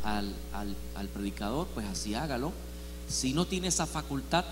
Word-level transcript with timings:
al, 0.04 0.34
al- 0.52 0.77
al 0.95 1.09
predicador, 1.09 1.66
pues 1.75 1.86
así 1.86 2.14
hágalo. 2.14 2.52
Si 3.08 3.32
no 3.32 3.46
tiene 3.46 3.68
esa 3.68 3.86
facultad, 3.86 4.45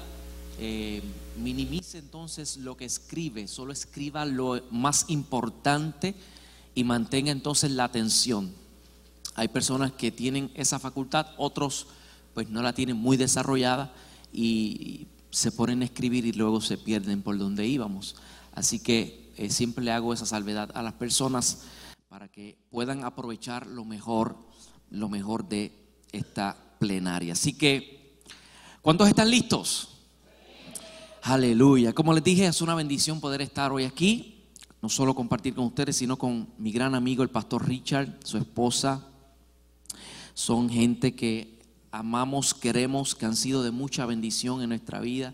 eh, 0.58 1.02
minimice 1.38 1.98
entonces 1.98 2.56
lo 2.58 2.76
que 2.76 2.84
escribe, 2.84 3.48
solo 3.48 3.72
escriba 3.72 4.24
lo 4.24 4.60
más 4.70 5.06
importante 5.08 6.14
y 6.74 6.84
mantenga 6.84 7.30
entonces 7.32 7.70
la 7.72 7.84
atención. 7.84 8.52
Hay 9.36 9.48
personas 9.48 9.90
que 9.92 10.12
tienen 10.12 10.50
esa 10.54 10.78
facultad, 10.78 11.26
otros 11.38 11.88
pues 12.34 12.50
no 12.50 12.62
la 12.62 12.74
tienen 12.74 12.96
muy 12.96 13.16
desarrollada 13.16 13.94
y 14.32 15.06
se 15.30 15.52
ponen 15.52 15.82
a 15.82 15.84
escribir 15.84 16.26
y 16.26 16.32
luego 16.32 16.60
se 16.60 16.76
pierden 16.76 17.22
por 17.22 17.38
donde 17.38 17.66
íbamos. 17.66 18.16
Así 18.52 18.80
que 18.80 19.32
eh, 19.36 19.50
siempre 19.50 19.84
le 19.84 19.92
hago 19.92 20.12
esa 20.12 20.26
salvedad 20.26 20.70
a 20.74 20.82
las 20.82 20.94
personas 20.94 21.62
para 22.08 22.28
que 22.28 22.58
puedan 22.70 23.04
aprovechar 23.04 23.66
lo 23.66 23.84
mejor, 23.84 24.36
lo 24.90 25.08
mejor 25.08 25.48
de 25.48 25.72
esta 26.12 26.56
plenaria. 26.78 27.32
Así 27.32 27.54
que, 27.54 28.20
¿cuántos 28.82 29.08
están 29.08 29.30
listos? 29.30 29.88
Aleluya. 31.22 31.92
Como 31.92 32.12
les 32.12 32.22
dije, 32.22 32.46
es 32.46 32.60
una 32.60 32.74
bendición 32.74 33.20
poder 33.20 33.40
estar 33.42 33.72
hoy 33.72 33.84
aquí, 33.84 34.44
no 34.82 34.88
solo 34.88 35.14
compartir 35.14 35.54
con 35.54 35.64
ustedes, 35.64 35.96
sino 35.96 36.16
con 36.16 36.48
mi 36.58 36.70
gran 36.70 36.94
amigo 36.94 37.22
el 37.22 37.30
pastor 37.30 37.66
Richard, 37.66 38.18
su 38.22 38.38
esposa. 38.38 39.08
Son 40.34 40.68
gente 40.68 41.14
que 41.14 41.63
amamos, 41.94 42.54
queremos, 42.54 43.14
que 43.14 43.24
han 43.24 43.36
sido 43.36 43.62
de 43.62 43.70
mucha 43.70 44.04
bendición 44.04 44.62
en 44.62 44.70
nuestra 44.70 44.98
vida, 44.98 45.32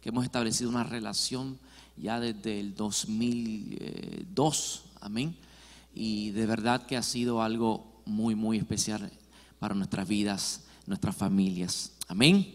que 0.00 0.10
hemos 0.10 0.24
establecido 0.24 0.70
una 0.70 0.84
relación 0.84 1.58
ya 1.96 2.20
desde 2.20 2.60
el 2.60 2.76
2002, 2.76 4.84
amén. 5.00 5.36
Y 5.94 6.30
de 6.30 6.46
verdad 6.46 6.86
que 6.86 6.96
ha 6.96 7.02
sido 7.02 7.42
algo 7.42 8.02
muy, 8.04 8.36
muy 8.36 8.58
especial 8.58 9.10
para 9.58 9.74
nuestras 9.74 10.06
vidas, 10.06 10.60
nuestras 10.86 11.16
familias. 11.16 11.90
Amén. 12.06 12.54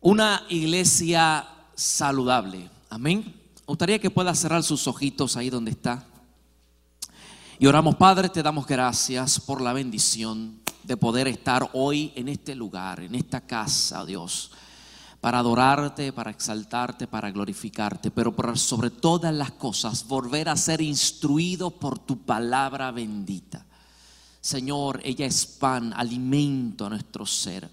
Una 0.00 0.44
iglesia 0.50 1.48
saludable. 1.74 2.68
Amén. 2.90 3.24
Me 3.24 3.64
gustaría 3.66 3.98
que 3.98 4.10
pueda 4.10 4.34
cerrar 4.34 4.62
sus 4.62 4.86
ojitos 4.86 5.38
ahí 5.38 5.48
donde 5.48 5.70
está. 5.70 6.04
Y 7.58 7.66
oramos, 7.66 7.94
Padre, 7.94 8.28
te 8.28 8.42
damos 8.42 8.66
gracias 8.66 9.40
por 9.40 9.62
la 9.62 9.72
bendición 9.72 10.61
de 10.84 10.96
poder 10.96 11.28
estar 11.28 11.70
hoy 11.72 12.12
en 12.14 12.28
este 12.28 12.54
lugar, 12.54 13.00
en 13.00 13.14
esta 13.14 13.40
casa, 13.40 14.04
Dios, 14.04 14.50
para 15.20 15.38
adorarte, 15.38 16.12
para 16.12 16.30
exaltarte, 16.30 17.06
para 17.06 17.30
glorificarte, 17.30 18.10
pero 18.10 18.34
por 18.34 18.58
sobre 18.58 18.90
todas 18.90 19.32
las 19.32 19.52
cosas, 19.52 20.06
volver 20.06 20.48
a 20.48 20.56
ser 20.56 20.80
instruido 20.80 21.70
por 21.70 21.98
tu 21.98 22.18
palabra 22.18 22.90
bendita. 22.90 23.64
Señor, 24.40 25.00
ella 25.04 25.26
es 25.26 25.46
pan, 25.46 25.92
alimento 25.96 26.86
a 26.86 26.90
nuestro 26.90 27.24
ser. 27.24 27.70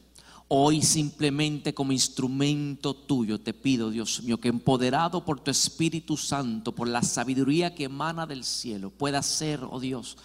Hoy 0.52 0.82
simplemente 0.84 1.74
como 1.74 1.92
instrumento 1.92 2.96
tuyo 2.96 3.40
te 3.40 3.54
pido, 3.54 3.90
Dios 3.90 4.22
mío, 4.24 4.40
que 4.40 4.50
empoderado 4.50 5.26
por 5.26 5.40
tu 5.40 5.50
Espíritu 5.50 6.18
Santo, 6.18 6.74
por 6.74 6.88
la 6.88 7.02
sabiduría 7.02 7.74
que 7.74 7.86
emana 7.86 8.28
del 8.28 8.44
cielo, 8.44 8.92
pueda 8.92 9.22
ser, 9.24 9.64
oh 9.64 9.80
Dios, 9.80 10.18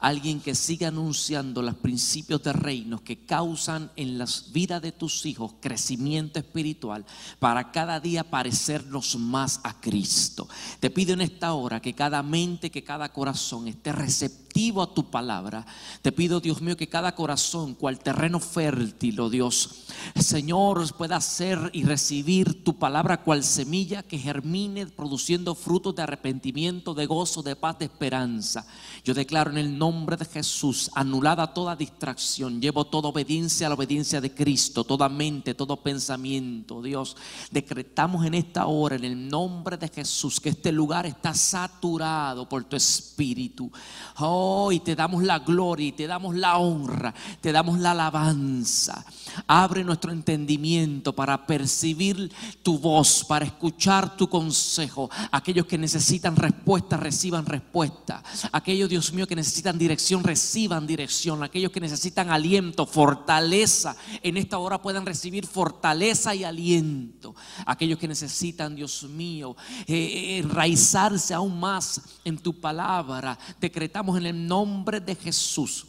alguien 0.00 0.40
que 0.40 0.54
siga 0.54 0.88
anunciando 0.88 1.62
los 1.62 1.76
principios 1.76 2.42
de 2.42 2.52
reinos 2.52 3.02
que 3.02 3.24
causan 3.24 3.92
en 3.96 4.18
las 4.18 4.50
vidas 4.52 4.82
de 4.82 4.92
tus 4.92 5.24
hijos 5.26 5.54
crecimiento 5.60 6.38
espiritual 6.38 7.04
para 7.38 7.70
cada 7.70 8.00
día 8.00 8.24
parecernos 8.24 9.16
más 9.16 9.60
a 9.62 9.80
Cristo. 9.80 10.48
Te 10.80 10.90
pido 10.90 11.12
en 11.12 11.20
esta 11.20 11.52
hora 11.52 11.80
que 11.80 11.94
cada 11.94 12.22
mente, 12.22 12.70
que 12.70 12.82
cada 12.82 13.12
corazón 13.12 13.68
esté 13.68 13.92
receptivo 13.92 14.49
a 14.82 14.94
tu 14.94 15.10
palabra. 15.10 15.64
Te 16.02 16.12
pido, 16.12 16.40
Dios 16.40 16.60
mío, 16.60 16.76
que 16.76 16.88
cada 16.88 17.14
corazón, 17.14 17.74
cual 17.74 17.98
terreno 17.98 18.40
fértil, 18.40 19.20
oh 19.20 19.30
Dios, 19.30 19.86
Señor, 20.16 20.94
pueda 20.96 21.16
hacer 21.16 21.70
y 21.72 21.84
recibir 21.84 22.62
tu 22.62 22.78
palabra 22.78 23.22
cual 23.22 23.42
semilla 23.42 24.02
que 24.02 24.18
germine 24.18 24.86
produciendo 24.86 25.54
frutos 25.54 25.94
de 25.94 26.02
arrepentimiento, 26.02 26.94
de 26.94 27.06
gozo, 27.06 27.42
de 27.42 27.56
paz, 27.56 27.78
de 27.78 27.86
esperanza. 27.86 28.66
Yo 29.02 29.14
declaro 29.14 29.50
en 29.50 29.58
el 29.58 29.78
nombre 29.78 30.16
de 30.16 30.26
Jesús, 30.26 30.90
anulada 30.94 31.54
toda 31.54 31.74
distracción, 31.74 32.60
llevo 32.60 32.84
toda 32.84 33.08
obediencia 33.08 33.66
a 33.66 33.70
la 33.70 33.76
obediencia 33.76 34.20
de 34.20 34.34
Cristo, 34.34 34.84
toda 34.84 35.08
mente, 35.08 35.54
todo 35.54 35.82
pensamiento, 35.82 36.82
Dios. 36.82 37.16
Decretamos 37.50 38.26
en 38.26 38.34
esta 38.34 38.66
hora, 38.66 38.96
en 38.96 39.04
el 39.04 39.28
nombre 39.28 39.76
de 39.76 39.88
Jesús, 39.88 40.38
que 40.38 40.50
este 40.50 40.70
lugar 40.70 41.06
está 41.06 41.32
saturado 41.32 42.48
por 42.48 42.64
tu 42.64 42.76
Espíritu. 42.76 43.70
Oh, 44.18 44.39
y 44.72 44.80
te 44.80 44.94
damos 44.94 45.22
la 45.22 45.38
gloria 45.38 45.88
y 45.88 45.92
te 45.92 46.06
damos 46.06 46.34
la 46.34 46.58
honra, 46.58 47.14
te 47.40 47.52
damos 47.52 47.78
la 47.78 47.92
alabanza. 47.92 49.04
Abre 49.46 49.84
nuestro 49.84 50.12
entendimiento 50.12 51.14
para 51.14 51.46
percibir 51.46 52.32
tu 52.62 52.78
voz, 52.78 53.24
para 53.24 53.44
escuchar 53.44 54.16
tu 54.16 54.28
consejo. 54.28 55.10
Aquellos 55.30 55.66
que 55.66 55.78
necesitan 55.78 56.36
respuesta, 56.36 56.96
reciban 56.96 57.46
respuesta. 57.46 58.22
Aquellos, 58.52 58.88
Dios 58.88 59.12
mío, 59.12 59.26
que 59.26 59.36
necesitan 59.36 59.78
dirección, 59.78 60.24
reciban 60.24 60.86
dirección. 60.86 61.42
Aquellos 61.42 61.70
que 61.70 61.80
necesitan 61.80 62.30
aliento, 62.30 62.86
fortaleza, 62.86 63.96
en 64.22 64.36
esta 64.36 64.58
hora 64.58 64.82
puedan 64.82 65.06
recibir 65.06 65.46
fortaleza 65.46 66.34
y 66.34 66.44
aliento. 66.44 67.34
Aquellos 67.66 67.98
que 67.98 68.08
necesitan, 68.08 68.74
Dios 68.74 69.04
mío, 69.04 69.56
eh, 69.86 70.38
enraizarse 70.38 71.34
aún 71.34 71.58
más 71.58 72.00
en 72.24 72.38
tu 72.38 72.60
palabra, 72.60 73.38
decretamos 73.60 74.18
en 74.18 74.26
el 74.26 74.29
nombre 74.32 75.00
de 75.00 75.14
Jesús 75.14 75.86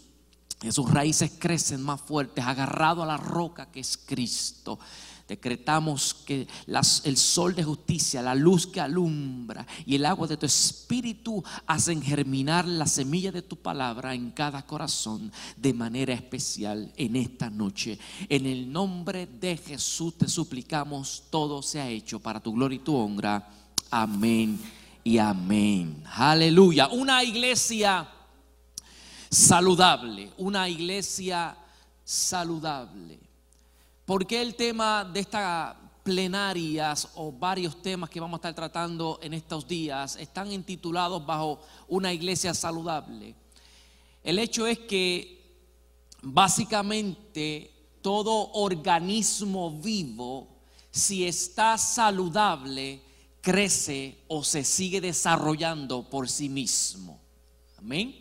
que 0.61 0.71
sus 0.71 0.91
raíces 0.91 1.31
crecen 1.39 1.81
más 1.81 1.99
fuertes, 2.01 2.45
agarrado 2.45 3.01
a 3.01 3.07
la 3.07 3.17
roca 3.17 3.71
que 3.71 3.79
es 3.79 3.97
Cristo. 3.97 4.77
Decretamos 5.27 6.13
que 6.13 6.47
el 6.67 7.17
sol 7.17 7.55
de 7.55 7.63
justicia, 7.63 8.21
la 8.21 8.35
luz 8.35 8.67
que 8.67 8.79
alumbra 8.79 9.65
y 9.85 9.95
el 9.95 10.05
agua 10.05 10.27
de 10.27 10.37
tu 10.37 10.45
espíritu 10.45 11.43
hacen 11.65 12.01
germinar 12.01 12.67
la 12.67 12.85
semilla 12.85 13.31
de 13.31 13.41
tu 13.41 13.55
palabra 13.55 14.13
en 14.13 14.31
cada 14.31 14.67
corazón 14.67 15.31
de 15.55 15.73
manera 15.73 16.13
especial 16.13 16.91
en 16.95 17.15
esta 17.15 17.49
noche. 17.49 17.97
En 18.29 18.45
el 18.45 18.71
nombre 18.71 19.25
de 19.25 19.57
Jesús 19.57 20.17
te 20.17 20.27
suplicamos, 20.27 21.23
todo 21.31 21.63
sea 21.63 21.89
hecho 21.89 22.19
para 22.19 22.39
tu 22.39 22.53
gloria 22.53 22.75
y 22.75 22.79
tu 22.79 22.95
honra. 22.95 23.49
Amén 23.89 24.59
y 25.03 25.17
amén. 25.17 26.03
Aleluya. 26.13 26.89
Una 26.89 27.23
iglesia 27.23 28.07
saludable, 29.31 30.29
una 30.37 30.67
iglesia 30.67 31.55
saludable. 32.03 33.17
¿Por 34.03 34.27
qué 34.27 34.41
el 34.41 34.55
tema 34.55 35.05
de 35.05 35.21
estas 35.21 35.73
plenarias 36.03 37.07
o 37.15 37.31
varios 37.31 37.81
temas 37.81 38.09
que 38.09 38.19
vamos 38.19 38.37
a 38.37 38.39
estar 38.39 38.53
tratando 38.53 39.19
en 39.23 39.33
estos 39.33 39.65
días 39.65 40.17
están 40.17 40.51
intitulados 40.51 41.25
bajo 41.25 41.61
una 41.87 42.11
iglesia 42.11 42.53
saludable? 42.53 43.33
El 44.21 44.37
hecho 44.37 44.67
es 44.67 44.79
que 44.79 45.41
básicamente 46.21 47.71
todo 48.01 48.51
organismo 48.51 49.71
vivo, 49.79 50.49
si 50.91 51.25
está 51.25 51.77
saludable, 51.77 53.01
crece 53.39 54.17
o 54.27 54.43
se 54.43 54.65
sigue 54.65 54.99
desarrollando 54.99 56.09
por 56.09 56.27
sí 56.27 56.49
mismo. 56.49 57.21
Amén. 57.77 58.20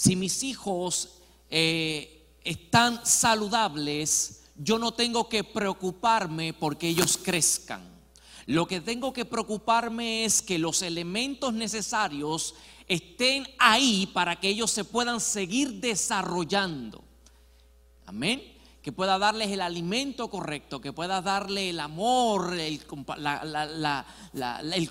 Si 0.00 0.16
mis 0.16 0.42
hijos 0.44 1.10
eh, 1.50 2.26
están 2.42 3.04
saludables, 3.04 4.44
yo 4.56 4.78
no 4.78 4.92
tengo 4.92 5.28
que 5.28 5.44
preocuparme 5.44 6.54
porque 6.54 6.88
ellos 6.88 7.18
crezcan. 7.22 7.82
Lo 8.46 8.66
que 8.66 8.80
tengo 8.80 9.12
que 9.12 9.26
preocuparme 9.26 10.24
es 10.24 10.40
que 10.40 10.58
los 10.58 10.80
elementos 10.80 11.52
necesarios 11.52 12.54
estén 12.88 13.46
ahí 13.58 14.06
para 14.06 14.40
que 14.40 14.48
ellos 14.48 14.70
se 14.70 14.84
puedan 14.84 15.20
seguir 15.20 15.82
desarrollando. 15.82 17.04
Amén. 18.06 18.42
Que 18.82 18.92
pueda 18.92 19.18
darles 19.18 19.50
el 19.50 19.60
alimento 19.60 20.28
correcto, 20.28 20.80
que 20.80 20.92
pueda 20.92 21.20
darle 21.20 21.70
el 21.70 21.80
amor, 21.80 22.54
el, 22.58 22.80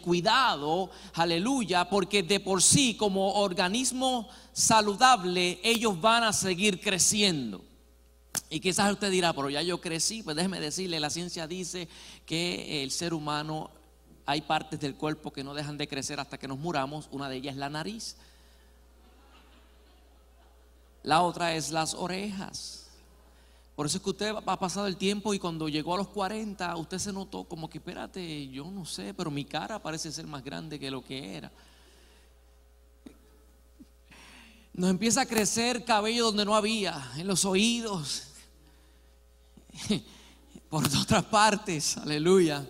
cuidado, 0.01 0.91
aleluya, 1.13 1.89
porque 1.89 2.21
de 2.21 2.39
por 2.39 2.62
sí 2.62 2.95
como 2.95 3.41
organismo 3.41 4.30
saludable 4.53 5.59
ellos 5.63 6.00
van 6.00 6.24
a 6.24 6.33
seguir 6.33 6.80
creciendo. 6.80 7.62
Y 8.51 8.59
quizás 8.59 8.91
usted 8.91 9.09
dirá, 9.09 9.33
pero 9.33 9.50
ya 9.50 9.62
yo 9.63 9.81
crecí, 9.81 10.21
pues 10.21 10.36
déjeme 10.36 10.59
decirle, 10.59 11.00
la 11.00 11.09
ciencia 11.09 11.47
dice 11.47 11.88
que 12.25 12.83
el 12.83 12.91
ser 12.91 13.13
humano 13.13 13.71
hay 14.25 14.41
partes 14.41 14.80
del 14.80 14.94
cuerpo 14.94 15.33
que 15.33 15.44
no 15.44 15.56
dejan 15.56 15.77
de 15.80 15.88
crecer 15.88 16.19
hasta 16.19 16.38
que 16.38 16.47
nos 16.47 16.59
muramos, 16.59 17.07
una 17.12 17.27
de 17.27 17.38
ellas 17.38 17.53
es 17.53 17.59
la 17.59 17.69
nariz. 17.69 18.15
La 21.01 21.24
otra 21.24 21.56
es 21.56 21.71
las 21.71 21.95
orejas. 21.95 22.79
Por 23.80 23.86
eso 23.86 24.00
es 24.00 24.04
que 24.04 24.10
usted 24.10 24.36
ha 24.46 24.60
pasado 24.60 24.88
el 24.88 24.98
tiempo 24.98 25.34
y 25.34 25.40
cuando 25.40 25.70
llegó 25.70 25.94
a 25.94 26.00
los 26.00 26.10
40, 26.10 26.76
usted 26.76 27.00
se 27.00 27.14
notó 27.14 27.46
como 27.46 27.70
que, 27.70 27.78
espérate, 27.78 28.50
yo 28.50 28.70
no 28.70 28.84
sé, 28.84 29.14
pero 29.14 29.31
mi 29.31 29.46
cara 29.46 29.81
parece 29.81 30.12
ser 30.12 30.28
más 30.28 30.44
grande 30.44 30.78
que 30.78 30.92
lo 30.92 31.02
que 31.02 31.38
era. 31.38 31.50
Nos 34.74 34.90
empieza 34.90 35.22
a 35.22 35.26
crecer 35.26 35.86
cabello 35.86 36.26
donde 36.26 36.44
no 36.44 36.58
había, 36.58 37.10
en 37.16 37.26
los 37.26 37.46
oídos, 37.46 38.24
por 40.70 40.84
otras 40.86 41.24
partes, 41.24 41.96
aleluya. 41.96 42.68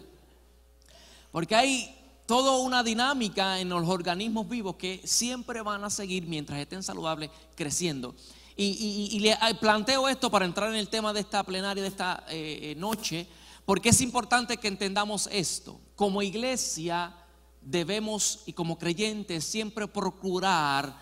Porque 1.32 1.56
hay 1.56 2.22
toda 2.28 2.60
una 2.60 2.84
dinámica 2.84 3.60
en 3.60 3.70
los 3.70 3.90
organismos 3.90 4.48
vivos 4.48 4.76
que 4.76 5.02
siempre 5.06 5.64
van 5.64 5.84
a 5.84 5.90
seguir 5.90 6.28
mientras 6.28 6.60
estén 6.60 6.84
saludables 6.84 7.32
creciendo. 7.56 8.14
Y, 8.62 9.20
le 9.20 9.38
planteo 9.56 10.10
esto 10.10 10.30
para 10.30 10.44
entrar 10.44 10.70
en 10.70 10.76
el 10.76 10.90
tema 10.90 11.14
de 11.14 11.22
esta 11.22 11.44
plenaria 11.44 11.82
de 11.82 11.88
esta 11.88 12.26
eh, 12.28 12.76
noche, 12.78 13.26
porque 13.64 13.90
es 13.90 14.02
importante 14.02 14.58
que 14.58 14.68
entendamos 14.68 15.30
esto. 15.32 15.80
Como 15.96 16.22
iglesia 16.22 17.16
debemos 17.62 18.42
y 18.46 18.52
como 18.52 18.78
creyentes 18.78 19.46
siempre 19.46 19.88
procurar 19.88 20.94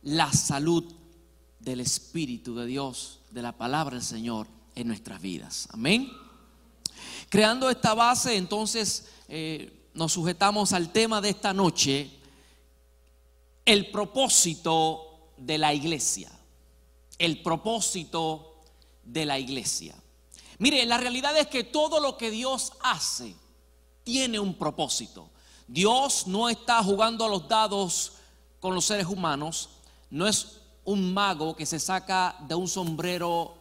la 0.00 0.32
salud 0.32 0.94
del 1.60 1.80
Espíritu 1.80 2.54
de 2.54 2.64
Dios, 2.64 3.20
de 3.32 3.42
la 3.42 3.52
palabra 3.52 3.96
del 3.96 4.04
Señor 4.04 4.46
en 4.74 4.88
nuestras 4.88 5.20
vidas. 5.20 5.68
Amén. 5.72 6.10
Creando 7.28 7.68
esta 7.68 7.92
base, 7.92 8.34
entonces 8.38 9.10
eh, 9.28 9.90
nos 9.92 10.12
sujetamos 10.12 10.72
al 10.72 10.90
tema 10.90 11.20
de 11.20 11.28
esta 11.28 11.52
noche, 11.52 12.10
el 13.66 13.90
propósito 13.90 15.32
de 15.36 15.58
la 15.58 15.74
iglesia 15.74 16.33
el 17.18 17.42
propósito 17.42 18.62
de 19.02 19.26
la 19.26 19.38
iglesia. 19.38 19.94
Mire, 20.58 20.84
la 20.86 20.98
realidad 20.98 21.36
es 21.38 21.48
que 21.48 21.64
todo 21.64 22.00
lo 22.00 22.16
que 22.16 22.30
Dios 22.30 22.72
hace 22.80 23.34
tiene 24.02 24.38
un 24.38 24.54
propósito. 24.54 25.28
Dios 25.66 26.26
no 26.26 26.48
está 26.48 26.82
jugando 26.82 27.24
a 27.24 27.28
los 27.28 27.48
dados 27.48 28.12
con 28.60 28.74
los 28.74 28.84
seres 28.84 29.06
humanos, 29.06 29.70
no 30.10 30.26
es 30.26 30.60
un 30.84 31.12
mago 31.12 31.56
que 31.56 31.66
se 31.66 31.80
saca 31.80 32.36
de 32.46 32.54
un 32.54 32.68
sombrero 32.68 33.54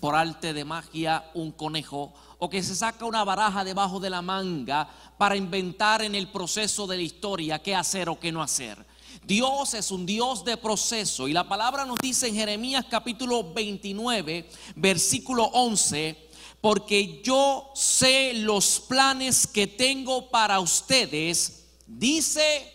por 0.00 0.14
arte 0.14 0.52
de 0.52 0.64
magia 0.64 1.30
un 1.34 1.52
conejo 1.52 2.12
o 2.38 2.48
que 2.48 2.62
se 2.62 2.74
saca 2.74 3.04
una 3.04 3.24
baraja 3.24 3.64
debajo 3.64 4.00
de 4.00 4.10
la 4.10 4.22
manga 4.22 4.88
para 5.16 5.36
inventar 5.36 6.02
en 6.02 6.14
el 6.14 6.28
proceso 6.28 6.86
de 6.86 6.96
la 6.96 7.02
historia 7.02 7.62
qué 7.62 7.74
hacer 7.74 8.08
o 8.08 8.18
qué 8.18 8.32
no 8.32 8.42
hacer. 8.42 8.84
Dios 9.24 9.74
es 9.74 9.90
un 9.90 10.06
Dios 10.06 10.44
de 10.44 10.56
proceso 10.56 11.28
y 11.28 11.32
la 11.32 11.48
palabra 11.48 11.84
nos 11.84 11.98
dice 12.02 12.28
en 12.28 12.34
Jeremías 12.34 12.86
capítulo 12.88 13.52
29, 13.52 14.48
versículo 14.76 15.44
11, 15.44 16.30
porque 16.60 17.20
yo 17.22 17.70
sé 17.74 18.32
los 18.34 18.80
planes 18.80 19.46
que 19.46 19.66
tengo 19.66 20.30
para 20.30 20.60
ustedes, 20.60 21.66
dice 21.86 22.72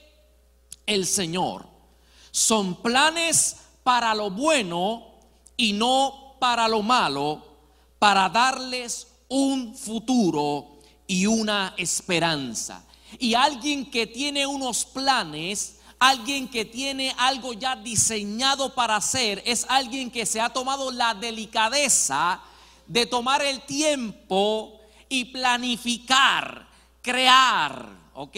el 0.86 1.06
Señor. 1.06 1.68
Son 2.32 2.82
planes 2.82 3.58
para 3.84 4.14
lo 4.14 4.30
bueno 4.30 5.08
y 5.56 5.74
no 5.74 6.36
para 6.40 6.68
lo 6.68 6.82
malo, 6.82 7.44
para 8.00 8.30
darles 8.30 9.08
un 9.28 9.76
futuro 9.76 10.78
y 11.08 11.26
una 11.26 11.74
esperanza. 11.78 12.86
Y 13.20 13.34
alguien 13.34 13.90
que 13.90 14.06
tiene 14.06 14.46
unos 14.46 14.86
planes 14.86 15.77
Alguien 16.00 16.48
que 16.48 16.64
tiene 16.64 17.14
algo 17.18 17.54
ya 17.54 17.76
diseñado 17.76 18.74
para 18.76 18.98
hacer 18.98 19.42
es 19.46 19.66
alguien 19.68 20.12
que 20.12 20.26
se 20.26 20.40
ha 20.40 20.50
tomado 20.50 20.92
la 20.92 21.16
delicadeza 21.16 22.40
de 22.86 23.06
tomar 23.06 23.42
el 23.42 23.62
tiempo 23.66 24.80
y 25.10 25.26
planificar, 25.26 26.68
crear, 27.02 27.90
¿ok? 28.14 28.38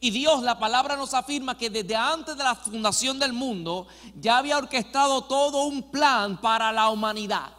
Y 0.00 0.10
Dios, 0.10 0.42
la 0.42 0.58
palabra 0.58 0.96
nos 0.96 1.12
afirma 1.14 1.58
que 1.58 1.70
desde 1.70 1.96
antes 1.96 2.36
de 2.36 2.44
la 2.44 2.54
fundación 2.54 3.18
del 3.18 3.32
mundo 3.32 3.86
ya 4.20 4.38
había 4.38 4.58
orquestado 4.58 5.22
todo 5.24 5.64
un 5.64 5.90
plan 5.90 6.40
para 6.40 6.70
la 6.72 6.88
humanidad. 6.90 7.52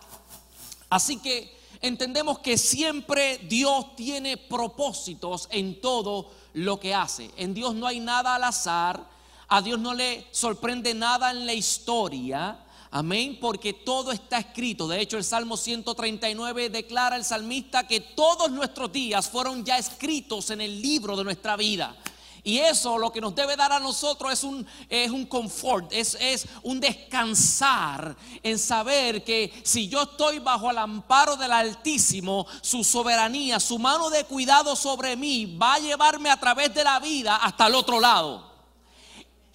Así 0.89 1.17
que 1.17 1.57
entendemos 1.81 2.39
que 2.39 2.57
siempre 2.57 3.39
Dios 3.39 3.95
tiene 3.95 4.37
propósitos 4.37 5.49
en 5.51 5.81
todo 5.81 6.31
lo 6.53 6.79
que 6.79 6.95
hace. 6.95 7.29
En 7.35 7.53
Dios 7.53 7.75
no 7.75 7.85
hay 7.85 7.99
nada 7.99 8.35
al 8.35 8.43
azar. 8.45 9.18
A 9.49 9.61
Dios 9.63 9.79
no 9.79 9.95
le 9.95 10.27
sorprende 10.31 10.93
nada 10.93 11.31
en 11.31 11.45
la 11.45 11.53
historia. 11.53 12.59
Amén, 12.91 13.37
porque 13.41 13.73
todo 13.73 14.11
está 14.11 14.37
escrito. 14.37 14.87
De 14.87 15.01
hecho, 15.01 15.17
el 15.17 15.23
Salmo 15.23 15.57
139 15.57 16.69
declara 16.69 17.15
el 17.15 17.25
salmista 17.25 17.87
que 17.87 17.99
todos 17.99 18.51
nuestros 18.51 18.91
días 18.91 19.27
fueron 19.27 19.65
ya 19.65 19.77
escritos 19.77 20.51
en 20.51 20.61
el 20.61 20.81
libro 20.81 21.15
de 21.15 21.23
nuestra 21.23 21.55
vida. 21.55 21.95
Y 22.43 22.59
eso 22.59 22.97
lo 22.97 23.11
que 23.11 23.21
nos 23.21 23.35
debe 23.35 23.55
dar 23.55 23.71
a 23.71 23.79
nosotros 23.79 24.31
es 24.31 24.43
un, 24.43 24.65
es 24.87 25.11
un 25.11 25.25
confort, 25.25 25.91
es, 25.91 26.15
es 26.21 26.47
un 26.63 26.79
descansar 26.79 28.15
en 28.41 28.57
saber 28.57 29.23
que 29.23 29.51
si 29.63 29.87
yo 29.87 30.03
estoy 30.03 30.39
bajo 30.39 30.71
el 30.71 30.77
amparo 30.77 31.35
del 31.35 31.51
Altísimo, 31.51 32.47
su 32.61 32.83
soberanía, 32.83 33.59
su 33.59 33.77
mano 33.77 34.09
de 34.09 34.23
cuidado 34.23 34.75
sobre 34.75 35.15
mí 35.15 35.57
va 35.57 35.75
a 35.75 35.79
llevarme 35.79 36.29
a 36.29 36.39
través 36.39 36.73
de 36.73 36.83
la 36.83 36.99
vida 36.99 37.35
hasta 37.35 37.67
el 37.67 37.75
otro 37.75 37.99
lado. 37.99 38.48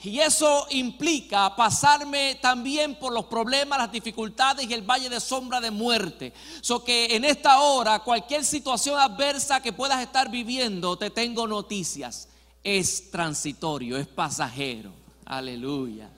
Y 0.04 0.20
eso 0.20 0.66
implica 0.70 1.56
pasarme 1.56 2.34
también 2.34 2.94
por 2.96 3.12
los 3.12 3.24
problemas, 3.24 3.78
las 3.78 3.90
dificultades 3.90 4.68
y 4.68 4.74
el 4.74 4.82
valle 4.82 5.08
de 5.08 5.18
sombra 5.18 5.62
de 5.62 5.70
muerte. 5.70 6.34
So 6.60 6.84
que 6.84 7.16
en 7.16 7.24
esta 7.24 7.60
hora, 7.60 8.00
cualquier 8.00 8.44
situación 8.44 8.98
adversa 9.00 9.62
que 9.62 9.72
puedas 9.72 10.02
estar 10.02 10.30
viviendo, 10.30 10.98
te 10.98 11.08
tengo 11.08 11.46
noticias. 11.46 12.28
Es 12.62 13.10
transitorio, 13.10 13.96
es 13.96 14.06
pasajero. 14.06 14.90
Aleluya. 15.24 16.10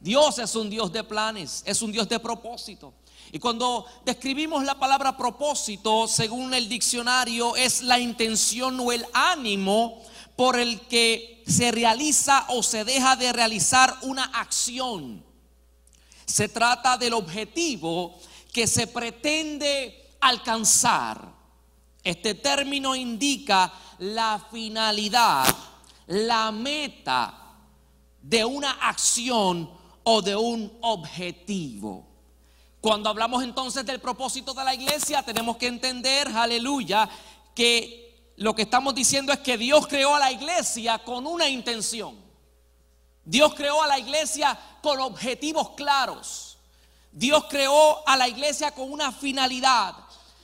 Dios 0.00 0.38
es 0.38 0.54
un 0.54 0.68
Dios 0.68 0.92
de 0.92 1.02
planes, 1.02 1.62
es 1.64 1.80
un 1.80 1.92
Dios 1.92 2.06
de 2.06 2.20
propósito. 2.20 2.92
Y 3.32 3.38
cuando 3.38 3.86
describimos 4.04 4.64
la 4.64 4.78
palabra 4.78 5.16
propósito, 5.16 6.06
según 6.06 6.52
el 6.52 6.68
diccionario, 6.68 7.56
es 7.56 7.82
la 7.82 7.98
intención 7.98 8.78
o 8.80 8.92
el 8.92 9.04
ánimo 9.14 10.02
por 10.36 10.58
el 10.58 10.80
que 10.82 11.42
se 11.46 11.70
realiza 11.70 12.46
o 12.48 12.62
se 12.62 12.84
deja 12.84 13.16
de 13.16 13.32
realizar 13.32 13.96
una 14.02 14.24
acción. 14.24 15.24
Se 16.26 16.48
trata 16.48 16.96
del 16.96 17.12
objetivo 17.12 18.18
que 18.52 18.66
se 18.66 18.86
pretende 18.86 20.16
alcanzar. 20.20 21.32
Este 22.02 22.34
término 22.34 22.94
indica 22.96 23.72
la 23.98 24.44
finalidad, 24.50 25.46
la 26.06 26.50
meta 26.50 27.56
de 28.20 28.44
una 28.44 28.72
acción 28.72 29.70
o 30.02 30.22
de 30.22 30.34
un 30.34 30.72
objetivo. 30.80 32.06
Cuando 32.80 33.08
hablamos 33.08 33.42
entonces 33.42 33.86
del 33.86 34.00
propósito 34.00 34.52
de 34.52 34.64
la 34.64 34.74
iglesia, 34.74 35.22
tenemos 35.22 35.56
que 35.56 35.66
entender, 35.66 36.28
aleluya, 36.28 37.08
que 37.54 38.03
lo 38.36 38.54
que 38.54 38.62
estamos 38.62 38.94
diciendo 38.94 39.32
es 39.32 39.38
que 39.38 39.56
Dios 39.56 39.86
creó 39.86 40.14
a 40.14 40.18
la 40.18 40.32
iglesia 40.32 40.98
con 40.98 41.26
una 41.26 41.48
intención. 41.48 42.16
Dios 43.24 43.54
creó 43.54 43.82
a 43.82 43.86
la 43.86 43.98
iglesia 43.98 44.58
con 44.82 45.00
objetivos 45.00 45.70
claros. 45.70 46.58
Dios 47.12 47.44
creó 47.48 48.06
a 48.06 48.16
la 48.16 48.28
iglesia 48.28 48.72
con 48.72 48.90
una 48.90 49.12
finalidad. 49.12 49.94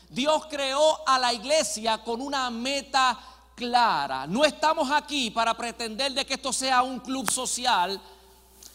Dios 0.09 0.47
creó 0.49 1.07
a 1.07 1.19
la 1.19 1.33
iglesia 1.33 1.99
con 1.99 2.21
una 2.23 2.49
meta 2.51 3.19
clara. 3.57 4.27
No 4.27 4.45
estamos 4.45 4.91
aquí 4.91 5.31
para 5.31 5.57
pretender 5.57 6.13
de 6.13 6.25
que 6.25 6.35
esto 6.35 6.53
sea 6.53 6.83
un 6.83 7.01
club 7.01 7.31
social. 7.31 8.01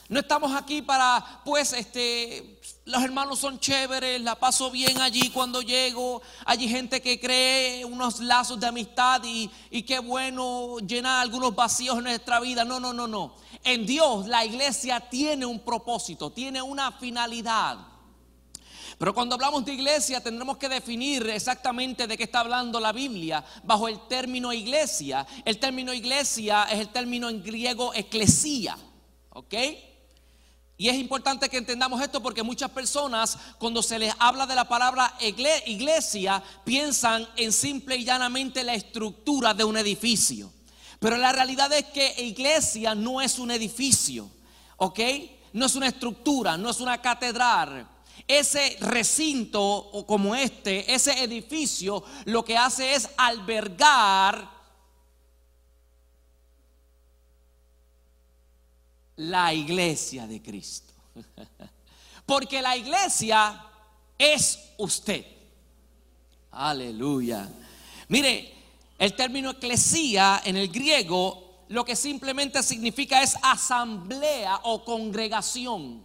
No 0.08 0.20
estamos 0.20 0.54
aquí 0.54 0.82
para, 0.82 1.42
pues, 1.44 1.74
este, 1.74 2.60
los 2.86 3.04
hermanos 3.04 3.40
son 3.40 3.60
chéveres, 3.60 4.22
la 4.22 4.36
paso 4.36 4.70
bien 4.70 5.02
allí 5.02 5.32
cuando 5.32 5.64
llego. 5.64 6.22
Hay 6.46 6.70
gente 6.70 7.02
que 7.02 7.20
cree 7.20 7.84
unos 7.84 8.20
lazos 8.20 8.60
de 8.60 8.68
amistad 8.68 9.24
y, 9.24 9.50
y 9.72 9.82
qué 9.82 9.98
bueno 9.98 10.78
llenar 10.78 11.24
algunos 11.24 11.56
vacíos 11.56 11.98
en 11.98 12.04
nuestra 12.04 12.40
vida. 12.40 12.64
No, 12.64 12.80
no, 12.80 12.94
no, 12.94 13.08
no. 13.08 13.36
En 13.64 13.88
Dios 13.88 14.28
la 14.28 14.46
iglesia 14.46 15.00
tiene 15.00 15.48
un 15.48 15.62
propósito, 15.62 16.32
tiene 16.32 16.62
una 16.62 16.92
finalidad. 16.92 17.80
Pero 19.00 19.16
cuando 19.16 19.34
hablamos 19.34 19.66
de 19.66 19.74
iglesia 19.74 20.22
tendremos 20.22 20.58
que 20.58 20.70
definir 20.70 21.28
exactamente 21.28 22.06
de 22.06 22.16
qué 22.16 22.26
está 22.26 22.42
hablando 22.42 22.80
la 22.80 22.92
Biblia 22.94 23.44
bajo 23.64 23.88
el 23.88 24.00
término 24.08 24.54
iglesia. 24.54 25.26
El 25.44 25.58
término 25.58 25.92
iglesia 25.92 26.66
es 26.66 26.82
el 26.82 26.90
término 26.90 27.30
en 27.30 27.44
griego 27.44 27.96
eclesía, 27.96 28.78
¿ok? 29.32 29.56
Y 30.78 30.90
es 30.90 30.96
importante 30.96 31.48
que 31.48 31.58
entendamos 31.58 32.02
esto 32.02 32.22
porque 32.22 32.44
muchas 32.44 32.70
personas 32.70 33.38
cuando 33.58 33.82
se 33.82 33.98
les 33.98 34.14
habla 34.20 34.46
de 34.46 34.56
la 34.56 34.68
palabra 34.68 35.14
iglesia 35.22 36.44
piensan 36.66 37.26
en 37.38 37.54
simple 37.54 37.96
y 37.96 38.04
llanamente 38.04 38.64
la 38.64 38.74
estructura 38.74 39.54
de 39.54 39.64
un 39.64 39.78
edificio. 39.78 40.52
Pero 41.00 41.18
la 41.18 41.32
realidad 41.32 41.72
es 41.72 41.86
que 41.86 42.22
iglesia 42.24 42.94
no 42.94 43.22
es 43.22 43.40
un 43.40 43.52
edificio, 43.52 44.30
¿ok? 44.76 45.00
No 45.54 45.66
es 45.66 45.76
una 45.76 45.88
estructura, 45.88 46.58
no 46.58 46.70
es 46.70 46.82
una 46.82 47.02
catedral. 47.02 47.88
ese 48.28 48.78
recinto 48.82 50.04
como 50.08 50.36
este, 50.36 50.92
ese 50.94 51.24
edificio, 51.24 52.04
lo 52.26 52.44
que 52.44 52.58
hace 52.58 52.96
es 52.96 53.08
albergar 53.18 54.55
la 59.18 59.54
iglesia 59.54 60.28
de 60.28 60.42
Cristo. 60.42 60.94
Porque 62.26 62.62
la 62.62 62.76
iglesia 62.76 63.64
es 64.18 64.60
usted. 64.78 65.26
Aleluya. 66.52 67.50
Mire, 68.08 68.54
el 68.98 69.14
término 69.16 69.52
eclesía 69.52 70.42
en 70.46 70.58
el 70.58 70.70
griego 70.70 71.46
lo 71.68 71.84
que 71.84 71.96
simplemente 71.96 72.62
significa 72.62 73.22
es 73.22 73.36
asamblea 73.42 74.60
o 74.64 74.84
congregación. 74.84 76.04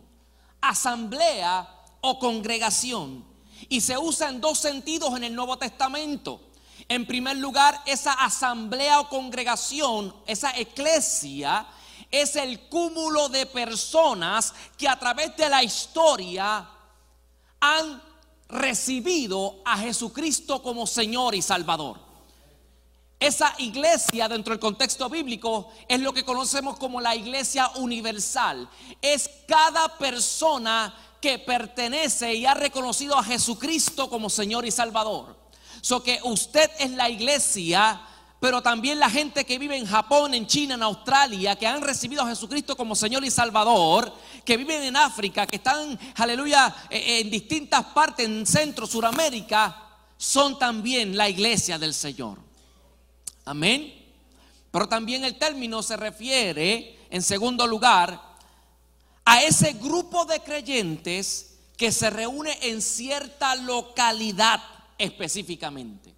Asamblea 0.61 1.69
o 2.00 2.19
congregación. 2.19 3.25
Y 3.69 3.81
se 3.81 3.99
usa 3.99 4.31
en 4.31 4.40
dos 4.40 4.59
sentidos 4.59 5.14
en 5.17 5.25
el 5.25 5.35
Nuevo 5.35 5.59
Testamento. 5.59 6.40
En 6.88 7.07
primer 7.07 7.37
lugar, 7.37 7.81
esa 7.87 8.12
asamblea 8.14 9.00
o 9.00 9.09
congregación, 9.09 10.14
esa 10.26 10.50
eclesia, 10.59 11.67
es 12.11 12.37
el 12.37 12.69
cúmulo 12.69 13.29
de 13.29 13.47
personas 13.47 14.52
que 14.76 14.88
a 14.88 14.99
través 14.99 15.37
de 15.37 15.49
la 15.49 15.62
historia 15.62 16.69
han 17.61 18.02
recibido 18.49 19.61
a 19.64 19.79
Jesucristo 19.79 20.62
como 20.62 20.87
Señor 20.87 21.35
y 21.35 21.43
Salvador. 21.43 22.11
Esa 23.21 23.55
iglesia 23.59 24.29
dentro 24.29 24.52
del 24.52 24.61
contexto 24.61 25.11
bíblico 25.11 25.71
es 25.87 26.00
lo 26.00 26.12
que 26.12 26.25
conocemos 26.25 26.79
como 26.79 27.00
la 27.00 27.14
iglesia 27.14 27.69
universal. 27.76 28.69
Es 29.02 29.31
cada 29.47 29.99
persona 29.99 30.95
que 31.21 31.38
pertenece 31.38 32.35
y 32.35 32.47
ha 32.47 32.55
reconocido 32.55 33.19
a 33.19 33.23
Jesucristo 33.23 34.09
como 34.09 34.31
Señor 34.31 34.64
y 34.64 34.71
Salvador. 34.71 35.37
So 35.83 36.02
que 36.02 36.19
usted 36.25 36.71
es 36.79 36.90
la 36.93 37.11
iglesia 37.11 38.00
pero 38.40 38.62
también 38.62 38.99
la 38.99 39.11
gente 39.11 39.44
que 39.44 39.59
vive 39.59 39.76
en 39.76 39.87
Japón, 39.87 40.32
en 40.32 40.47
China, 40.47 40.75
en 40.75 40.82
Australia, 40.82 41.56
que 41.56 41.66
han 41.66 41.82
recibido 41.82 42.23
a 42.23 42.28
Jesucristo 42.28 42.75
como 42.75 42.97
Señor 42.97 43.23
y 43.23 43.30
Salvador, 43.30 44.11
que 44.47 44.56
viven 44.56 44.82
en 44.82 44.97
África, 44.97 45.47
que 45.47 45.56
están, 45.56 45.99
aleluya, 46.16 46.75
e, 46.88 47.20
en 47.20 47.30
distintas 47.30 47.85
partes, 47.85 48.25
en 48.25 48.47
Centro, 48.47 48.87
Suramérica, 48.87 49.88
son 50.16 50.59
también 50.59 51.18
la 51.18 51.28
iglesia 51.28 51.78
del 51.78 51.92
Señor. 51.92 52.38
Amén. 53.44 53.94
Pero 54.70 54.88
también 54.88 55.23
el 55.25 55.38
término 55.38 55.82
se 55.82 55.99
refiere, 55.99 56.99
en 57.11 57.20
segundo 57.20 57.66
lugar, 57.66 58.18
a 59.26 59.42
ese 59.42 59.75
grupo 59.75 60.25
de 60.25 60.40
creyentes 60.40 61.59
que 61.76 61.92
se 61.92 62.09
reúne 62.09 62.56
en 62.62 62.80
cierta 62.80 63.54
localidad 63.54 64.62
específicamente. 64.97 66.10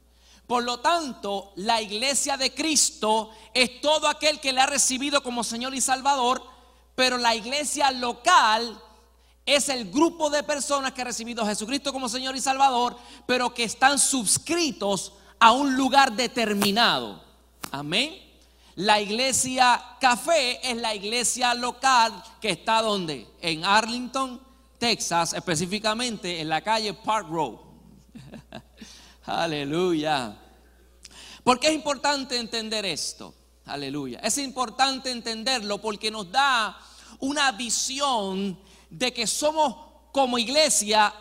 Por 0.53 0.65
lo 0.65 0.81
tanto, 0.81 1.55
la 1.57 1.81
iglesia 1.81 2.37
de 2.37 2.53
Cristo 2.53 3.31
es 3.55 3.81
todo 3.81 4.07
aquel 4.07 4.39
que 4.39 4.53
le 4.53 4.61
ha 4.61 4.67
recibido 4.67 5.23
como 5.23 5.43
Señor 5.45 5.75
y 5.75 5.81
Salvador, 5.81 6.43
pero 6.95 7.17
la 7.17 7.35
iglesia 7.35 7.91
local 7.91 8.79
es 9.47 9.71
el 9.71 9.91
grupo 9.91 10.29
de 10.29 10.43
personas 10.43 10.93
que 10.93 11.01
ha 11.01 11.07
recibido 11.07 11.43
a 11.43 11.47
Jesucristo 11.47 11.91
como 11.91 12.07
Señor 12.07 12.37
y 12.37 12.41
Salvador, 12.43 12.99
pero 13.25 13.55
que 13.55 13.65
están 13.65 13.99
suscritos 13.99 15.15
a 15.41 15.53
un 15.53 15.75
lugar 15.75 16.13
determinado. 16.13 17.25
Amén. 17.71 18.15
La 18.75 19.01
iglesia 19.01 19.83
café 20.03 20.71
es 20.71 20.77
la 20.77 20.95
iglesia 20.95 21.55
local 21.55 22.23
que 22.43 22.51
está 22.51 22.83
donde? 22.83 23.27
En 23.41 23.65
Arlington, 23.65 24.39
Texas, 24.77 25.33
específicamente 25.33 26.43
en 26.43 26.51
la 26.51 26.61
calle 26.61 26.93
Park 26.93 27.29
Road. 27.31 27.55
Aleluya. 29.25 30.42
¿Por 31.45 31.59
es 31.63 31.73
importante 31.73 32.39
entender 32.39 32.85
esto? 32.85 33.35
Aleluya. 33.67 34.21
Es 34.21 34.39
importante 34.39 35.11
entenderlo 35.11 35.79
porque 35.79 36.11
nos 36.11 36.31
da 36.31 36.79
una 37.19 37.51
visión 37.53 38.59
de 38.91 39.13
que 39.13 39.27
somos 39.27 39.75
como 40.13 40.39
iglesia 40.39 41.13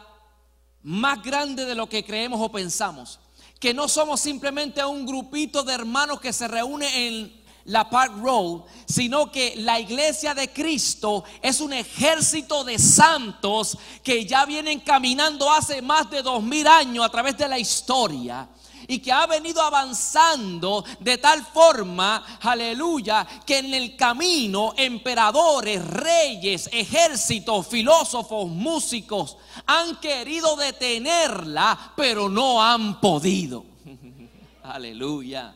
más 0.84 1.22
grande 1.24 1.66
de 1.66 1.76
lo 1.76 1.88
que 1.88 2.04
creemos 2.04 2.40
o 2.42 2.52
pensamos. 2.52 3.20
Que 3.60 3.74
no 3.74 3.88
somos 3.88 4.20
simplemente 4.20 4.84
un 4.84 5.06
grupito 5.06 5.64
de 5.64 5.74
hermanos 5.74 6.20
que 6.20 6.34
se 6.34 6.48
reúne 6.48 7.08
en 7.08 7.42
la 7.66 7.90
Park 7.90 8.14
Road, 8.18 8.62
sino 8.88 9.32
que 9.32 9.56
la 9.58 9.80
iglesia 9.80 10.34
de 10.34 10.52
Cristo 10.52 11.24
es 11.42 11.62
un 11.62 11.74
ejército 11.74 12.64
de 12.64 12.80
santos 12.80 13.78
que 14.04 14.26
ya 14.26 14.46
vienen 14.46 14.80
caminando 14.80 15.52
hace 15.52 15.82
más 15.82 16.10
de 16.10 16.24
dos 16.24 16.42
mil 16.42 16.68
años 16.68 17.06
a 17.06 17.10
través 17.10 17.38
de 17.38 17.48
la 17.48 17.60
historia 17.60 18.48
y 18.92 19.00
que 19.00 19.10
ha 19.10 19.26
venido 19.26 19.62
avanzando 19.62 20.84
de 21.00 21.18
tal 21.18 21.46
forma, 21.46 22.26
aleluya, 22.42 23.26
que 23.46 23.60
en 23.60 23.74
el 23.74 23.96
camino 23.96 24.74
emperadores, 24.76 25.82
reyes, 25.82 26.70
ejércitos, 26.74 27.68
filósofos, 27.68 28.50
músicos 28.50 29.38
han 29.66 29.96
querido 30.02 30.58
detenerla, 30.58 31.94
pero 31.96 32.28
no 32.28 32.62
han 32.62 33.00
podido. 33.00 33.64
aleluya. 34.64 35.56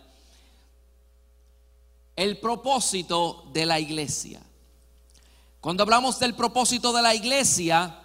El 2.15 2.39
propósito 2.39 3.49
de 3.51 3.65
la 3.65 3.81
iglesia. 3.81 4.41
Cuando 5.59 5.83
hablamos 5.83 6.19
del 6.19 6.35
propósito 6.35 6.93
de 6.93 7.01
la 7.01 7.13
iglesia, 7.13 7.99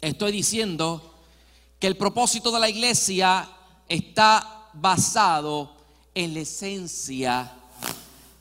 estoy 0.00 0.30
diciendo 0.30 1.14
que 1.80 1.88
el 1.88 1.96
propósito 1.96 2.52
de 2.52 2.60
la 2.60 2.68
iglesia 2.68 3.50
está 3.88 4.70
basado 4.72 5.72
en 6.14 6.34
la 6.34 6.40
esencia 6.40 7.52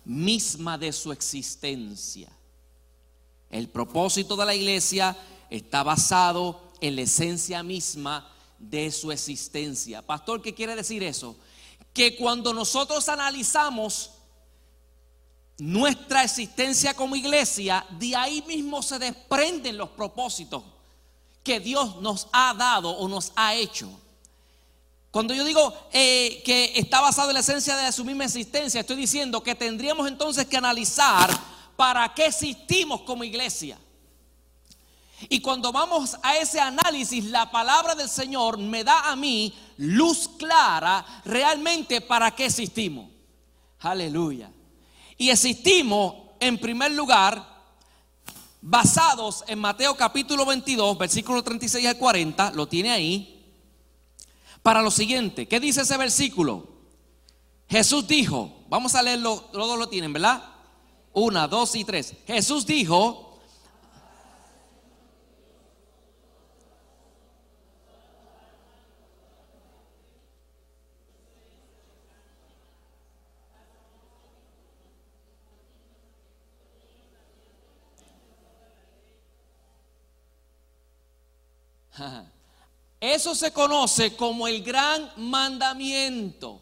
misma 0.06 0.78
de 0.78 0.92
su 0.94 1.12
existencia. 1.12 2.30
El 3.50 3.70
propósito 3.70 4.36
de 4.36 4.46
la 4.46 4.56
iglesia 4.56 5.16
está 5.50 5.84
basado 5.84 6.72
en 6.82 6.96
la 6.96 7.02
esencia 7.02 7.64
misma 7.64 8.32
de 8.60 8.92
su 8.92 9.12
existencia. 9.12 10.02
Pastor, 10.02 10.42
¿qué 10.42 10.54
quiere 10.54 10.75
decir 10.75 11.04
eso? 11.04 11.36
Que 11.94 12.16
cuando 12.16 12.54
nosotros 12.54 13.08
analizamos 13.10 14.12
nuestra 15.58 16.24
existencia 16.24 16.94
como 16.94 17.16
iglesia, 17.16 17.86
de 17.98 18.16
ahí 18.16 18.44
mismo 18.48 18.82
se 18.82 19.00
desprenden 19.00 19.78
los 19.78 19.90
propósitos 19.90 20.64
que 21.44 21.60
Dios 21.60 22.02
nos 22.02 22.28
ha 22.34 22.54
dado 22.54 22.90
o 22.92 23.08
nos 23.08 23.32
ha 23.36 23.56
hecho. 23.56 23.90
Cuando 25.15 25.34
yo 25.34 25.45
digo 25.45 25.74
eh, 25.93 26.41
que 26.43 26.74
está 26.75 27.00
basado 27.00 27.29
en 27.29 27.36
la 27.36 27.39
esencia 27.39 27.77
de 27.77 27.89
su 27.93 28.03
misma 28.03 28.25
existencia, 28.25 28.81
estoy 28.81 28.98
diciendo 28.98 29.41
que 29.41 29.55
tendríamos 29.55 30.10
entonces 30.10 30.45
que 30.45 30.57
analizar 30.57 31.29
para 31.77 32.13
qué 32.13 32.25
existimos 32.25 33.00
como 33.03 33.24
iglesia. 33.24 33.79
Y 35.29 35.39
cuando 35.39 35.72
vamos 35.72 36.17
a 36.22 36.36
ese 36.36 36.60
análisis, 36.60 37.24
la 37.24 37.50
palabra 37.50 37.95
del 37.95 38.10
Señor 38.10 38.57
me 38.57 38.84
da 38.84 39.10
a 39.10 39.15
mí 39.15 39.53
luz 39.77 40.31
clara 40.38 41.05
realmente 41.24 42.01
para 42.01 42.31
qué 42.31 42.48
existimos. 42.48 43.10
Aleluya. 43.79 44.51
Y 45.17 45.29
existimos 45.29 46.13
en 46.41 46.57
primer 46.57 46.91
lugar 46.91 47.41
basados 48.62 49.45
en 49.48 49.60
Mateo 49.60 49.95
capítulo 49.95 50.45
22, 50.45 50.98
versículo 50.98 51.41
36 51.41 51.88
al 51.88 51.98
40, 51.98 52.51
lo 52.51 52.67
tiene 52.67 52.91
ahí 52.91 53.35
para 54.65 54.81
lo 54.81 54.89
siguiente. 54.89 55.48
¿Qué 55.48 55.60
dice 55.60 55.81
ese 55.81 55.95
versículo? 55.95 56.67
Jesús 57.69 58.07
dijo, 58.07 58.65
vamos 58.67 58.95
a 58.95 59.03
leerlo, 59.03 59.41
todos 59.53 59.77
lo 59.77 59.88
tienen, 59.89 60.12
¿verdad? 60.12 60.43
Una, 61.13 61.48
dos 61.48 61.75
y 61.75 61.84
tres. 61.84 62.15
Jesús 62.25 62.65
dijo, 62.65 63.35
Eso 83.15 83.34
se 83.34 83.53
conoce 83.53 84.13
como 84.17 84.45
el 84.45 84.62
gran 84.62 85.10
mandamiento. 85.15 86.60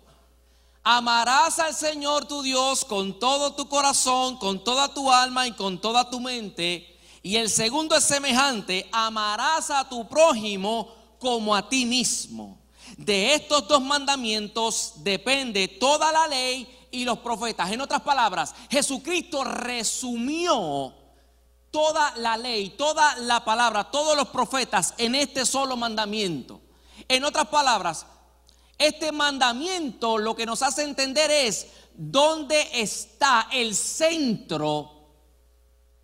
Amarás 0.84 1.58
al 1.58 1.74
Señor 1.74 2.26
tu 2.26 2.44
Dios 2.44 2.86
con 2.86 3.18
todo 3.18 3.56
tu 3.56 3.68
corazón, 3.68 4.38
con 4.38 4.64
toda 4.64 4.94
tu 4.94 5.12
alma 5.12 5.48
y 5.48 5.54
con 5.54 5.82
toda 5.82 6.12
tu 6.12 6.20
mente. 6.20 7.00
Y 7.24 7.38
el 7.38 7.50
segundo 7.50 7.96
es 7.96 8.04
semejante, 8.04 8.88
amarás 8.92 9.72
a 9.72 9.90
tu 9.90 10.08
prójimo 10.08 10.94
como 11.18 11.56
a 11.56 11.68
ti 11.68 11.88
mismo. 11.88 12.60
De 12.98 13.34
estos 13.34 13.68
dos 13.68 13.82
mandamientos 13.82 14.94
depende 14.98 15.68
toda 15.68 16.12
la 16.12 16.28
ley 16.28 16.88
y 16.92 17.04
los 17.04 17.18
profetas. 17.18 17.72
En 17.72 17.82
otras 17.82 18.02
palabras, 18.02 18.54
Jesucristo 18.70 19.44
resumió 19.44 20.94
toda 21.74 22.16
la 22.18 22.38
ley, 22.38 22.70
toda 22.70 23.18
la 23.18 23.44
palabra, 23.44 23.90
todos 23.90 24.16
los 24.16 24.28
profetas 24.28 24.94
en 25.00 25.16
este 25.16 25.44
solo 25.44 25.76
mandamiento. 25.76 26.62
En 27.08 27.24
otras 27.24 27.48
palabras, 27.48 28.06
este 28.78 29.12
mandamiento 29.12 30.20
lo 30.20 30.36
que 30.36 30.46
nos 30.46 30.62
hace 30.62 30.84
entender 30.84 31.32
es 31.32 31.68
dónde 31.96 32.68
está 32.74 33.48
el 33.52 33.74
centro 33.74 35.10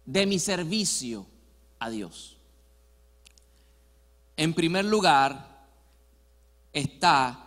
de 0.06 0.26
mi 0.26 0.40
servicio 0.40 1.28
a 1.78 1.92
Dios. 1.92 2.36
En 4.38 4.56
primer 4.56 4.86
lugar, 4.86 5.68
está 6.74 7.46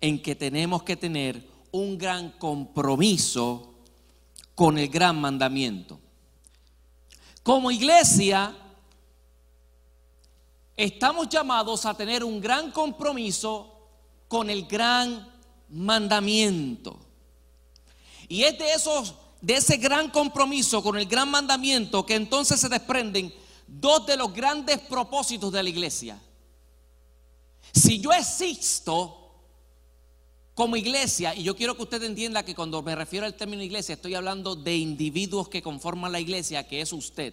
en 0.00 0.22
que 0.22 0.36
tenemos 0.36 0.84
que 0.84 0.96
tener 0.96 1.48
un 1.72 1.98
gran 1.98 2.30
compromiso 2.30 3.74
con 4.54 4.78
el 4.78 4.88
gran 4.88 5.20
mandamiento. 5.20 5.98
Como 7.42 7.70
iglesia, 7.70 8.56
estamos 10.76 11.28
llamados 11.28 11.86
a 11.86 11.94
tener 11.94 12.22
un 12.22 12.40
gran 12.40 12.70
compromiso 12.70 13.74
con 14.28 14.50
el 14.50 14.66
gran 14.66 15.28
mandamiento. 15.68 16.98
Y 18.28 18.44
es 18.44 18.58
de 18.58 18.72
esos 18.72 19.14
de 19.40 19.54
ese 19.54 19.76
gran 19.78 20.10
compromiso 20.10 20.82
con 20.82 20.98
el 20.98 21.06
gran 21.06 21.30
mandamiento 21.30 22.04
que 22.04 22.14
entonces 22.14 22.60
se 22.60 22.68
desprenden 22.68 23.32
dos 23.66 24.04
de 24.06 24.16
los 24.16 24.32
grandes 24.32 24.78
propósitos 24.80 25.52
de 25.52 25.62
la 25.62 25.68
iglesia. 25.68 26.20
Si 27.72 28.00
yo 28.00 28.12
existo 28.12 29.19
como 30.60 30.76
iglesia, 30.76 31.34
y 31.34 31.42
yo 31.42 31.56
quiero 31.56 31.74
que 31.74 31.84
usted 31.84 32.02
entienda 32.02 32.42
que 32.42 32.54
cuando 32.54 32.82
me 32.82 32.94
refiero 32.94 33.24
al 33.24 33.32
término 33.32 33.62
iglesia, 33.62 33.94
estoy 33.94 34.14
hablando 34.14 34.54
de 34.54 34.76
individuos 34.76 35.48
que 35.48 35.62
conforman 35.62 36.12
la 36.12 36.20
iglesia, 36.20 36.68
que 36.68 36.82
es 36.82 36.92
usted. 36.92 37.32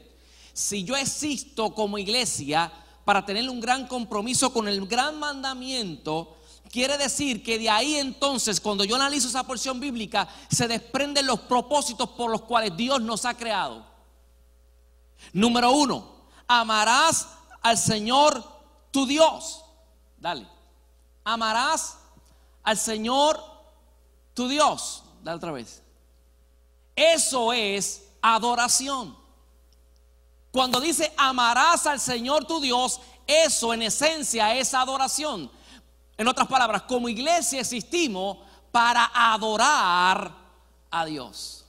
Si 0.54 0.86
yo 0.86 0.96
existo 0.96 1.76
como 1.76 1.98
iglesia 1.98 2.72
para 3.04 3.26
tener 3.26 3.50
un 3.50 3.60
gran 3.60 3.86
compromiso 3.86 4.54
con 4.54 4.70
el 4.70 4.88
gran 4.88 5.20
mandamiento, 5.20 6.38
quiere 6.72 6.98
decir 6.98 7.44
que 7.44 7.60
de 7.60 7.70
ahí 7.70 7.96
entonces, 7.96 8.62
cuando 8.62 8.86
yo 8.86 8.96
analizo 8.96 9.28
esa 9.28 9.44
porción 9.44 9.82
bíblica, 9.82 10.30
se 10.50 10.70
desprenden 10.70 11.28
los 11.28 11.42
propósitos 11.42 12.08
por 12.12 12.32
los 12.32 12.44
cuales 12.44 12.78
Dios 12.78 13.02
nos 13.02 13.26
ha 13.26 13.36
creado. 13.36 13.86
Número 15.34 15.74
uno, 15.74 16.30
amarás 16.48 17.28
al 17.62 17.78
Señor 17.78 18.42
tu 18.90 19.06
Dios. 19.06 19.66
Dale. 20.18 20.48
Amarás 21.26 21.98
al 22.68 22.78
Señor 22.78 23.42
tu 24.34 24.50
Dios. 24.50 25.02
Dale 25.24 25.38
otra 25.38 25.54
vez. 25.54 25.82
Eso 26.98 27.54
es 27.54 28.04
adoración. 28.22 29.18
Cuando 30.52 30.82
dice 30.82 31.14
amarás 31.16 31.88
al 31.88 32.02
Señor 32.02 32.44
tu 32.44 32.60
Dios, 32.60 33.00
eso 33.26 33.74
en 33.74 33.84
esencia 33.84 34.54
es 34.54 34.74
adoración. 34.74 35.50
En 36.18 36.28
otras 36.28 36.50
palabras, 36.50 36.82
como 36.82 37.08
iglesia 37.08 37.62
existimos 37.62 38.40
para 38.70 39.12
adorar 39.14 40.36
a 40.92 41.06
Dios. 41.06 41.64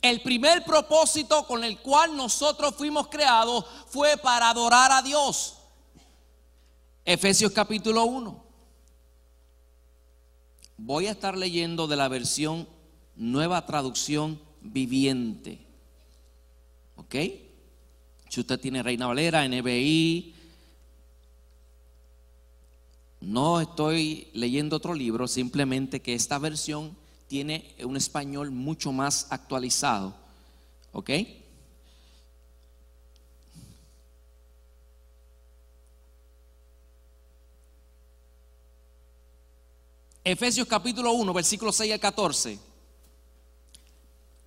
El 0.00 0.22
primer 0.22 0.64
propósito 0.64 1.48
con 1.48 1.64
el 1.64 1.80
cual 1.80 2.16
nosotros 2.16 2.76
fuimos 2.76 3.08
creados 3.08 3.64
fue 3.88 4.16
para 4.18 4.50
adorar 4.50 4.92
a 4.92 5.02
Dios. 5.02 5.56
Efesios 7.04 7.50
capítulo 7.50 8.04
1. 8.04 8.49
Voy 10.82 11.08
a 11.08 11.10
estar 11.10 11.36
leyendo 11.36 11.86
de 11.86 11.96
la 11.96 12.08
versión 12.08 12.66
nueva 13.14 13.66
traducción 13.66 14.40
viviente. 14.62 15.58
¿Ok? 16.96 17.16
Si 18.30 18.40
usted 18.40 18.58
tiene 18.58 18.82
Reina 18.82 19.06
Valera, 19.06 19.46
NBI, 19.46 20.34
no 23.20 23.60
estoy 23.60 24.28
leyendo 24.32 24.76
otro 24.76 24.94
libro, 24.94 25.28
simplemente 25.28 26.00
que 26.00 26.14
esta 26.14 26.38
versión 26.38 26.96
tiene 27.28 27.74
un 27.84 27.98
español 27.98 28.50
mucho 28.50 28.90
más 28.90 29.26
actualizado. 29.28 30.14
¿Ok? 30.92 31.10
Efesios 40.22 40.68
capítulo 40.68 41.12
1, 41.12 41.32
versículo 41.32 41.72
6 41.72 41.92
al 41.94 42.00
14. 42.00 42.58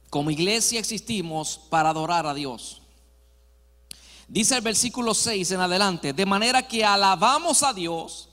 Como 0.10 0.30
iglesia 0.30 0.80
existimos 0.80 1.60
para 1.70 1.90
adorar 1.90 2.28
a 2.28 2.34
Dios. 2.34 2.82
Dice 4.28 4.56
el 4.56 4.62
versículo 4.62 5.16
6 5.16 5.52
en 5.52 5.60
adelante, 5.62 6.14
de 6.14 6.26
manera 6.26 6.68
que 6.68 6.86
alabamos 6.86 7.64
a 7.64 7.74
Dios 7.74 8.30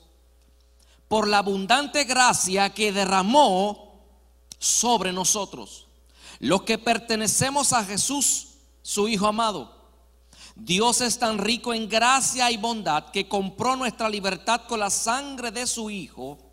por 1.07 1.27
la 1.27 1.39
abundante 1.39 2.03
gracia 2.03 2.69
que 2.69 2.91
derramó 2.91 3.99
sobre 4.59 5.11
nosotros, 5.11 5.87
los 6.39 6.61
que 6.61 6.77
pertenecemos 6.77 7.73
a 7.73 7.83
Jesús, 7.83 8.49
su 8.83 9.07
Hijo 9.07 9.25
amado. 9.25 9.81
Dios 10.55 11.01
es 11.01 11.17
tan 11.17 11.39
rico 11.39 11.73
en 11.73 11.89
gracia 11.89 12.51
y 12.51 12.57
bondad 12.57 13.09
que 13.09 13.27
compró 13.27 13.75
nuestra 13.75 14.07
libertad 14.07 14.61
con 14.67 14.79
la 14.79 14.91
sangre 14.91 15.49
de 15.49 15.65
su 15.65 15.89
Hijo 15.89 16.50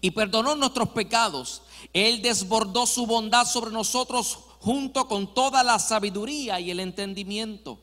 y 0.00 0.10
perdonó 0.10 0.54
nuestros 0.54 0.90
pecados. 0.90 1.62
Él 1.92 2.22
desbordó 2.22 2.86
su 2.86 3.06
bondad 3.06 3.46
sobre 3.46 3.70
nosotros 3.70 4.38
junto 4.60 5.08
con 5.08 5.34
toda 5.34 5.62
la 5.62 5.78
sabiduría 5.78 6.60
y 6.60 6.70
el 6.70 6.80
entendimiento. 6.80 7.78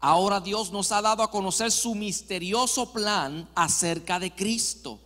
Ahora 0.00 0.40
Dios 0.40 0.72
nos 0.72 0.92
ha 0.92 1.02
dado 1.02 1.22
a 1.22 1.30
conocer 1.30 1.70
su 1.70 1.94
misterioso 1.94 2.90
plan 2.92 3.48
acerca 3.54 4.18
de 4.18 4.34
Cristo. 4.34 4.98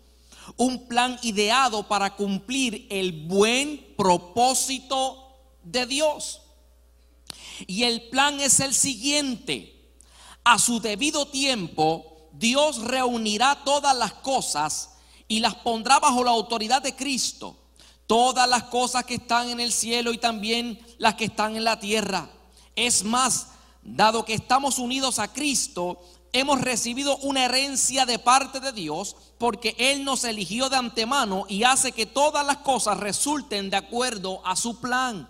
Un 0.56 0.86
plan 0.86 1.18
ideado 1.22 1.88
para 1.88 2.14
cumplir 2.14 2.86
el 2.90 3.26
buen 3.26 3.94
propósito 3.96 5.32
de 5.64 5.86
Dios. 5.86 6.42
Y 7.66 7.82
el 7.82 8.08
plan 8.08 8.38
es 8.40 8.60
el 8.60 8.72
siguiente. 8.72 9.74
A 10.44 10.58
su 10.58 10.78
debido 10.80 11.26
tiempo, 11.26 12.28
Dios 12.32 12.78
reunirá 12.82 13.62
todas 13.64 13.96
las 13.96 14.12
cosas 14.14 14.93
y 15.28 15.40
las 15.40 15.54
pondrá 15.56 15.98
bajo 15.98 16.24
la 16.24 16.30
autoridad 16.30 16.82
de 16.82 16.94
Cristo. 16.94 17.56
Todas 18.06 18.48
las 18.48 18.64
cosas 18.64 19.04
que 19.04 19.14
están 19.14 19.48
en 19.48 19.60
el 19.60 19.72
cielo 19.72 20.12
y 20.12 20.18
también 20.18 20.78
las 20.98 21.14
que 21.14 21.24
están 21.24 21.56
en 21.56 21.64
la 21.64 21.80
tierra. 21.80 22.30
Es 22.76 23.04
más, 23.04 23.48
dado 23.82 24.24
que 24.24 24.34
estamos 24.34 24.78
unidos 24.78 25.18
a 25.18 25.32
Cristo, 25.32 26.00
hemos 26.32 26.60
recibido 26.60 27.16
una 27.18 27.44
herencia 27.44 28.04
de 28.04 28.18
parte 28.18 28.60
de 28.60 28.72
Dios 28.72 29.16
porque 29.38 29.74
Él 29.78 30.04
nos 30.04 30.24
eligió 30.24 30.68
de 30.68 30.76
antemano 30.76 31.46
y 31.48 31.62
hace 31.62 31.92
que 31.92 32.06
todas 32.06 32.44
las 32.44 32.58
cosas 32.58 32.98
resulten 32.98 33.70
de 33.70 33.76
acuerdo 33.76 34.42
a 34.44 34.56
su 34.56 34.80
plan. 34.80 35.28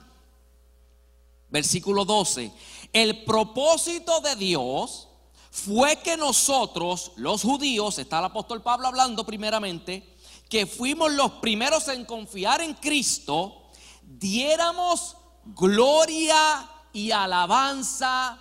Versículo 1.50 2.04
12. 2.04 2.50
El 2.92 3.24
propósito 3.24 4.20
de 4.20 4.34
Dios 4.36 5.08
fue 5.54 6.00
que 6.00 6.16
nosotros, 6.16 7.12
los 7.14 7.42
judíos, 7.42 8.00
está 8.00 8.18
el 8.18 8.24
apóstol 8.24 8.60
Pablo 8.60 8.88
hablando 8.88 9.24
primeramente, 9.24 10.16
que 10.48 10.66
fuimos 10.66 11.12
los 11.12 11.30
primeros 11.34 11.86
en 11.86 12.04
confiar 12.04 12.60
en 12.60 12.74
Cristo, 12.74 13.70
diéramos 14.02 15.16
gloria 15.44 16.68
y 16.92 17.12
alabanza 17.12 18.36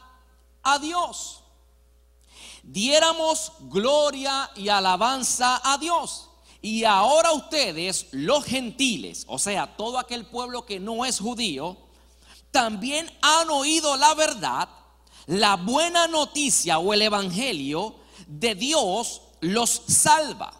a 0.63 0.79
Dios. 0.79 1.43
Diéramos 2.63 3.51
gloria 3.59 4.49
y 4.55 4.69
alabanza 4.69 5.61
a 5.63 5.77
Dios. 5.77 6.31
Y 6.63 6.83
ahora 6.83 7.31
ustedes, 7.33 8.07
los 8.09 8.43
gentiles, 8.43 9.25
o 9.27 9.37
sea, 9.37 9.77
todo 9.77 9.99
aquel 9.99 10.25
pueblo 10.25 10.65
que 10.65 10.79
no 10.79 11.05
es 11.05 11.19
judío, 11.19 11.77
también 12.49 13.07
han 13.21 13.51
oído 13.51 13.97
la 13.97 14.15
verdad 14.15 14.67
la 15.25 15.55
buena 15.55 16.07
noticia 16.07 16.79
o 16.79 16.93
el 16.93 17.01
Evangelio 17.01 17.95
de 18.27 18.55
Dios 18.55 19.21
los 19.41 19.83
salva. 19.87 20.59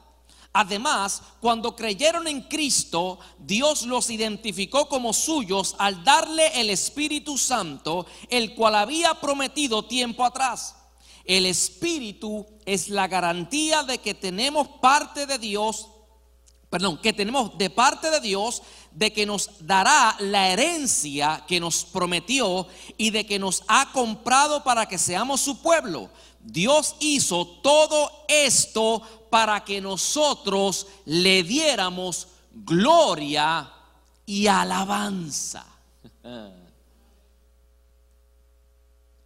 Además, 0.55 1.23
cuando 1.41 1.75
creyeron 1.75 2.27
en 2.27 2.41
Cristo, 2.43 3.17
Dios 3.39 3.83
los 3.83 4.11
identificó 4.11 4.87
como 4.87 5.11
suyos 5.11 5.75
al 5.79 6.03
darle 6.03 6.61
el 6.61 6.69
Espíritu 6.69 7.39
Santo, 7.39 8.05
el 8.29 8.53
cual 8.53 8.75
había 8.75 9.15
prometido 9.15 9.85
tiempo 9.85 10.23
atrás. 10.23 10.75
El 11.25 11.47
Espíritu 11.47 12.45
es 12.65 12.89
la 12.89 13.07
garantía 13.07 13.81
de 13.81 13.97
que 13.97 14.13
tenemos 14.13 14.67
parte 14.79 15.25
de 15.25 15.39
Dios, 15.39 15.87
perdón, 16.73 16.97
que 16.97 17.13
tenemos 17.13 17.55
de 17.55 17.69
parte 17.69 18.09
de 18.09 18.19
Dios 18.19 18.63
de 18.93 19.13
que 19.13 19.27
nos 19.27 19.51
dará 19.59 20.15
la 20.17 20.49
herencia 20.49 21.43
que 21.47 21.59
nos 21.59 21.85
prometió 21.85 22.65
y 22.97 23.11
de 23.11 23.27
que 23.27 23.37
nos 23.37 23.63
ha 23.67 23.91
comprado 23.91 24.63
para 24.63 24.87
que 24.87 24.97
seamos 24.97 25.39
su 25.39 25.61
pueblo. 25.61 26.09
Dios 26.39 26.95
hizo 26.99 27.45
todo 27.61 28.25
esto 28.27 29.03
para 29.29 29.63
que 29.63 29.81
nosotros 29.81 30.87
le 31.05 31.43
diéramos 31.43 32.29
gloria 32.51 33.71
y 34.25 34.47
alabanza. 34.47 35.67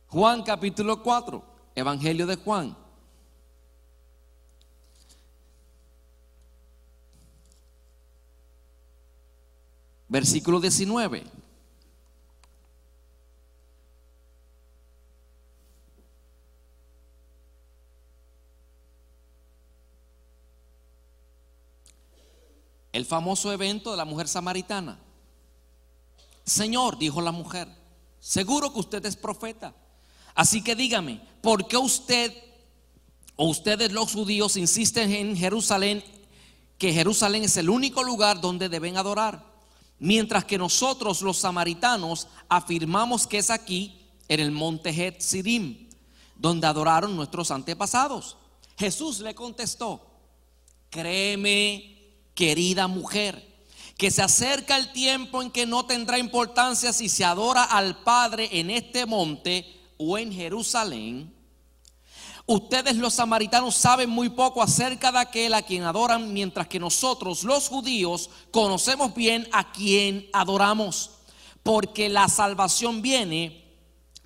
Juan 0.09 0.43
capítulo 0.43 1.01
4, 1.01 1.41
Evangelio 1.75 2.27
de 2.27 2.35
Juan. 2.35 2.86
Versículo 10.09 10.59
19. 10.59 11.23
El 22.93 23.05
famoso 23.05 23.51
evento 23.51 23.91
de 23.91 23.97
la 23.97 24.05
mujer 24.05 24.27
samaritana. 24.27 24.97
Señor, 26.43 26.97
dijo 26.97 27.21
la 27.21 27.31
mujer, 27.31 27.67
seguro 28.19 28.73
que 28.73 28.79
usted 28.79 29.05
es 29.05 29.15
profeta. 29.15 29.75
Así 30.33 30.63
que 30.63 30.75
dígame, 30.75 31.21
¿por 31.41 31.67
qué 31.67 31.77
usted 31.77 32.33
o 33.35 33.49
ustedes 33.49 33.91
los 33.91 34.13
judíos 34.13 34.55
insisten 34.55 35.11
en 35.11 35.35
Jerusalén 35.35 36.03
que 36.77 36.93
Jerusalén 36.93 37.43
es 37.43 37.57
el 37.57 37.69
único 37.69 38.03
lugar 38.03 38.39
donde 38.39 38.69
deben 38.69 38.97
adorar? 38.97 39.56
Mientras 39.99 40.45
que 40.45 40.57
nosotros 40.57 41.21
los 41.21 41.37
samaritanos 41.37 42.27
afirmamos 42.49 43.25
que 43.25 43.39
es 43.39 43.49
aquí, 43.49 43.97
en 44.27 44.39
el 44.39 44.51
monte 44.51 44.89
Hetzirim, 44.89 45.87
donde 46.35 46.67
adoraron 46.67 47.15
nuestros 47.15 47.51
antepasados. 47.51 48.37
Jesús 48.77 49.19
le 49.19 49.33
contestó, 49.33 50.05
créeme, 50.89 51.97
querida 52.35 52.87
mujer, 52.87 53.47
que 53.97 54.11
se 54.11 54.21
acerca 54.21 54.77
el 54.77 54.91
tiempo 54.91 55.41
en 55.41 55.49
que 55.49 55.65
no 55.65 55.85
tendrá 55.85 56.19
importancia 56.19 56.93
si 56.93 57.09
se 57.09 57.25
adora 57.25 57.63
al 57.63 58.03
Padre 58.03 58.49
en 58.51 58.69
este 58.69 59.05
monte 59.05 59.65
o 59.97 60.17
en 60.17 60.31
Jerusalén. 60.31 61.33
Ustedes 62.49 62.95
los 62.95 63.15
samaritanos 63.15 63.75
saben 63.75 64.09
muy 64.09 64.29
poco 64.29 64.63
acerca 64.63 65.11
de 65.11 65.19
aquel 65.19 65.53
a 65.53 65.61
quien 65.61 65.83
adoran, 65.83 66.31
mientras 66.31 66.65
que 66.69 66.79
nosotros 66.79 67.43
los 67.43 67.67
judíos 67.67 68.29
conocemos 68.51 69.13
bien 69.13 69.49
a 69.51 69.69
quien 69.73 70.29
adoramos, 70.31 71.11
porque 71.61 72.07
la 72.07 72.29
salvación 72.29 73.01
viene 73.01 73.65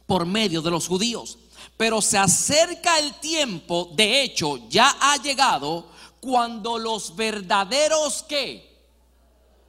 por 0.06 0.28
medio 0.28 0.62
de 0.62 0.70
los 0.70 0.88
judíos. 0.88 1.40
Pero 1.78 2.00
se 2.00 2.20
acerca 2.20 3.00
el 3.00 3.16
tiempo, 3.16 3.90
de 3.94 4.22
hecho 4.22 4.70
ya 4.70 4.96
ha 5.02 5.18
llegado, 5.18 5.88
cuando 6.20 6.78
los 6.78 7.16
verdaderos 7.16 8.22
que 8.22 8.72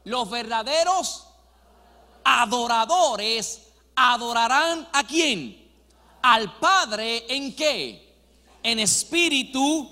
los 0.04 0.28
verdaderos 0.28 1.26
adoradores 2.22 3.62
adorarán 3.94 4.86
a 4.92 5.06
quién? 5.06 5.72
Al 6.20 6.58
Padre 6.58 7.24
en 7.34 7.56
qué? 7.56 8.01
En 8.62 8.78
espíritu 8.78 9.90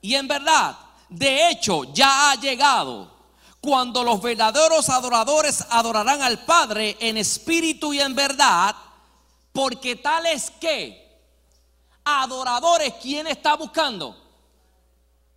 y 0.00 0.14
en 0.14 0.28
verdad. 0.28 0.76
De 1.08 1.50
hecho, 1.50 1.92
ya 1.92 2.30
ha 2.30 2.34
llegado 2.36 3.10
cuando 3.60 4.02
los 4.02 4.20
verdaderos 4.20 4.88
adoradores 4.88 5.64
adorarán 5.70 6.20
al 6.22 6.44
Padre 6.44 6.96
en 6.98 7.16
espíritu 7.16 7.94
y 7.94 8.00
en 8.00 8.14
verdad, 8.14 8.74
porque 9.52 9.96
tales 9.96 10.50
que 10.60 11.02
adoradores, 12.04 12.94
¿quién 13.00 13.28
está 13.28 13.54
buscando? 13.54 14.18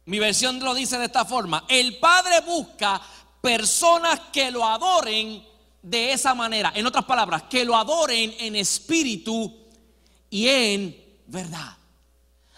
Mi 0.05 0.19
versión 0.19 0.59
lo 0.59 0.73
dice 0.73 0.97
de 0.97 1.05
esta 1.05 1.25
forma. 1.25 1.65
El 1.67 1.97
Padre 1.97 2.41
busca 2.41 3.01
personas 3.41 4.19
que 4.31 4.49
lo 4.49 4.65
adoren 4.65 5.45
de 5.81 6.11
esa 6.11 6.33
manera. 6.33 6.71
En 6.75 6.87
otras 6.87 7.05
palabras, 7.05 7.43
que 7.43 7.63
lo 7.63 7.75
adoren 7.75 8.35
en 8.39 8.55
espíritu 8.55 9.53
y 10.29 10.47
en 10.47 11.21
verdad. 11.27 11.74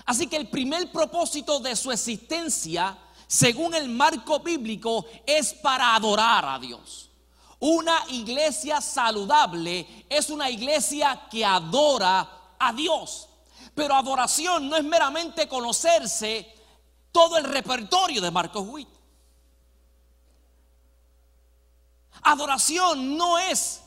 Así 0.07 0.27
que 0.27 0.37
el 0.37 0.47
primer 0.47 0.89
propósito 0.89 1.59
de 1.59 1.75
su 1.75 1.91
existencia, 1.91 2.97
según 3.27 3.75
el 3.75 3.89
marco 3.89 4.39
bíblico, 4.39 5.05
es 5.25 5.53
para 5.53 5.95
adorar 5.95 6.45
a 6.45 6.57
Dios. 6.59 7.09
Una 7.59 8.05
iglesia 8.09 8.79
saludable 8.79 10.05
es 10.07 10.29
una 10.29 10.49
iglesia 10.49 11.27
que 11.29 11.43
adora 11.43 12.55
a 12.57 12.71
Dios. 12.71 13.27
Pero 13.75 13.95
adoración 13.95 14.69
no 14.69 14.77
es 14.77 14.83
meramente 14.85 15.45
conocerse 15.45 16.55
todo 17.11 17.37
el 17.37 17.43
repertorio 17.43 18.21
de 18.21 18.31
Marcos 18.31 18.65
Witt. 18.65 18.87
Adoración 22.23 23.17
no 23.17 23.37
es 23.37 23.81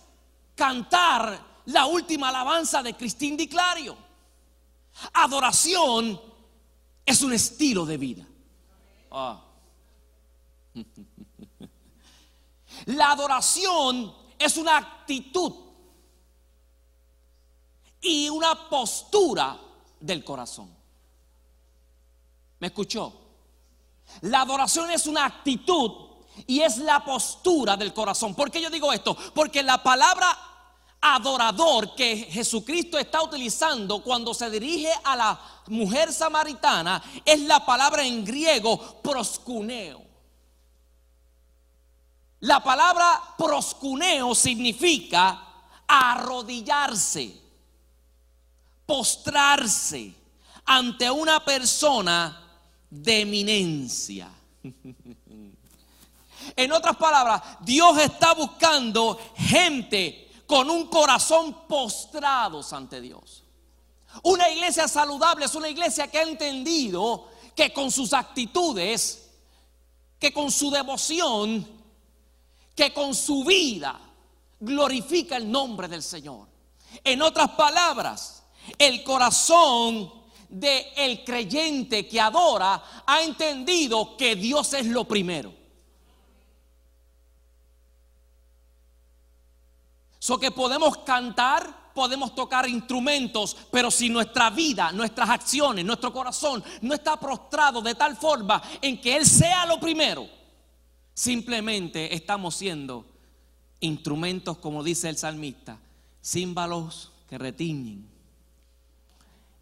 cantar 0.55 1.63
la 1.65 1.87
última 1.87 2.29
alabanza 2.29 2.83
de 2.83 2.95
Cristín 2.95 3.39
Di 3.39 3.49
Clario. 3.49 4.10
Adoración 5.13 6.21
es 7.07 7.23
un 7.23 7.33
estilo 7.33 7.87
de 7.87 7.97
vida. 7.97 8.27
Ah. 9.11 9.43
La 12.87 13.11
adoración 13.13 14.15
es 14.39 14.57
una 14.57 14.79
actitud 14.79 15.53
y 18.01 18.29
una 18.29 18.69
postura 18.69 19.61
del 19.99 20.25
corazón. 20.25 20.75
¿Me 22.59 22.69
escuchó? 22.69 23.13
La 24.23 24.43
adoración 24.43 24.91
es 24.91 25.07
una 25.07 25.27
actitud 25.27 25.93
y 26.47 26.61
es 26.61 26.79
la 26.79 27.05
postura 27.05 27.77
del 27.77 27.93
corazón. 27.93 28.35
¿Por 28.35 28.51
qué 28.51 28.61
yo 28.61 28.71
digo 28.71 28.93
esto? 28.93 29.17
Porque 29.35 29.63
la 29.63 29.83
palabra 29.83 30.50
adorador 31.01 31.95
que 31.95 32.17
Jesucristo 32.31 32.99
está 32.99 33.23
utilizando 33.23 34.03
cuando 34.03 34.35
se 34.35 34.51
dirige 34.51 34.93
a 35.03 35.17
la 35.17 35.41
mujer 35.69 36.13
samaritana 36.13 37.03
es 37.25 37.41
la 37.41 37.65
palabra 37.65 38.05
en 38.05 38.25
griego 38.25 39.01
proscuneo. 39.03 40.03
La 42.41 42.63
palabra 42.63 43.21
proscuneo 43.37 44.35
significa 44.35 45.47
arrodillarse, 45.87 47.39
postrarse 48.87 50.15
ante 50.65 51.11
una 51.11 51.45
persona 51.45 52.61
de 52.89 53.21
eminencia. 53.21 54.29
En 56.57 56.73
otras 56.73 56.97
palabras, 56.97 57.43
Dios 57.61 57.99
está 57.99 58.33
buscando 58.33 59.21
gente 59.37 60.30
con 60.51 60.69
un 60.69 60.89
corazón 60.89 61.69
postrados 61.69 62.73
ante 62.73 63.01
Dios. 63.01 63.45
Una 64.25 64.51
iglesia 64.51 64.89
saludable 64.89 65.45
es 65.45 65.55
una 65.55 65.69
iglesia 65.69 66.11
que 66.11 66.19
ha 66.19 66.23
entendido 66.23 67.29
que 67.55 67.73
con 67.73 67.93
sus 67.93 68.13
actitudes, 68.13 69.31
que 70.19 70.33
con 70.33 70.51
su 70.51 70.73
devoción, 70.73 71.65
que 72.75 72.93
con 72.93 73.15
su 73.15 73.45
vida 73.45 74.01
glorifica 74.59 75.37
el 75.37 75.49
nombre 75.49 75.87
del 75.87 76.03
Señor. 76.03 76.49
En 77.05 77.23
otras 77.23 77.51
palabras, 77.51 78.43
el 78.77 79.05
corazón 79.05 80.13
de 80.49 80.93
el 80.97 81.23
creyente 81.23 82.09
que 82.09 82.21
adora 82.21 83.05
ha 83.07 83.23
entendido 83.23 84.17
que 84.17 84.35
Dios 84.35 84.75
es 84.75 84.87
lo 84.87 85.05
primero. 85.05 85.60
So 90.31 90.39
que 90.39 90.53
podemos 90.53 90.99
cantar, 90.99 91.91
podemos 91.93 92.37
tocar 92.37 92.69
instrumentos, 92.69 93.57
pero 93.73 93.91
si 93.91 94.09
nuestra 94.09 94.49
vida, 94.49 94.93
nuestras 94.93 95.29
acciones, 95.29 95.85
nuestro 95.85 96.13
corazón 96.13 96.63
no 96.83 96.95
está 96.95 97.19
prostrado 97.19 97.83
de 97.83 97.97
tal 97.97 98.17
forma 98.17 98.63
en 98.81 99.01
que 99.01 99.17
Él 99.17 99.27
sea 99.27 99.67
lo 99.67 99.81
primero, 99.81 100.29
simplemente 101.13 102.15
estamos 102.15 102.55
siendo 102.55 103.05
instrumentos, 103.81 104.59
como 104.59 104.85
dice 104.85 105.09
el 105.09 105.19
salmista, 105.19 105.81
címbalos 106.23 107.11
que 107.29 107.37
retiñen. 107.37 108.09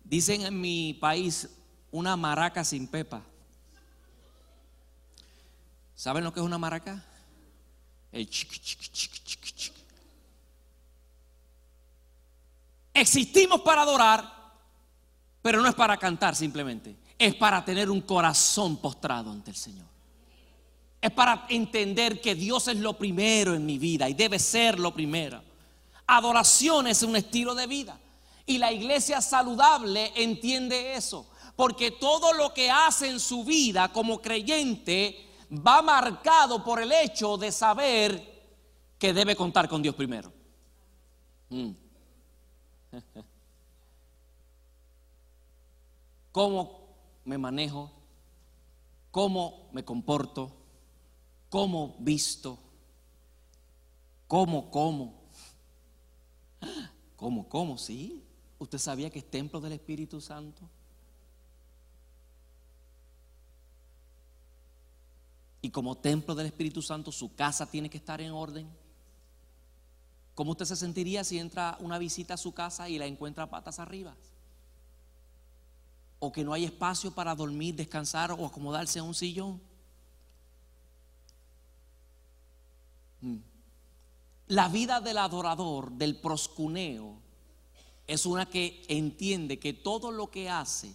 Dicen 0.04 0.42
en 0.42 0.61
mi 0.61 0.92
país 0.92 1.48
una 1.90 2.14
maraca 2.14 2.62
sin 2.62 2.88
pepa. 2.88 3.22
¿Saben 5.94 6.24
lo 6.24 6.35
que 6.35 6.40
es 6.40 6.44
una 6.44 6.59
maraca? 6.59 7.02
El 8.12 8.28
chiqui, 8.28 8.59
chiqui, 8.59 8.88
chiqui, 8.90 9.18
chiqui, 9.24 9.52
chiqui. 9.52 9.78
Existimos 13.00 13.61
para 13.61 13.82
adorar, 13.82 14.28
pero 15.40 15.62
no 15.62 15.68
es 15.68 15.74
para 15.74 15.96
cantar 15.96 16.34
simplemente. 16.34 16.96
Es 17.16 17.34
para 17.34 17.64
tener 17.64 17.90
un 17.90 18.00
corazón 18.00 18.76
postrado 18.78 19.30
ante 19.30 19.50
el 19.50 19.56
Señor. 19.56 19.87
Es 21.00 21.11
para 21.12 21.46
entender 21.48 22.20
que 22.20 22.34
Dios 22.34 22.66
es 22.66 22.76
lo 22.76 22.98
primero 22.98 23.54
en 23.54 23.64
mi 23.64 23.78
vida 23.78 24.08
y 24.08 24.14
debe 24.14 24.38
ser 24.40 24.80
lo 24.80 24.92
primero. 24.92 25.42
Adoración 26.08 26.88
es 26.88 27.02
un 27.02 27.14
estilo 27.14 27.54
de 27.54 27.66
vida. 27.68 27.98
Y 28.46 28.58
la 28.58 28.72
iglesia 28.72 29.20
saludable 29.20 30.11
entiende 30.16 30.94
eso, 30.94 31.28
porque 31.54 31.92
todo 31.92 32.32
lo 32.32 32.52
que 32.52 32.70
hace 32.70 33.08
en 33.08 33.20
su 33.20 33.44
vida 33.44 33.92
como 33.92 34.20
creyente 34.20 35.28
va 35.52 35.82
marcado 35.82 36.64
por 36.64 36.82
el 36.82 36.90
hecho 36.90 37.37
de 37.37 37.52
saber 37.52 38.38
que 38.98 39.12
debe 39.12 39.37
contar 39.37 39.68
con 39.68 39.82
Dios 39.82 39.94
primero. 39.94 40.32
Mm. 41.50 41.88
cómo 46.33 46.88
me 47.24 47.37
manejo, 47.38 47.90
cómo 49.11 49.68
me 49.72 49.85
comporto, 49.85 50.53
cómo 51.51 51.96
visto, 51.98 52.59
cómo 54.27 54.70
como. 54.70 55.18
¿Cómo, 57.16 57.48
cómo? 57.48 57.77
Sí. 57.79 58.22
¿Usted 58.61 58.79
sabía 58.79 59.11
que 59.11 59.18
es 59.18 59.29
templo 59.29 59.61
del 59.61 59.72
Espíritu 59.72 60.20
Santo? 60.20 60.62
Y 65.61 65.70
como 65.70 65.96
templo 65.96 66.35
del 66.37 66.46
Espíritu 66.46 66.81
Santo, 66.81 67.11
su 67.11 67.35
casa 67.35 67.68
tiene 67.68 67.90
que 67.90 67.98
estar 67.98 68.20
en 68.20 68.31
orden. 68.31 68.68
¿Cómo 70.38 70.53
usted 70.53 70.66
se 70.66 70.77
sentiría 70.77 71.24
si 71.24 71.37
entra 71.37 71.77
una 71.81 71.98
visita 71.98 72.35
a 72.35 72.37
su 72.37 72.55
casa 72.55 72.88
y 72.88 72.96
la 72.96 73.07
encuentra 73.07 73.51
patas 73.51 73.81
arriba? 73.81 74.14
O 76.20 76.31
que 76.31 76.44
no 76.44 76.53
hay 76.53 76.64
espacio 76.64 77.11
para 77.11 77.35
dormir, 77.35 77.74
descansar 77.74 78.31
o 78.31 78.46
acomodarse 78.46 79.01
en 79.01 79.07
un 79.07 79.16
sillón. 79.16 79.61
Mm. 83.20 83.38
La 84.46 84.68
vida 84.68 85.01
del 85.01 85.18
adorador, 85.18 85.90
del 85.90 86.14
proscuneo, 86.14 87.16
es 88.07 88.24
una 88.24 88.48
que 88.48 88.85
entiende 88.87 89.59
que 89.59 89.72
todo 89.72 90.12
lo 90.12 90.31
que 90.31 90.48
hace 90.48 90.94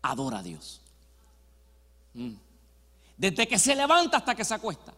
adora 0.00 0.38
a 0.38 0.42
Dios. 0.44 0.80
Mm. 2.14 2.34
Desde 3.16 3.48
que 3.48 3.58
se 3.58 3.74
levanta 3.74 4.18
hasta 4.18 4.36
que 4.36 4.44
se 4.44 4.54
acuesta. 4.54 4.94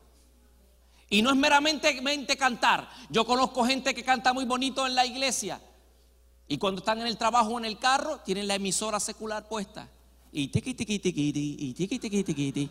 Y 1.13 1.21
no 1.21 1.29
es 1.29 1.37
meramente 1.37 2.37
cantar. 2.39 2.89
Yo 3.11 3.27
conozco 3.27 3.67
gente 3.67 3.95
que 3.95 4.03
canta 4.03 4.33
muy 4.33 4.47
bonito 4.47 4.87
en 4.87 4.95
la 4.95 5.05
iglesia. 5.05 5.61
Y 6.49 6.57
cuando 6.57 6.79
están 6.79 7.03
en 7.03 7.07
el 7.07 7.19
trabajo 7.19 7.51
o 7.51 7.59
en 7.59 7.67
el 7.67 7.79
carro, 7.79 8.21
tienen 8.21 8.49
la 8.49 8.55
emisora 8.55 8.99
secular 8.99 9.47
puesta. 9.47 9.87
Y 10.33 10.49
tiqui 10.49 10.73
tiqui 10.73 10.99
tiqui 11.01 11.29
y 11.29 11.75
tiqui 11.75 11.99
tiqui 11.99 12.25
tiqui. 12.25 12.71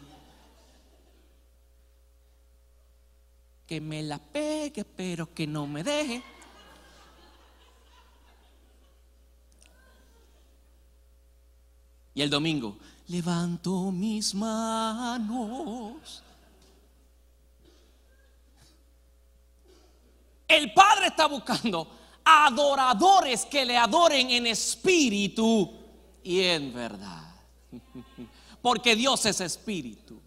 Que 3.67 3.79
me 3.79 4.01
la 4.01 4.17
pegue, 4.17 4.85
pero 4.85 5.31
que 5.31 5.45
no 5.45 5.67
me 5.67 5.83
deje. 5.83 6.23
Y 12.15 12.23
el 12.23 12.31
domingo, 12.31 12.79
levanto 13.07 13.91
mis 13.91 14.33
manos 14.33 16.23
El 20.51 20.73
Padre 20.73 21.07
está 21.07 21.27
buscando 21.27 21.87
adoradores 22.25 23.45
que 23.45 23.63
le 23.63 23.77
adoren 23.77 24.29
en 24.31 24.47
espíritu 24.47 25.71
y 26.21 26.41
en 26.41 26.73
verdad. 26.73 27.33
Porque 28.61 28.93
Dios 28.93 29.25
es 29.25 29.39
espíritu. 29.39 30.19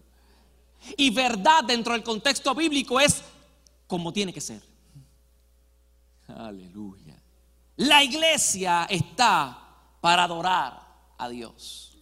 Y 0.97 1.11
verdad 1.11 1.63
dentro 1.63 1.93
del 1.93 2.01
contexto 2.01 2.55
bíblico 2.55 2.99
es 2.99 3.21
como 3.85 4.11
tiene 4.11 4.33
que 4.33 4.41
ser. 4.41 4.63
Aleluya. 6.27 7.21
La 7.77 8.03
iglesia 8.03 8.87
está 8.89 9.59
para 10.01 10.23
adorar 10.23 10.81
a 11.19 11.29
Dios. 11.29 11.99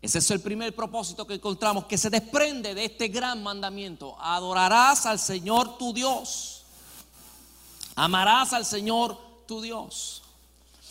Ese 0.00 0.18
es 0.18 0.30
el 0.30 0.40
primer 0.40 0.72
propósito 0.72 1.26
que 1.26 1.34
encontramos, 1.34 1.86
que 1.86 1.98
se 1.98 2.10
desprende 2.10 2.74
de 2.74 2.84
este 2.84 3.08
gran 3.08 3.42
mandamiento. 3.42 4.16
Adorarás 4.20 5.06
al 5.06 5.18
Señor 5.18 5.78
tu 5.78 5.92
Dios 5.92 6.63
Amarás 7.96 8.52
al 8.52 8.64
Señor 8.64 9.18
tu 9.46 9.60
Dios. 9.60 10.22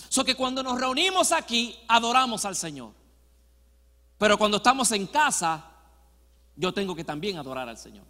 So 0.10 0.24
que 0.24 0.36
cuando 0.36 0.62
nos 0.62 0.80
reunimos 0.80 1.32
aquí, 1.32 1.78
adoramos 1.88 2.46
al 2.46 2.56
Señor. 2.56 2.92
Pero 4.18 4.38
cuando 4.38 4.58
estamos 4.58 4.92
en 4.92 5.08
casa, 5.08 5.66
yo 6.56 6.74
tengo 6.74 6.96
que 6.96 7.04
también 7.04 7.38
adorar 7.38 7.68
al 7.68 7.78
Señor. 7.78 8.06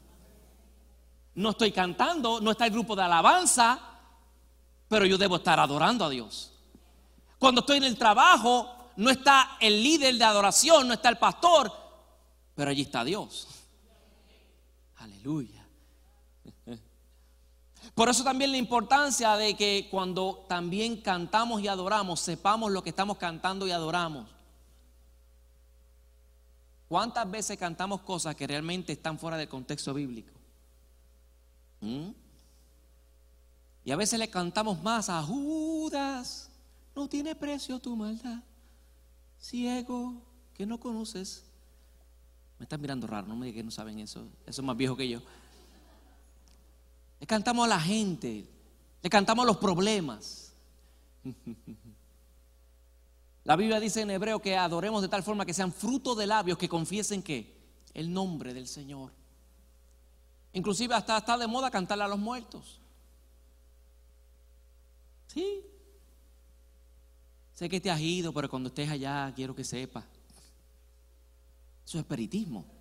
No 1.36 1.52
estoy 1.52 1.72
cantando, 1.72 2.40
no 2.42 2.52
está 2.52 2.66
el 2.66 2.72
grupo 2.72 2.96
de 2.96 3.04
alabanza, 3.04 3.80
pero 4.88 5.06
yo 5.06 5.18
debo 5.18 5.38
estar 5.38 5.60
adorando 5.60 6.06
a 6.06 6.10
Dios. 6.10 6.52
Cuando 7.40 7.62
estoy 7.62 7.78
en 7.78 7.86
el 7.86 7.98
trabajo, 7.98 8.92
no 8.98 9.10
está 9.10 9.58
el 9.60 9.82
líder 9.82 10.16
de 10.16 10.24
adoración, 10.24 10.88
no 10.88 10.94
está 10.94 11.10
el 11.10 11.18
pastor, 11.18 11.72
pero 12.54 12.70
allí 12.70 12.84
está 12.84 13.04
Dios. 13.04 13.48
Aleluya. 14.98 15.63
Por 17.96 18.10
eso 18.10 18.24
también 18.24 18.52
la 18.52 18.58
importancia 18.58 19.36
de 19.38 19.56
que 19.56 19.88
cuando 19.92 20.46
también 20.50 21.02
cantamos 21.02 21.62
y 21.62 21.68
adoramos, 21.68 22.20
sepamos 22.20 22.72
lo 22.72 22.82
que 22.82 22.90
estamos 22.90 23.18
cantando 23.18 23.68
y 23.68 23.72
adoramos. 23.72 24.28
¿Cuántas 26.88 27.30
veces 27.30 27.58
cantamos 27.58 28.02
cosas 28.02 28.36
que 28.36 28.48
realmente 28.48 28.94
están 28.94 29.20
fuera 29.20 29.38
del 29.38 29.48
contexto 29.48 29.94
bíblico? 29.94 30.32
¿Mm? 31.82 32.10
Y 33.86 33.92
a 33.92 33.96
veces 33.96 34.18
le 34.18 34.30
cantamos 34.30 34.82
más 34.82 35.10
a 35.10 35.22
Judas, 35.22 36.50
no 36.96 37.08
tiene 37.08 37.36
precio 37.36 37.80
tu 37.80 37.96
maldad, 37.96 38.42
ciego 39.40 40.22
que 40.54 40.66
no 40.66 40.80
conoces. 40.80 41.44
Me 42.60 42.64
están 42.64 42.80
mirando 42.82 43.06
raro, 43.08 43.28
no 43.28 43.36
me 43.36 43.48
digan 43.48 43.62
que 43.62 43.66
no 43.66 43.72
saben 43.72 44.00
eso, 44.00 44.28
eso 44.46 44.62
es 44.62 44.66
más 44.66 44.78
viejo 44.78 44.96
que 44.96 45.10
yo. 45.10 45.22
Le 47.24 47.28
cantamos 47.28 47.64
a 47.64 47.70
la 47.70 47.80
gente, 47.80 48.46
le 49.02 49.10
cantamos 49.10 49.46
los 49.46 49.56
problemas. 49.56 50.52
La 53.46 53.56
Biblia 53.56 53.80
dice 53.80 54.02
en 54.02 54.12
hebreo 54.12 54.42
que 54.42 54.58
adoremos 54.58 55.02
de 55.02 55.08
tal 55.08 55.24
forma 55.24 55.46
que 55.46 55.54
sean 55.54 55.72
fruto 55.72 56.16
de 56.16 56.28
labios 56.28 56.58
que 56.58 56.68
confiesen 56.68 57.24
que 57.24 57.56
el 57.94 58.12
nombre 58.12 58.54
del 58.54 58.68
Señor. 58.68 59.14
Inclusive 60.52 60.96
hasta 60.96 61.18
está 61.18 61.38
de 61.38 61.48
moda 61.48 61.72
cantarle 61.72 62.04
a 62.04 62.10
los 62.10 62.20
muertos. 62.20 62.82
Sí. 65.28 65.62
Sé 67.54 67.70
que 67.70 67.80
te 67.80 67.90
has 67.90 68.02
ido, 68.02 68.34
pero 68.34 68.50
cuando 68.50 68.68
estés 68.68 68.90
allá 68.90 69.32
quiero 69.34 69.56
que 69.56 69.64
sepas. 69.64 70.04
Eso 71.86 72.00
es 72.00 72.02
espiritismo. 72.02 72.73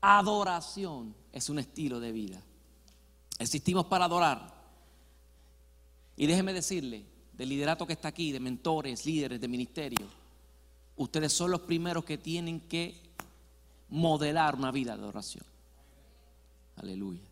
Adoración 0.00 1.14
es 1.32 1.48
un 1.50 1.58
estilo 1.58 2.00
de 2.00 2.12
vida. 2.12 2.42
Existimos 3.38 3.86
para 3.86 4.06
adorar. 4.06 4.54
Y 6.16 6.26
déjeme 6.26 6.52
decirle, 6.52 7.04
del 7.32 7.48
liderato 7.48 7.86
que 7.86 7.94
está 7.94 8.08
aquí, 8.08 8.32
de 8.32 8.40
mentores, 8.40 9.06
líderes 9.06 9.40
de 9.40 9.48
ministerio, 9.48 10.06
ustedes 10.96 11.32
son 11.32 11.50
los 11.50 11.62
primeros 11.62 12.04
que 12.04 12.18
tienen 12.18 12.60
que 12.60 13.00
modelar 13.88 14.54
una 14.54 14.70
vida 14.70 14.94
de 14.96 15.02
adoración. 15.02 15.44
Aleluya. 16.76 17.26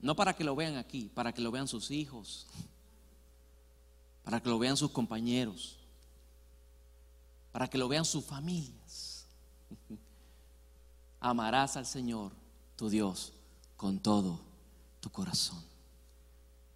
No 0.00 0.14
para 0.14 0.34
que 0.34 0.44
lo 0.44 0.54
vean 0.54 0.76
aquí, 0.76 1.10
para 1.14 1.32
que 1.32 1.40
lo 1.40 1.50
vean 1.50 1.68
sus 1.68 1.90
hijos, 1.90 2.46
para 4.24 4.40
que 4.40 4.48
lo 4.48 4.58
vean 4.58 4.76
sus 4.76 4.90
compañeros, 4.90 5.78
para 7.52 7.68
que 7.68 7.78
lo 7.78 7.86
vean 7.86 8.04
sus 8.04 8.24
familias. 8.24 9.05
Amarás 11.26 11.76
al 11.76 11.86
Señor, 11.86 12.30
tu 12.76 12.88
Dios, 12.88 13.32
con 13.76 13.98
todo 13.98 14.38
tu 15.00 15.10
corazón. 15.10 15.60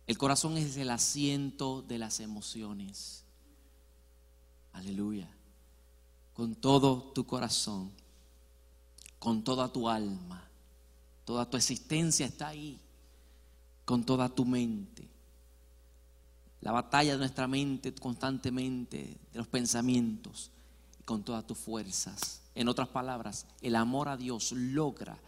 El 0.08 0.18
corazón 0.18 0.56
es 0.56 0.76
el 0.76 0.90
asiento 0.90 1.82
de 1.82 1.98
las 1.98 2.18
emociones. 2.18 3.22
Aleluya. 4.72 5.30
Con 6.34 6.56
todo 6.56 7.12
tu 7.14 7.24
corazón, 7.26 7.92
con 9.20 9.44
toda 9.44 9.72
tu 9.72 9.88
alma, 9.88 10.42
toda 11.24 11.48
tu 11.48 11.56
existencia 11.56 12.26
está 12.26 12.48
ahí, 12.48 12.76
con 13.84 14.02
toda 14.02 14.28
tu 14.28 14.44
mente. 14.44 15.06
La 16.60 16.72
batalla 16.72 17.12
de 17.12 17.18
nuestra 17.18 17.46
mente 17.46 17.94
constantemente, 17.94 19.16
de 19.32 19.38
los 19.38 19.46
pensamientos, 19.46 20.50
con 21.04 21.22
todas 21.22 21.46
tus 21.46 21.56
fuerzas. 21.56 22.40
En 22.54 22.68
otras 22.68 22.88
palabras, 22.88 23.46
el 23.60 23.76
amor 23.76 24.08
a 24.08 24.16
Dios 24.16 24.52
logra 24.52 25.18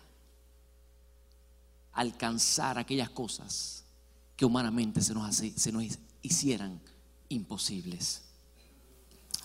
alcanzar 1.93 2.79
aquellas 2.79 3.11
cosas 3.11 3.85
que 4.37 4.45
humanamente 4.45 5.01
se 5.03 5.15
nos, 5.15 5.37
se 5.37 5.73
nos 5.73 5.85
hicieran 6.23 6.81
imposibles. 7.29 8.23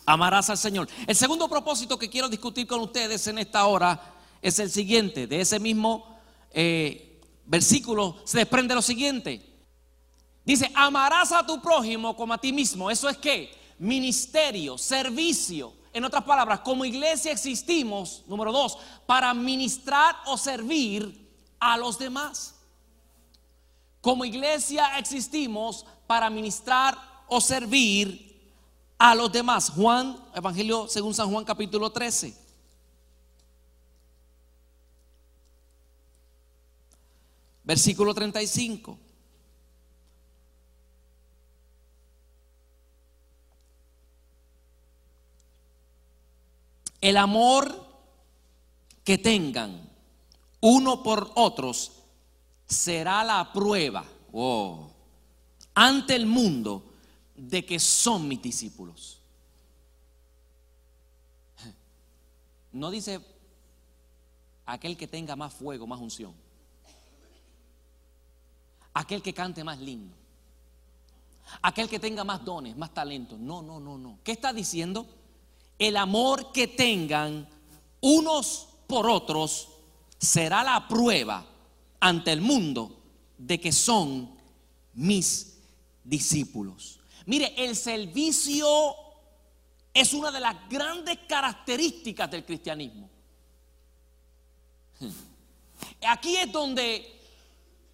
Amarás 0.05 0.49
al 0.49 0.57
Señor. 0.57 0.87
El 1.05 1.15
segundo 1.15 1.49
propósito 1.49 1.99
que 1.99 2.09
quiero 2.09 2.29
discutir 2.29 2.65
con 2.65 2.79
ustedes 2.79 3.27
en 3.27 3.37
esta 3.39 3.65
hora 3.65 4.15
es 4.41 4.57
el 4.59 4.71
siguiente. 4.71 5.27
De 5.27 5.41
ese 5.41 5.59
mismo 5.59 6.17
eh, 6.51 7.19
versículo 7.45 8.17
se 8.23 8.39
desprende 8.39 8.73
lo 8.73 8.81
siguiente. 8.81 9.43
Dice, 10.45 10.71
amarás 10.73 11.33
a 11.33 11.45
tu 11.45 11.61
prójimo 11.61 12.15
como 12.15 12.33
a 12.33 12.37
ti 12.37 12.53
mismo. 12.53 12.89
Eso 12.89 13.09
es 13.09 13.17
que 13.17 13.51
ministerio, 13.79 14.77
servicio. 14.77 15.73
En 15.93 16.03
otras 16.05 16.23
palabras, 16.23 16.59
como 16.61 16.85
iglesia 16.85 17.31
existimos, 17.31 18.23
número 18.27 18.51
dos, 18.51 18.77
para 19.05 19.33
ministrar 19.33 20.15
o 20.25 20.37
servir 20.37 21.27
a 21.59 21.77
los 21.77 21.97
demás. 21.97 22.55
Como 24.01 24.25
iglesia 24.25 24.97
existimos 24.97 25.85
para 26.05 26.29
ministrar 26.29 26.97
o 27.27 27.41
servir 27.41 28.27
a 28.97 29.15
los 29.15 29.31
demás. 29.31 29.69
Juan, 29.69 30.17
Evangelio 30.33 30.87
según 30.87 31.13
San 31.13 31.29
Juan 31.31 31.45
capítulo 31.45 31.91
13. 31.91 32.47
Versículo 37.63 38.13
35. 38.13 38.97
El 47.01 47.17
amor 47.17 47.85
que 49.03 49.17
tengan 49.17 49.89
uno 50.59 51.03
por 51.03 51.31
otros 51.35 51.91
será 52.65 53.23
la 53.23 53.53
prueba 53.53 54.03
oh, 54.33 54.89
ante 55.73 56.15
el 56.15 56.25
mundo 56.25 56.83
de 57.35 57.65
que 57.65 57.79
son 57.79 58.27
mis 58.27 58.41
discípulos. 58.41 59.19
No 62.71 62.91
dice 62.91 63.19
aquel 64.65 64.97
que 64.97 65.07
tenga 65.07 65.35
más 65.35 65.53
fuego, 65.53 65.87
más 65.87 65.99
unción. 65.99 66.33
Aquel 68.93 69.21
que 69.21 69.33
cante 69.33 69.63
más 69.63 69.79
lindo. 69.79 70.15
Aquel 71.61 71.87
que 71.87 71.99
tenga 71.99 72.23
más 72.23 72.43
dones, 72.43 72.75
más 72.75 72.93
talentos. 72.93 73.39
No, 73.39 73.61
no, 73.61 73.79
no, 73.79 73.97
no. 73.97 74.19
¿Qué 74.23 74.33
está 74.33 74.51
diciendo? 74.51 75.07
El 75.77 75.97
amor 75.97 76.51
que 76.51 76.67
tengan 76.67 77.47
unos 78.01 78.67
por 78.87 79.09
otros 79.09 79.67
será 80.17 80.63
la 80.63 80.87
prueba 80.87 81.45
ante 81.99 82.31
el 82.31 82.41
mundo 82.41 82.97
de 83.37 83.59
que 83.59 83.71
son 83.71 84.31
mis 84.93 85.57
discípulos. 86.03 86.99
Mire, 87.25 87.53
el 87.57 87.75
servicio 87.75 88.95
es 89.93 90.13
una 90.13 90.31
de 90.31 90.39
las 90.39 90.55
grandes 90.69 91.19
características 91.27 92.31
del 92.31 92.45
cristianismo. 92.45 93.09
Aquí 96.07 96.37
es 96.37 96.51
donde 96.51 97.19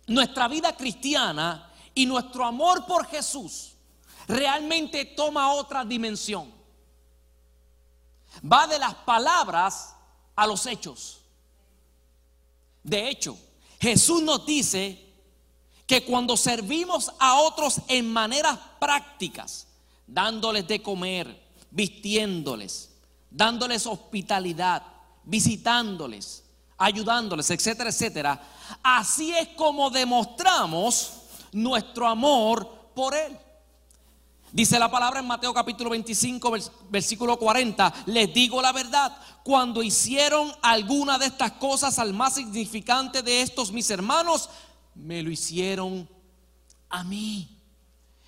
nuestra 0.07 0.47
vida 0.47 0.75
cristiana 0.75 1.71
y 1.95 2.05
nuestro 2.05 2.45
amor 2.45 2.85
por 2.85 3.07
Jesús 3.07 3.71
realmente 4.27 5.05
toma 5.05 5.53
otra 5.53 5.83
dimensión. 5.83 6.52
Va 8.41 8.67
de 8.67 8.79
las 8.79 8.95
palabras 8.95 9.95
a 10.35 10.47
los 10.47 10.65
hechos. 10.65 11.21
De 12.83 13.09
hecho, 13.09 13.37
Jesús 13.79 14.21
nos 14.21 14.45
dice 14.45 14.99
que 15.85 16.03
cuando 16.03 16.37
servimos 16.37 17.11
a 17.19 17.41
otros 17.41 17.81
en 17.87 18.11
maneras 18.11 18.57
prácticas, 18.79 19.67
dándoles 20.07 20.67
de 20.67 20.81
comer, 20.81 21.43
vistiéndoles, 21.71 22.93
dándoles 23.29 23.85
hospitalidad, 23.87 24.83
visitándoles, 25.23 26.43
ayudándoles, 26.77 27.49
etcétera, 27.49 27.89
etcétera, 27.89 28.41
así 28.81 29.33
es 29.33 29.49
como 29.49 29.89
demostramos 29.89 31.13
nuestro 31.51 32.07
amor 32.07 32.91
por 32.93 33.15
Él. 33.15 33.37
Dice 34.53 34.77
la 34.77 34.91
palabra 34.91 35.19
en 35.19 35.25
Mateo 35.25 35.51
capítulo 35.51 35.89
25, 35.89 36.53
versículo 36.91 37.39
40, 37.39 37.91
les 38.05 38.31
digo 38.31 38.61
la 38.61 38.71
verdad, 38.71 39.17
cuando 39.43 39.81
hicieron 39.81 40.51
alguna 40.61 41.17
de 41.17 41.25
estas 41.25 41.53
cosas 41.53 41.97
al 41.97 42.13
más 42.13 42.35
significante 42.35 43.23
de 43.23 43.41
estos 43.41 43.71
mis 43.71 43.89
hermanos, 43.89 44.51
me 44.93 45.23
lo 45.23 45.31
hicieron 45.31 46.07
a 46.87 47.03
mí. 47.03 47.49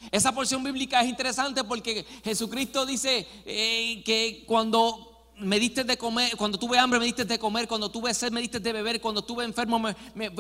Esa 0.10 0.32
porción 0.34 0.64
bíblica 0.64 1.00
es 1.00 1.10
interesante 1.10 1.64
porque 1.64 2.04
Jesucristo 2.24 2.88
dice 2.88 3.28
eh, 3.46 4.02
que 4.04 4.46
cuando 4.48 5.15
me 5.38 5.60
diste 5.60 5.84
de 5.84 5.98
comer, 5.98 6.36
cuando 6.38 6.58
tuve 6.58 6.78
hambre 6.78 7.00
me 7.00 7.06
diste 7.06 7.26
de 7.26 7.38
comer, 7.38 7.68
cuando 7.68 7.90
tuve 7.90 8.14
sed 8.14 8.32
me 8.32 8.42
diste 8.42 8.60
de 8.60 8.72
beber, 8.72 9.02
cuando 9.02 9.22
tuve 9.22 9.44
enfermo 9.44 9.80
me, 9.80 9.96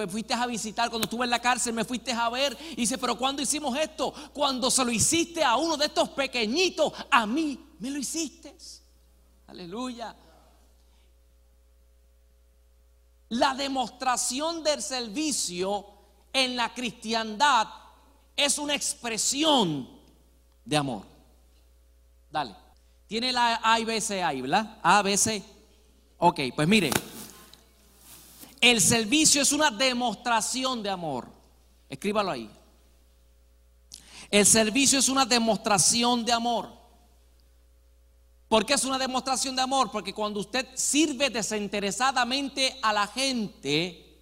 fuiste 0.07 0.33
a 0.33 0.45
visitar, 0.45 0.89
cuando 0.89 1.05
estuve 1.05 1.25
en 1.25 1.31
la 1.31 1.41
cárcel 1.41 1.73
me 1.73 1.83
fuiste 1.83 2.13
a 2.13 2.29
ver. 2.29 2.57
Y 2.71 2.77
dice, 2.77 2.97
pero 2.97 3.17
¿cuándo 3.17 3.41
hicimos 3.41 3.77
esto? 3.77 4.13
Cuando 4.33 4.71
se 4.71 4.85
lo 4.85 4.91
hiciste 4.91 5.43
a 5.43 5.57
uno 5.57 5.75
de 5.75 5.87
estos 5.87 6.09
pequeñitos, 6.09 6.93
a 7.11 7.25
mí 7.25 7.59
me 7.79 7.91
lo 7.91 7.99
hiciste. 7.99 8.55
Aleluya. 9.47 10.15
La 13.29 13.53
demostración 13.53 14.63
del 14.63 14.81
servicio 14.81 15.85
en 16.31 16.55
la 16.55 16.73
cristiandad 16.73 17.67
es 18.35 18.57
una 18.57 18.75
expresión 18.75 19.89
de 20.63 20.77
amor. 20.77 21.03
Dale. 22.31 22.64
Tiene 23.15 23.31
la 23.31 23.61
A 23.63 23.79
y 23.79 23.85
B, 23.85 24.01
C 24.01 24.21
ahí, 24.21 24.41
¿verdad? 24.41 24.77
A, 24.83 25.01
B, 25.01 25.15
C. 25.15 25.41
Ok, 26.17 26.41
pues 26.53 26.67
mire. 26.67 26.91
El 28.59 28.81
servicio 28.81 29.41
es 29.41 29.53
una 29.53 29.71
demostración 29.71 30.83
de 30.83 30.89
amor. 30.89 31.29
Escríbalo 31.87 32.31
ahí. 32.31 32.49
El 34.29 34.45
servicio 34.45 34.99
es 34.99 35.07
una 35.07 35.25
demostración 35.25 36.25
de 36.25 36.33
amor. 36.33 36.69
¿Por 38.49 38.65
qué 38.65 38.73
es 38.73 38.83
una 38.83 38.97
demostración 38.97 39.55
de 39.55 39.61
amor? 39.61 39.91
Porque 39.91 40.13
cuando 40.13 40.41
usted 40.41 40.67
sirve 40.73 41.29
desinteresadamente 41.29 42.77
a 42.81 42.91
la 42.91 43.07
gente, 43.07 44.19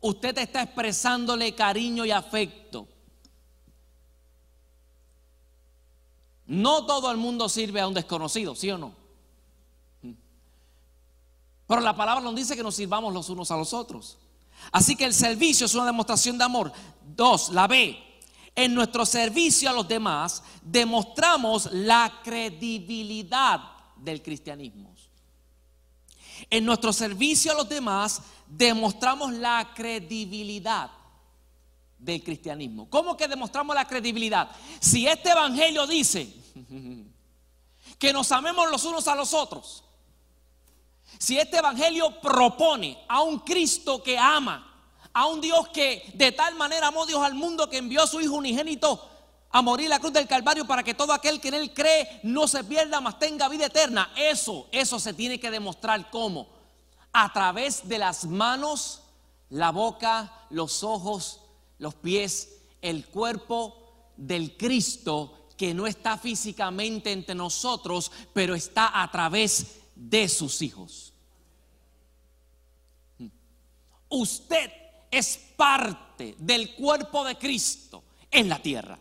usted 0.00 0.36
está 0.36 0.62
expresándole 0.62 1.54
cariño 1.54 2.04
y 2.04 2.10
afecto. 2.10 2.88
No 6.50 6.84
todo 6.84 7.12
el 7.12 7.16
mundo 7.16 7.48
sirve 7.48 7.80
a 7.80 7.86
un 7.86 7.94
desconocido, 7.94 8.56
¿sí 8.56 8.68
o 8.72 8.76
no? 8.76 8.92
Pero 11.68 11.80
la 11.80 11.94
palabra 11.94 12.20
nos 12.20 12.34
dice 12.34 12.56
que 12.56 12.62
nos 12.64 12.74
sirvamos 12.74 13.14
los 13.14 13.28
unos 13.28 13.52
a 13.52 13.56
los 13.56 13.72
otros. 13.72 14.18
Así 14.72 14.96
que 14.96 15.04
el 15.04 15.14
servicio 15.14 15.66
es 15.66 15.74
una 15.76 15.86
demostración 15.86 16.36
de 16.36 16.42
amor. 16.42 16.72
Dos, 17.14 17.50
la 17.50 17.68
B. 17.68 17.96
En 18.56 18.74
nuestro 18.74 19.06
servicio 19.06 19.70
a 19.70 19.72
los 19.72 19.86
demás 19.86 20.42
demostramos 20.60 21.72
la 21.72 22.20
credibilidad 22.24 23.60
del 23.94 24.20
cristianismo. 24.20 24.92
En 26.50 26.64
nuestro 26.64 26.92
servicio 26.92 27.52
a 27.52 27.54
los 27.54 27.68
demás 27.68 28.22
demostramos 28.48 29.32
la 29.34 29.72
credibilidad 29.72 30.90
del 32.00 32.22
cristianismo. 32.24 32.88
¿Cómo 32.88 33.16
que 33.16 33.28
demostramos 33.28 33.76
la 33.76 33.86
credibilidad? 33.86 34.50
Si 34.80 35.06
este 35.06 35.30
evangelio 35.30 35.86
dice 35.86 36.34
que 37.98 38.12
nos 38.12 38.32
amemos 38.32 38.70
los 38.70 38.84
unos 38.84 39.06
a 39.06 39.14
los 39.14 39.34
otros, 39.34 39.84
si 41.18 41.38
este 41.38 41.58
evangelio 41.58 42.20
propone 42.20 42.98
a 43.08 43.20
un 43.22 43.40
Cristo 43.40 44.02
que 44.02 44.16
ama, 44.18 44.66
a 45.12 45.26
un 45.26 45.40
Dios 45.40 45.68
que 45.68 46.10
de 46.14 46.32
tal 46.32 46.54
manera 46.54 46.88
amó 46.88 47.04
Dios 47.04 47.22
al 47.22 47.34
mundo 47.34 47.68
que 47.68 47.78
envió 47.78 48.02
a 48.02 48.06
su 48.06 48.20
Hijo 48.20 48.34
unigénito 48.34 49.08
a 49.52 49.62
morir 49.62 49.86
en 49.86 49.90
la 49.90 49.98
cruz 49.98 50.12
del 50.12 50.28
Calvario 50.28 50.66
para 50.66 50.82
que 50.82 50.94
todo 50.94 51.12
aquel 51.12 51.40
que 51.40 51.48
en 51.48 51.54
él 51.54 51.74
cree 51.74 52.20
no 52.22 52.46
se 52.46 52.62
pierda, 52.64 53.00
mas 53.00 53.18
tenga 53.18 53.48
vida 53.48 53.66
eterna. 53.66 54.12
Eso, 54.16 54.68
eso 54.70 54.98
se 55.00 55.12
tiene 55.12 55.40
que 55.40 55.50
demostrar 55.50 56.08
cómo? 56.10 56.48
A 57.12 57.32
través 57.32 57.88
de 57.88 57.98
las 57.98 58.24
manos, 58.24 59.02
la 59.48 59.72
boca, 59.72 60.32
los 60.50 60.84
ojos, 60.84 61.39
los 61.80 61.94
pies, 61.96 62.60
el 62.80 63.06
cuerpo 63.06 64.12
del 64.16 64.56
Cristo 64.56 65.48
que 65.56 65.74
no 65.74 65.86
está 65.86 66.16
físicamente 66.16 67.10
entre 67.10 67.34
nosotros, 67.34 68.12
pero 68.32 68.54
está 68.54 69.02
a 69.02 69.10
través 69.10 69.80
de 69.94 70.28
sus 70.28 70.62
hijos. 70.62 71.12
Usted 74.08 74.70
es 75.10 75.38
parte 75.56 76.34
del 76.38 76.74
cuerpo 76.74 77.24
de 77.24 77.36
Cristo 77.36 78.04
en 78.30 78.48
la 78.48 78.60
tierra. 78.60 78.98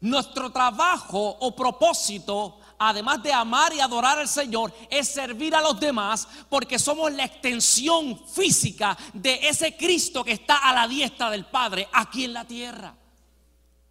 Nuestro 0.00 0.52
trabajo 0.52 1.36
o 1.40 1.56
propósito 1.56 2.58
además 2.78 3.22
de 3.22 3.32
amar 3.32 3.72
y 3.72 3.80
adorar 3.80 4.18
al 4.18 4.28
Señor, 4.28 4.72
es 4.90 5.08
servir 5.08 5.54
a 5.54 5.60
los 5.60 5.78
demás 5.78 6.28
porque 6.48 6.78
somos 6.78 7.12
la 7.12 7.24
extensión 7.24 8.18
física 8.28 8.96
de 9.12 9.48
ese 9.48 9.76
Cristo 9.76 10.24
que 10.24 10.32
está 10.32 10.58
a 10.58 10.74
la 10.74 10.88
diestra 10.88 11.30
del 11.30 11.46
Padre 11.46 11.88
aquí 11.92 12.24
en 12.24 12.32
la 12.32 12.44
tierra. 12.44 12.94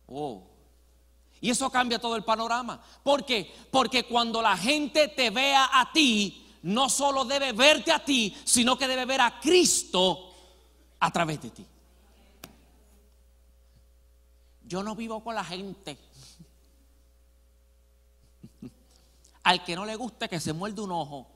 Oh. 0.08 0.44
Y 1.42 1.50
eso 1.50 1.70
cambia 1.70 2.00
todo 2.00 2.16
el 2.16 2.24
panorama. 2.24 2.82
¿Por 3.04 3.26
qué? 3.26 3.54
Porque 3.70 4.04
cuando 4.06 4.42
la 4.42 4.58
gente 4.58 5.10
te 5.10 5.30
vea 5.30 5.70
a 5.72 5.92
ti, 5.92 6.46
no 6.64 6.90
solo 6.90 7.26
debe 7.26 7.52
verte 7.52 7.92
a 7.92 8.04
ti, 8.04 8.36
sino 8.44 8.78
que 8.78 8.88
debe 8.88 9.06
ver 9.06 9.22
a 9.22 9.40
Cristo 9.40 10.34
a 11.00 11.12
través 11.12 11.42
de 11.42 11.50
ti. 11.52 11.66
Yo 14.68 14.82
no 14.82 14.96
vivo 14.96 15.24
con 15.24 15.36
la 15.36 15.44
gente. 15.44 15.98
Al 19.46 19.64
que 19.64 19.76
no 19.76 19.86
le 19.86 19.96
gusta 19.96 20.28
que 20.28 20.40
se 20.40 20.54
muerde 20.54 20.82
un 20.82 20.92
ojo. 20.92 21.28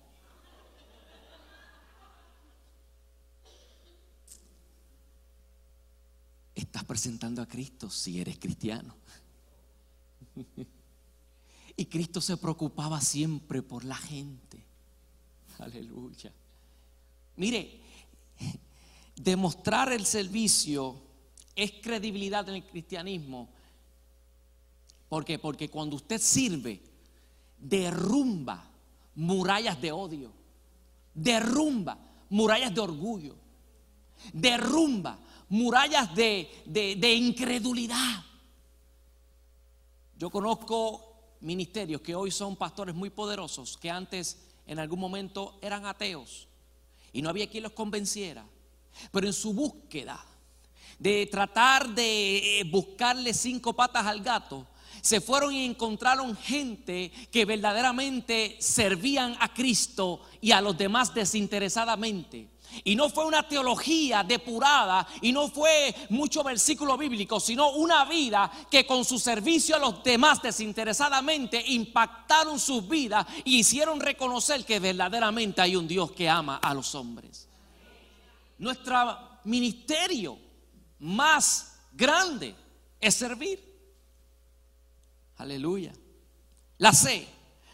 Estás 6.55 6.83
presentando 6.85 7.43
a 7.43 7.47
Cristo 7.47 7.87
si 7.87 8.19
eres 8.19 8.39
cristiano. 8.39 8.95
Y 11.75 11.85
Cristo 11.85 12.19
se 12.19 12.35
preocupaba 12.37 12.99
siempre 12.99 13.61
por 13.61 13.85
la 13.85 13.95
gente. 13.95 14.65
Aleluya. 15.59 16.33
Mire, 17.35 17.79
demostrar 19.15 19.91
el 19.91 20.07
servicio 20.07 20.99
es 21.55 21.73
credibilidad 21.73 22.49
en 22.49 22.55
el 22.55 22.65
cristianismo. 22.65 23.49
¿Por 25.07 25.23
qué? 25.23 25.37
Porque 25.37 25.69
cuando 25.69 25.95
usted 25.95 26.19
sirve, 26.19 26.89
derrumba 27.59 28.65
murallas 29.15 29.79
de 29.81 29.91
odio, 29.91 30.31
derrumba 31.13 31.97
murallas 32.29 32.73
de 32.73 32.81
orgullo, 32.81 33.35
derrumba 34.33 35.19
murallas 35.49 36.13
de, 36.15 36.49
de 36.65 37.13
incredulidad. 37.13 38.23
Yo 40.17 40.29
conozco 40.29 41.37
ministerios 41.41 42.01
que 42.01 42.15
hoy 42.15 42.31
son 42.31 42.55
pastores 42.55 42.93
muy 42.93 43.09
poderosos, 43.09 43.77
que 43.77 43.89
antes 43.89 44.37
en 44.65 44.79
algún 44.79 44.99
momento 44.99 45.57
eran 45.61 45.85
ateos 45.85 46.47
y 47.13 47.21
no 47.21 47.29
había 47.29 47.49
quien 47.49 47.63
los 47.63 47.71
convenciera. 47.71 48.45
Pero 49.11 49.27
en 49.27 49.33
su 49.33 49.53
búsqueda 49.53 50.23
de 50.97 51.25
tratar 51.27 51.87
de 51.89 52.59
eh, 52.59 52.63
buscarle 52.65 53.33
cinco 53.33 53.73
patas 53.73 54.05
al 54.05 54.21
gato, 54.21 54.67
se 55.01 55.21
fueron 55.21 55.53
y 55.53 55.65
encontraron 55.65 56.35
gente 56.35 57.11
que 57.31 57.45
verdaderamente 57.45 58.57
servían 58.59 59.35
a 59.39 59.53
Cristo 59.53 60.21
y 60.41 60.51
a 60.51 60.61
los 60.61 60.77
demás 60.77 61.13
desinteresadamente. 61.13 62.49
Y 62.83 62.95
no 62.95 63.09
fue 63.09 63.25
una 63.25 63.47
teología 63.47 64.23
depurada 64.23 65.07
y 65.21 65.31
no 65.31 65.49
fue 65.49 65.93
mucho 66.09 66.43
versículo 66.43 66.97
bíblico, 66.97 67.39
sino 67.39 67.71
una 67.71 68.05
vida 68.05 68.51
que 68.69 68.85
con 68.85 69.03
su 69.03 69.17
servicio 69.17 69.75
a 69.75 69.79
los 69.79 70.03
demás 70.03 70.41
desinteresadamente 70.41 71.63
impactaron 71.67 72.59
sus 72.59 72.87
vidas 72.87 73.25
y 73.43 73.59
hicieron 73.59 73.99
reconocer 73.99 74.63
que 74.65 74.79
verdaderamente 74.79 75.61
hay 75.61 75.75
un 75.75 75.87
Dios 75.87 76.11
que 76.11 76.29
ama 76.29 76.57
a 76.57 76.73
los 76.73 76.93
hombres. 76.95 77.47
Nuestro 78.59 79.39
ministerio 79.45 80.37
más 80.99 81.79
grande 81.93 82.55
es 82.99 83.15
servir. 83.15 83.68
Aleluya. 85.39 85.93
La 86.79 86.91
C, 86.91 87.25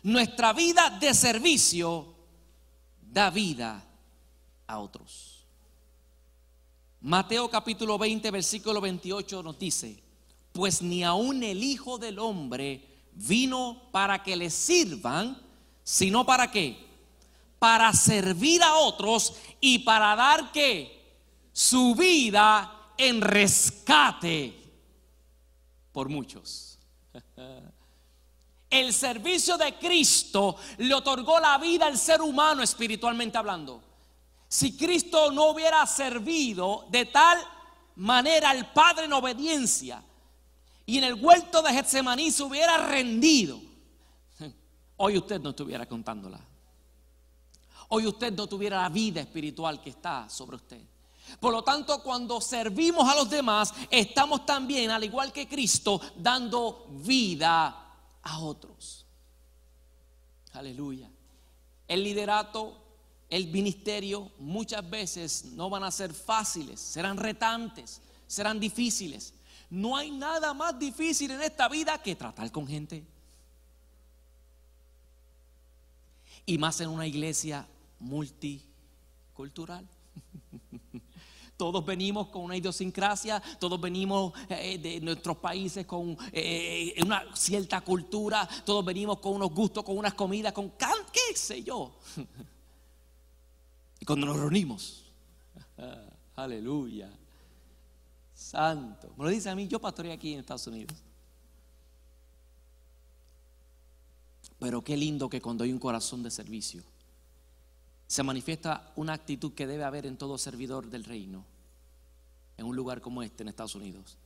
nuestra 0.03 0.53
vida 0.53 0.91
de 0.99 1.13
servicio 1.15 2.15
da 3.01 3.31
vida 3.31 3.83
a 4.67 4.79
otros. 4.79 5.45
Mateo 7.01 7.49
capítulo 7.49 7.97
20, 7.97 8.29
versículo 8.29 8.79
28 8.79 9.41
nos 9.41 9.57
dice, 9.57 9.99
pues 10.51 10.83
ni 10.83 11.03
aun 11.03 11.41
el 11.41 11.63
Hijo 11.63 11.97
del 11.97 12.19
Hombre 12.19 13.07
vino 13.13 13.89
para 13.91 14.21
que 14.21 14.35
le 14.35 14.51
sirvan, 14.51 15.35
sino 15.83 16.23
para 16.23 16.51
qué? 16.51 16.77
Para 17.57 17.91
servir 17.93 18.61
a 18.61 18.75
otros 18.75 19.33
y 19.59 19.79
para 19.79 20.15
dar 20.15 20.51
que 20.51 21.03
su 21.51 21.95
vida 21.95 22.91
en 22.95 23.21
rescate 23.21 24.53
por 25.91 26.09
muchos. 26.09 26.74
El 28.69 28.93
servicio 28.93 29.57
de 29.57 29.77
Cristo 29.77 30.57
le 30.77 30.93
otorgó 30.93 31.39
la 31.39 31.57
vida 31.57 31.85
al 31.85 31.97
ser 31.97 32.21
humano 32.21 32.61
espiritualmente 32.61 33.37
hablando. 33.37 33.81
Si 34.47 34.75
Cristo 34.75 35.31
no 35.31 35.51
hubiera 35.51 35.85
servido 35.85 36.85
de 36.89 37.05
tal 37.05 37.37
manera 37.95 38.49
al 38.49 38.71
Padre 38.73 39.05
en 39.05 39.13
obediencia 39.13 40.03
y 40.85 40.97
en 40.97 41.03
el 41.05 41.13
huerto 41.15 41.61
de 41.61 41.71
Getsemaní 41.73 42.31
se 42.31 42.43
hubiera 42.43 42.77
rendido, 42.77 43.59
hoy 44.97 45.17
usted 45.17 45.39
no 45.39 45.51
estuviera 45.51 45.85
contándola. 45.85 46.39
Hoy 47.89 48.07
usted 48.07 48.33
no 48.33 48.47
tuviera 48.47 48.81
la 48.81 48.89
vida 48.89 49.21
espiritual 49.21 49.79
que 49.79 49.91
está 49.91 50.27
sobre 50.27 50.55
usted. 50.55 50.81
Por 51.39 51.53
lo 51.53 51.63
tanto, 51.63 52.01
cuando 52.01 52.39
servimos 52.41 53.07
a 53.09 53.15
los 53.15 53.29
demás, 53.29 53.73
estamos 53.89 54.45
también, 54.45 54.89
al 54.91 55.03
igual 55.03 55.31
que 55.31 55.47
Cristo, 55.47 56.01
dando 56.17 56.87
vida 56.89 57.93
a 58.21 58.39
otros. 58.39 59.05
Aleluya. 60.53 61.09
El 61.87 62.03
liderato 62.03 62.85
el 63.29 63.47
ministerio 63.47 64.31
muchas 64.39 64.87
veces 64.87 65.45
no 65.45 65.69
van 65.69 65.83
a 65.83 65.91
ser 65.91 66.13
fáciles, 66.13 66.79
serán 66.79 67.17
retantes, 67.17 68.01
serán 68.27 68.59
difíciles. 68.59 69.33
No 69.69 69.97
hay 69.97 70.11
nada 70.11 70.53
más 70.53 70.77
difícil 70.77 71.31
en 71.31 71.41
esta 71.41 71.67
vida 71.67 72.01
que 72.01 72.15
tratar 72.15 72.51
con 72.51 72.67
gente. 72.67 73.03
Y 76.45 76.57
más 76.57 76.79
en 76.81 76.89
una 76.89 77.07
iglesia 77.07 77.67
multicultural. 77.99 79.87
Todos 81.57 81.85
venimos 81.85 82.27
con 82.27 82.43
una 82.43 82.57
idiosincrasia, 82.57 83.41
todos 83.59 83.79
venimos 83.79 84.33
eh, 84.49 84.77
de 84.77 84.99
nuestros 84.99 85.37
países 85.37 85.85
con 85.85 86.17
eh, 86.31 86.95
una 87.03 87.23
cierta 87.33 87.81
cultura, 87.81 88.47
todos 88.65 88.83
venimos 88.83 89.19
con 89.19 89.35
unos 89.35 89.51
gustos, 89.51 89.83
con 89.83 89.97
unas 89.97 90.13
comidas, 90.13 90.51
con 90.51 90.71
qué 90.71 91.35
sé 91.35 91.63
yo. 91.63 91.97
cuando 94.05 94.27
nos 94.27 94.37
reunimos, 94.37 95.05
aleluya, 96.35 97.09
santo, 98.33 99.13
me 99.17 99.23
lo 99.23 99.29
dice 99.29 99.49
a 99.49 99.55
mí, 99.55 99.67
yo 99.67 99.79
pastoré 99.79 100.11
aquí 100.11 100.33
en 100.33 100.41
Estados 100.41 100.67
Unidos. 100.67 100.97
Pero 104.59 104.83
qué 104.83 104.95
lindo 104.95 105.29
que 105.29 105.41
cuando 105.41 105.63
hay 105.63 105.71
un 105.71 105.79
corazón 105.79 106.23
de 106.23 106.31
servicio, 106.31 106.83
se 108.07 108.23
manifiesta 108.23 108.91
una 108.95 109.13
actitud 109.13 109.53
que 109.53 109.67
debe 109.67 109.83
haber 109.83 110.05
en 110.05 110.17
todo 110.17 110.37
servidor 110.37 110.89
del 110.89 111.03
reino, 111.03 111.43
en 112.57 112.65
un 112.65 112.75
lugar 112.75 113.01
como 113.01 113.23
este, 113.23 113.43
en 113.43 113.49
Estados 113.49 113.75
Unidos. 113.75 114.17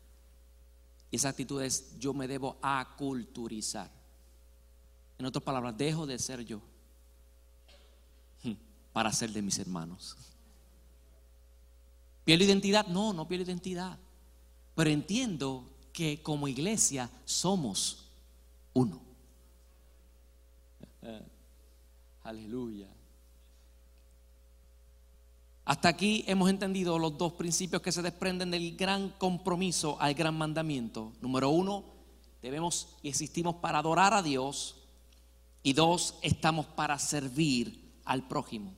Y 1.12 1.16
esa 1.16 1.30
actitud 1.30 1.62
es, 1.62 1.98
yo 2.00 2.14
me 2.14 2.28
debo 2.28 2.58
aculturizar. 2.62 3.90
En 5.18 5.26
otras 5.26 5.44
palabras, 5.44 5.78
dejo 5.78 6.06
de 6.06 6.20
ser 6.20 6.46
yo 6.46 6.62
para 8.94 9.12
ser 9.12 9.32
de 9.32 9.42
mis 9.42 9.58
hermanos. 9.60 10.16
¿Pierdo 12.26 12.46
identidad? 12.46 12.86
No, 12.88 13.12
no 13.12 13.28
pierdo 13.28 13.46
identidad. 13.46 13.98
Pero 14.76 14.90
entiendo 14.90 15.66
que 15.92 16.22
como 16.22 16.48
iglesia 16.48 17.10
somos 17.26 18.06
uno. 18.74 19.02
Aleluya. 22.24 22.88
Hasta 25.70 25.88
aquí 25.88 26.24
hemos 26.26 26.50
entendido 26.50 26.98
los 26.98 27.16
dos 27.16 27.34
principios 27.34 27.84
que 27.84 27.92
se 27.92 28.02
desprenden 28.02 28.50
del 28.50 28.76
gran 28.76 29.10
compromiso 29.10 29.98
al 30.02 30.16
gran 30.16 30.36
mandamiento. 30.36 31.14
Número 31.22 31.52
uno, 31.52 31.86
debemos 32.42 32.98
y 33.04 33.10
existimos 33.10 33.54
para 33.58 33.78
adorar 33.78 34.16
a 34.16 34.24
Dios. 34.24 34.78
Y 35.62 35.74
dos, 35.74 36.16
estamos 36.24 36.66
para 36.66 36.98
servir 36.98 38.00
al 38.06 38.28
prójimo. 38.28 38.74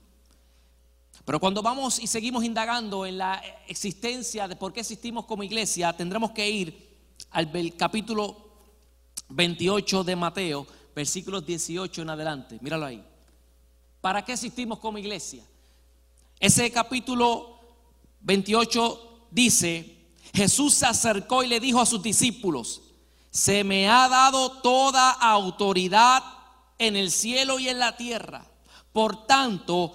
Pero 1.24 1.40
cuando 1.40 1.62
vamos 1.62 1.98
y 1.98 2.08
seguimos 2.08 2.44
indagando 2.44 3.06
en 3.06 3.20
la 3.20 3.42
existencia 3.70 4.50
de 4.50 4.58
por 4.58 4.74
qué 4.74 4.82
existimos 4.82 5.24
como 5.24 5.44
iglesia, 5.44 5.94
tendremos 5.94 6.32
que 6.32 6.50
ir 6.50 6.98
al 7.30 7.74
capítulo 7.78 8.50
28 9.30 10.04
de 10.04 10.16
Mateo, 10.18 10.68
versículos 10.94 11.46
18 11.46 12.02
en 12.02 12.10
adelante. 12.10 12.58
Míralo 12.60 12.86
ahí. 12.86 13.02
¿Para 14.02 14.26
qué 14.26 14.34
existimos 14.34 14.80
como 14.80 14.98
iglesia? 14.98 15.46
Ese 16.42 16.72
capítulo 16.72 17.60
28 18.22 19.28
dice, 19.30 20.08
Jesús 20.34 20.74
se 20.74 20.88
acercó 20.88 21.44
y 21.44 21.48
le 21.48 21.60
dijo 21.60 21.80
a 21.80 21.86
sus 21.86 22.02
discípulos, 22.02 22.82
se 23.30 23.64
me 23.64 23.88
ha 23.88 24.10
dado 24.10 24.52
toda 24.54 25.12
autoridad 25.12 26.24
en 26.80 26.96
el 26.96 27.12
cielo 27.12 27.60
y 27.60 27.70
en 27.70 27.78
la 27.78 27.96
tierra. 27.96 28.44
Por 28.92 29.28
tanto, 29.28 29.94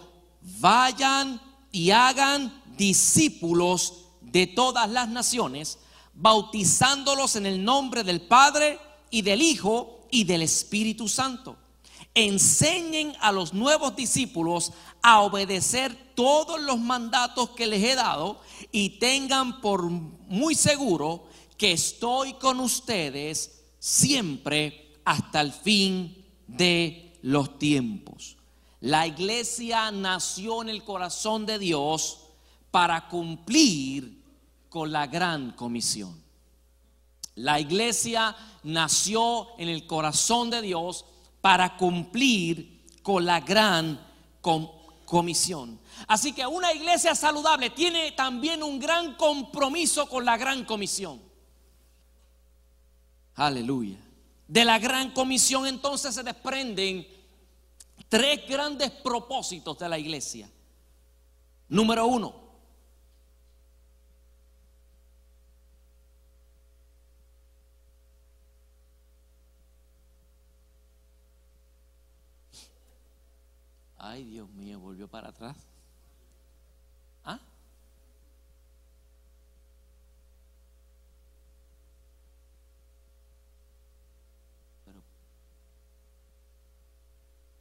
vayan 0.61 1.41
y 1.73 1.91
hagan 1.91 2.63
discípulos 2.77 4.05
de 4.21 4.47
todas 4.47 4.89
las 4.89 5.09
naciones, 5.09 5.81
bautizándolos 6.15 7.35
en 7.35 7.47
el 7.47 7.65
nombre 7.65 8.05
del 8.05 8.21
Padre 8.21 8.79
y 9.11 9.23
del 9.23 9.43
Hijo 9.43 10.07
y 10.13 10.23
del 10.23 10.43
Espíritu 10.43 11.09
Santo. 11.09 11.57
Enseñen 12.19 13.13
a 13.21 13.31
los 13.31 13.53
nuevos 13.53 13.95
discípulos 13.95 14.73
a 15.03 15.21
obedecer 15.21 15.95
todos 16.15 16.59
los 16.59 16.79
mandatos 16.79 17.51
que 17.51 17.67
les 17.67 17.85
he 17.85 17.95
dado 17.95 18.41
y 18.73 18.99
tengan 18.99 19.61
por 19.61 19.83
muy 19.83 20.55
seguro 20.55 21.29
que 21.59 21.73
estoy 21.73 22.33
con 22.33 22.61
ustedes 22.61 23.65
siempre 23.79 24.95
hasta 25.05 25.43
el 25.43 25.53
fin 25.53 26.25
de 26.47 27.19
los 27.21 27.59
tiempos. 27.59 28.39
La 28.81 29.07
iglesia 29.07 29.91
nació 29.91 30.63
en 30.63 30.71
el 30.71 30.85
corazón 30.85 31.45
de 31.45 31.59
Dios 31.59 32.21
para 32.71 33.09
cumplir 33.09 34.23
con 34.71 34.91
la 34.91 35.07
gran 35.07 35.51
comisión. 35.51 36.19
La 37.35 37.61
iglesia 37.61 38.35
nació 38.63 39.49
en 39.59 39.69
el 39.69 39.87
corazón 39.87 40.49
de 40.49 40.63
Dios 40.63 41.05
para 41.47 41.77
cumplir 41.77 42.83
con 43.05 43.25
la 43.25 43.39
gran 43.39 44.05
comisión. 45.05 45.79
Así 46.09 46.33
que 46.33 46.45
una 46.45 46.73
iglesia 46.73 47.15
saludable 47.15 47.71
tiene 47.71 48.11
también 48.11 48.65
un 48.65 48.81
gran 48.81 49.15
compromiso 49.15 50.09
con 50.09 50.25
la 50.25 50.37
gran 50.37 50.65
comisión. 50.65 51.23
Aleluya. 53.37 53.97
De 54.49 54.65
la 54.65 54.81
gran 54.81 55.13
comisión 55.13 55.69
entonces 55.69 56.17
se 56.17 56.25
desprenden 56.25 57.07
tres 58.09 58.41
grandes 58.49 58.91
propósitos 58.91 59.79
de 59.79 59.89
la 59.89 60.01
iglesia. 60.01 60.51
Número 61.69 62.09
uno, 62.09 62.35
Ay, 74.09 74.23
Dios 74.25 74.49
mío, 74.51 74.79
volvió 74.79 75.09
para 75.09 75.31
atrás. 75.31 75.57
¿Ah? 77.25 77.41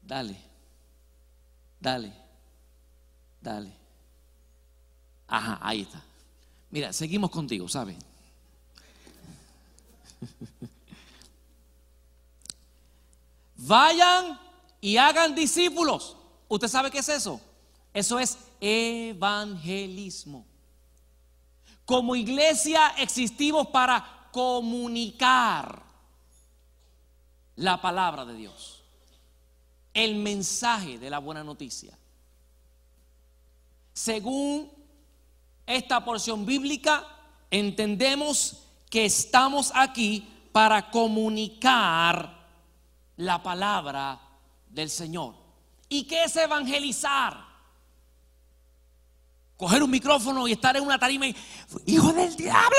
Dale, 0.03 0.37
dale, 1.79 2.13
dale. 3.41 3.73
Ajá, 5.27 5.57
ahí 5.63 5.81
está. 5.81 6.03
Mira, 6.69 6.93
seguimos 6.93 7.31
contigo, 7.31 7.67
¿sabes? 7.67 7.97
Vayan 13.57 14.39
y 14.79 14.97
hagan 14.97 15.33
discípulos. 15.33 16.17
¿Usted 16.47 16.67
sabe 16.67 16.91
qué 16.91 16.99
es 16.99 17.09
eso? 17.09 17.41
Eso 17.93 18.19
es 18.19 18.37
evangelismo. 18.59 20.45
Como 21.85 22.15
iglesia 22.15 22.93
existimos 22.97 23.67
para 23.67 24.29
comunicar 24.31 25.83
la 27.55 27.81
palabra 27.81 28.25
de 28.25 28.35
Dios, 28.35 28.83
el 29.93 30.15
mensaje 30.15 30.99
de 30.99 31.09
la 31.09 31.19
buena 31.19 31.43
noticia. 31.43 31.97
Según 33.93 34.69
esta 35.65 36.03
porción 36.03 36.45
bíblica, 36.45 37.07
entendemos 37.49 38.63
que 38.89 39.05
estamos 39.05 39.71
aquí 39.73 40.27
para 40.51 40.91
comunicar 40.91 42.45
la 43.17 43.41
palabra 43.41 44.19
del 44.69 44.89
Señor. 44.89 45.44
¿Y 45.89 46.05
qué 46.05 46.23
es 46.23 46.35
evangelizar? 46.35 47.45
Coger 49.57 49.83
un 49.83 49.89
micrófono 49.89 50.47
y 50.47 50.51
estar 50.51 50.75
en 50.75 50.83
una 50.83 50.99
tarima 50.99 51.27
y, 51.27 51.35
hijo 51.85 52.11
del 52.11 52.35
diablo, 52.35 52.77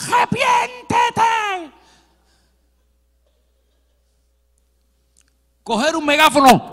arrepiéntete. 0.00 1.72
Coger 5.64 5.96
un 5.96 6.06
megáfono. 6.06 6.70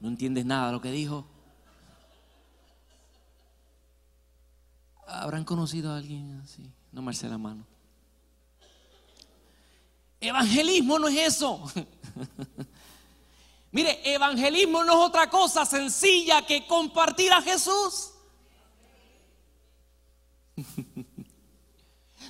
No 0.00 0.08
entiendes 0.08 0.44
nada 0.46 0.66
de 0.66 0.72
lo 0.72 0.80
que 0.80 0.90
dijo. 0.90 1.26
¿Habrán 5.06 5.44
conocido 5.44 5.92
a 5.92 5.96
alguien 5.96 6.40
así? 6.44 6.70
No 6.92 7.02
me 7.02 7.12
la 7.12 7.38
mano. 7.38 7.73
Evangelismo 10.24 10.98
no 10.98 11.08
es 11.08 11.34
eso. 11.34 11.60
Mire, 13.72 14.00
evangelismo 14.04 14.84
no 14.84 14.92
es 14.92 14.98
otra 15.08 15.28
cosa 15.28 15.66
sencilla 15.66 16.46
que 16.46 16.66
compartir 16.66 17.32
a 17.32 17.42
Jesús. 17.42 18.10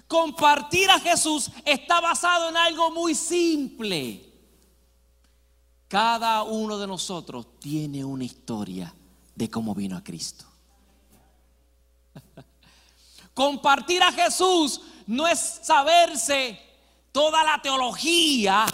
compartir 0.08 0.90
a 0.90 0.98
Jesús 0.98 1.50
está 1.64 2.00
basado 2.00 2.48
en 2.48 2.56
algo 2.56 2.90
muy 2.90 3.14
simple. 3.14 4.32
Cada 5.86 6.42
uno 6.42 6.78
de 6.78 6.86
nosotros 6.86 7.60
tiene 7.60 8.04
una 8.04 8.24
historia 8.24 8.92
de 9.34 9.50
cómo 9.50 9.74
vino 9.74 9.96
a 9.96 10.02
Cristo. 10.02 10.46
compartir 13.34 14.02
a 14.02 14.10
Jesús 14.10 14.80
no 15.06 15.28
es 15.28 15.38
saberse 15.62 16.58
toda 17.14 17.44
la 17.44 17.62
teología, 17.62 18.66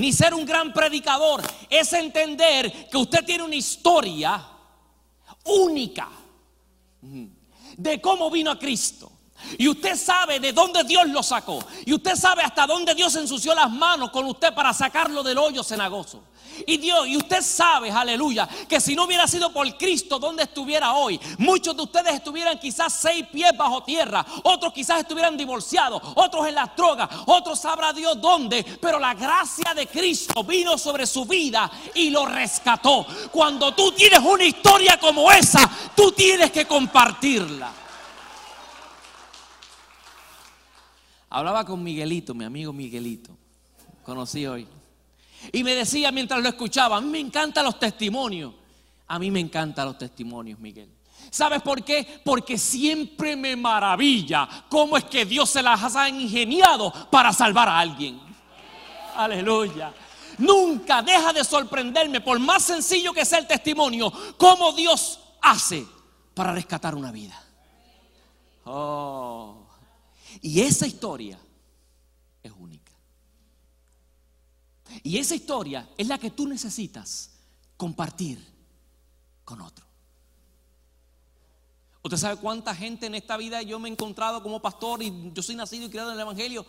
ni 0.00 0.10
ser 0.10 0.32
un 0.32 0.46
gran 0.46 0.72
predicador, 0.72 1.42
es 1.68 1.92
entender 1.92 2.88
que 2.88 2.96
usted 2.96 3.22
tiene 3.26 3.44
una 3.44 3.54
historia 3.54 4.42
única 5.44 6.08
de 7.76 8.00
cómo 8.00 8.30
vino 8.30 8.50
a 8.50 8.58
Cristo. 8.58 9.12
Y 9.58 9.68
usted 9.68 9.96
sabe 9.96 10.40
de 10.40 10.52
dónde 10.52 10.84
Dios 10.84 11.08
lo 11.08 11.22
sacó. 11.22 11.64
Y 11.84 11.92
usted 11.94 12.16
sabe 12.16 12.42
hasta 12.42 12.66
dónde 12.66 12.94
Dios 12.94 13.14
ensució 13.16 13.54
las 13.54 13.70
manos 13.70 14.10
con 14.10 14.24
usted 14.26 14.54
para 14.54 14.72
sacarlo 14.72 15.22
del 15.22 15.38
hoyo 15.38 15.62
cenagoso. 15.62 16.22
Y 16.66 16.76
Dios, 16.78 17.06
y 17.08 17.16
usted 17.16 17.42
sabe, 17.42 17.90
aleluya, 17.90 18.48
que 18.68 18.80
si 18.80 18.94
no 18.94 19.04
hubiera 19.04 19.26
sido 19.26 19.52
por 19.52 19.76
Cristo, 19.76 20.18
¿dónde 20.18 20.44
estuviera 20.44 20.94
hoy? 20.94 21.20
Muchos 21.38 21.76
de 21.76 21.82
ustedes 21.82 22.14
estuvieran 22.14 22.58
quizás 22.58 22.92
seis 22.92 23.26
pies 23.32 23.50
bajo 23.56 23.82
tierra, 23.82 24.24
otros 24.44 24.72
quizás 24.72 25.00
estuvieran 25.00 25.36
divorciados, 25.36 26.00
otros 26.14 26.46
en 26.46 26.54
las 26.54 26.74
drogas, 26.76 27.08
otros 27.26 27.58
sabrá 27.58 27.92
Dios 27.92 28.20
dónde, 28.20 28.64
pero 28.80 28.98
la 28.98 29.14
gracia 29.14 29.74
de 29.74 29.86
Cristo 29.86 30.44
vino 30.44 30.78
sobre 30.78 31.06
su 31.06 31.24
vida 31.24 31.70
y 31.94 32.10
lo 32.10 32.26
rescató. 32.26 33.06
Cuando 33.30 33.74
tú 33.74 33.92
tienes 33.92 34.20
una 34.20 34.44
historia 34.44 34.98
como 34.98 35.30
esa, 35.32 35.68
tú 35.94 36.12
tienes 36.12 36.50
que 36.50 36.66
compartirla. 36.66 37.83
Hablaba 41.34 41.64
con 41.64 41.82
Miguelito, 41.82 42.32
mi 42.32 42.44
amigo 42.44 42.72
Miguelito, 42.72 43.36
conocí 44.04 44.46
hoy. 44.46 44.68
Y 45.52 45.64
me 45.64 45.74
decía 45.74 46.12
mientras 46.12 46.40
lo 46.40 46.48
escuchaba, 46.48 46.96
a 46.96 47.00
mí 47.00 47.10
me 47.10 47.18
encantan 47.18 47.64
los 47.64 47.76
testimonios. 47.76 48.54
A 49.08 49.18
mí 49.18 49.32
me 49.32 49.40
encantan 49.40 49.86
los 49.86 49.98
testimonios, 49.98 50.60
Miguel. 50.60 50.88
¿Sabes 51.30 51.60
por 51.60 51.82
qué? 51.82 52.20
Porque 52.24 52.56
siempre 52.56 53.34
me 53.34 53.56
maravilla 53.56 54.48
cómo 54.68 54.96
es 54.96 55.06
que 55.06 55.24
Dios 55.24 55.50
se 55.50 55.60
las 55.60 55.96
ha 55.96 56.08
ingeniado 56.08 56.92
para 57.10 57.32
salvar 57.32 57.68
a 57.68 57.80
alguien. 57.80 58.20
Aleluya. 59.16 59.92
Nunca 60.38 61.02
deja 61.02 61.32
de 61.32 61.42
sorprenderme, 61.42 62.20
por 62.20 62.38
más 62.38 62.62
sencillo 62.62 63.12
que 63.12 63.24
sea 63.24 63.40
el 63.40 63.48
testimonio, 63.48 64.12
cómo 64.38 64.70
Dios 64.70 65.18
hace 65.42 65.84
para 66.32 66.52
rescatar 66.52 66.94
una 66.94 67.10
vida. 67.10 67.42
Oh. 68.66 69.63
Y 70.44 70.60
esa 70.60 70.86
historia 70.86 71.38
es 72.42 72.52
única. 72.52 72.92
Y 75.02 75.16
esa 75.16 75.34
historia 75.34 75.88
es 75.96 76.06
la 76.06 76.18
que 76.18 76.30
tú 76.30 76.46
necesitas 76.46 77.30
compartir 77.78 78.46
con 79.42 79.62
otro. 79.62 79.86
Usted 82.02 82.18
sabe 82.18 82.36
cuánta 82.36 82.74
gente 82.74 83.06
en 83.06 83.14
esta 83.14 83.38
vida 83.38 83.62
yo 83.62 83.78
me 83.78 83.88
he 83.88 83.92
encontrado 83.92 84.42
como 84.42 84.60
pastor 84.60 85.02
y 85.02 85.32
yo 85.32 85.42
soy 85.42 85.56
nacido 85.56 85.86
y 85.86 85.88
criado 85.88 86.10
en 86.10 86.16
el 86.16 86.20
Evangelio. 86.20 86.66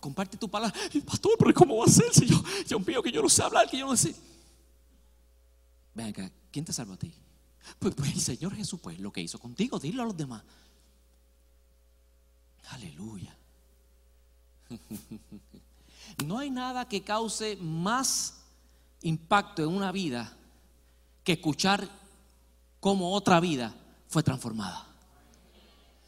Comparte 0.00 0.38
tu 0.38 0.48
palabra. 0.48 0.74
Pastor, 1.04 1.32
pero 1.38 1.52
¿cómo 1.52 1.76
va 1.76 1.84
a 1.84 1.88
ser 1.88 2.10
si 2.14 2.24
yo, 2.24 2.42
Dios 2.66 2.86
mío, 2.86 3.02
que 3.02 3.12
yo 3.12 3.20
no 3.20 3.28
sé 3.28 3.42
hablar, 3.42 3.68
que 3.68 3.76
yo 3.76 3.86
no 3.86 3.94
sé? 3.98 4.16
Ven 5.92 6.06
acá, 6.06 6.32
¿quién 6.50 6.64
te 6.64 6.72
salva 6.72 6.94
a 6.94 6.98
ti? 6.98 7.12
Pues, 7.78 7.94
pues 7.94 8.14
el 8.14 8.20
Señor 8.22 8.54
Jesús, 8.54 8.80
pues 8.80 8.98
lo 8.98 9.12
que 9.12 9.20
hizo 9.20 9.38
contigo, 9.38 9.78
dilo 9.78 10.04
a 10.04 10.06
los 10.06 10.16
demás. 10.16 10.42
Aleluya. 12.70 13.36
No 16.24 16.38
hay 16.38 16.50
nada 16.50 16.88
que 16.88 17.02
cause 17.02 17.56
más 17.60 18.40
impacto 19.02 19.62
en 19.62 19.68
una 19.68 19.92
vida 19.92 20.36
que 21.22 21.32
escuchar 21.32 21.88
cómo 22.80 23.12
otra 23.12 23.38
vida 23.38 23.74
fue 24.08 24.22
transformada. 24.22 24.86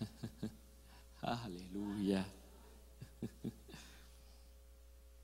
Aleluya. 1.22 2.26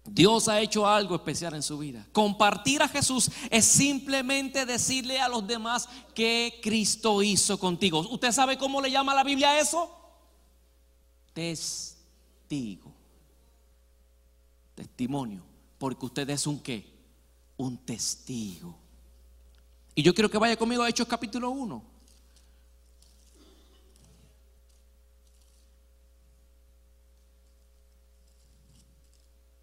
Dios 0.05 0.47
ha 0.49 0.61
hecho 0.61 0.87
algo 0.87 1.17
especial 1.17 1.55
en 1.55 1.63
su 1.63 1.79
vida. 1.79 2.07
Compartir 2.13 2.81
a 2.81 2.89
Jesús 2.89 3.31
es 3.51 3.65
simplemente 3.65 4.65
decirle 4.67 5.19
a 5.21 5.29
los 5.29 5.45
demás 5.47 5.89
que 6.15 6.61
Cristo 6.63 7.23
hizo 7.23 7.59
contigo. 7.59 8.01
¿Usted 8.11 8.31
sabe 8.31 8.57
cómo 8.57 8.81
le 8.81 8.91
llama 8.91 9.15
la 9.15 9.25
Biblia 9.25 9.59
eso? 9.59 10.06
Testigo 11.37 12.95
testimonio, 14.75 15.43
porque 15.77 16.07
usted 16.07 16.31
es 16.31 16.47
un 16.47 16.61
qué? 16.61 16.83
Un 17.59 17.77
testigo 17.77 18.75
Y 19.95 20.03
yo 20.03 20.15
quiero 20.15 20.31
que 20.31 20.39
vaya 20.39 20.57
conmigo 20.57 20.83
a 20.83 20.89
Hechos 20.89 21.07
capítulo 21.07 21.51
1. 21.51 21.85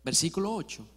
Versículo 0.04 0.54
8. 0.54 0.88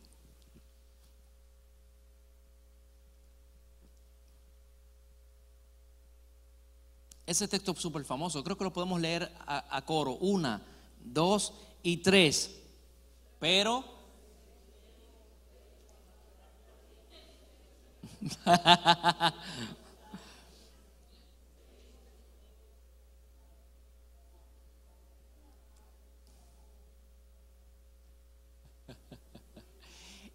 Ese 7.26 7.48
texto 7.48 7.74
súper 7.74 8.04
famoso, 8.04 8.44
creo 8.44 8.56
que 8.56 8.64
lo 8.64 8.72
podemos 8.72 9.00
leer 9.00 9.32
a, 9.46 9.76
a, 9.76 9.84
coro. 9.84 10.12
Una, 10.12 10.62
dos 11.00 11.52
y 11.82 11.96
tres. 11.98 12.54
Pero... 13.40 13.84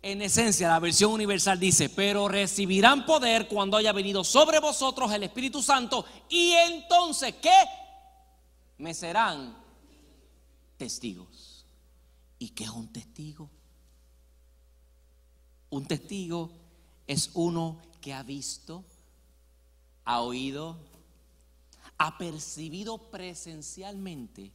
En 0.04 0.22
esencia, 0.24 0.68
la 0.68 0.80
versión 0.80 1.12
universal 1.12 1.60
dice, 1.60 1.88
pero 1.90 2.28
recibirán 2.28 3.06
poder 3.06 3.48
cuando 3.48 3.78
haya 3.78 3.92
venido 3.92 4.24
sobre 4.24 4.60
vosotros 4.60 5.12
el 5.14 5.24
Espíritu 5.24 5.62
Santo 5.62 6.06
y 6.28 6.54
entonces, 6.54 7.36
¿qué? 7.36 7.56
Me 8.80 8.96
serán 8.96 9.56
testigos. 10.78 11.68
¿Y 12.40 12.50
qué 12.50 12.64
es 12.64 12.72
un 12.72 12.92
testigo? 12.92 13.52
Un 15.70 15.86
testigo 15.86 16.52
es 17.06 17.30
uno 17.36 17.80
que 18.02 18.12
ha 18.14 18.24
visto, 18.24 18.84
ha 20.04 20.22
oído, 20.22 20.80
ha 22.00 22.18
percibido 22.18 22.98
presencialmente 23.12 24.52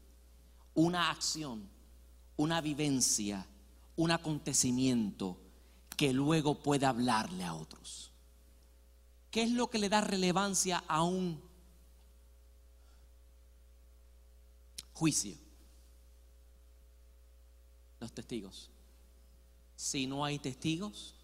una 0.75 1.09
acción, 1.09 1.71
una 2.37 2.61
vivencia 2.61 3.47
un 3.97 4.11
acontecimiento 4.11 5.41
que 5.97 6.13
luego 6.13 6.63
puede 6.63 6.87
hablarle 6.87 7.45
a 7.45 7.55
otros. 7.55 8.13
¿Qué 9.31 9.43
es 9.43 9.51
lo 9.51 9.69
que 9.69 9.79
le 9.79 9.89
da 9.89 10.01
relevancia 10.01 10.85
a 10.87 11.03
un 11.03 11.43
juicio? 14.93 15.37
Los 18.01 18.13
testigos. 18.13 18.71
Si 19.75 20.07
no 20.07 20.25
hay 20.25 20.39
testigos, 20.39 21.15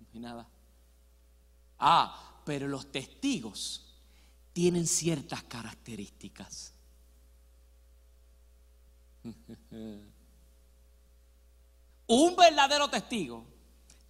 no 0.00 0.06
hay 0.12 0.20
nada. 0.20 0.48
Ah, 1.78 2.42
pero 2.44 2.68
los 2.68 2.90
testigos 2.90 3.86
tienen 4.52 4.86
ciertas 4.86 5.42
características. 5.44 6.74
Un 12.14 12.36
verdadero 12.36 12.88
testigo 12.88 13.42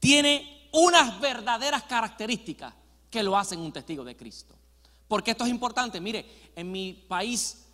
tiene 0.00 0.68
unas 0.72 1.20
verdaderas 1.20 1.84
características 1.84 2.74
que 3.09 3.22
lo 3.22 3.38
hacen 3.38 3.61
un 3.61 3.72
testigo 3.72 4.03
de 4.03 4.16
Cristo. 4.16 4.57
Porque 5.07 5.30
esto 5.30 5.44
es 5.44 5.50
importante. 5.50 6.00
Mire, 6.00 6.50
en 6.57 6.72
mi 6.72 6.94
país 6.94 7.64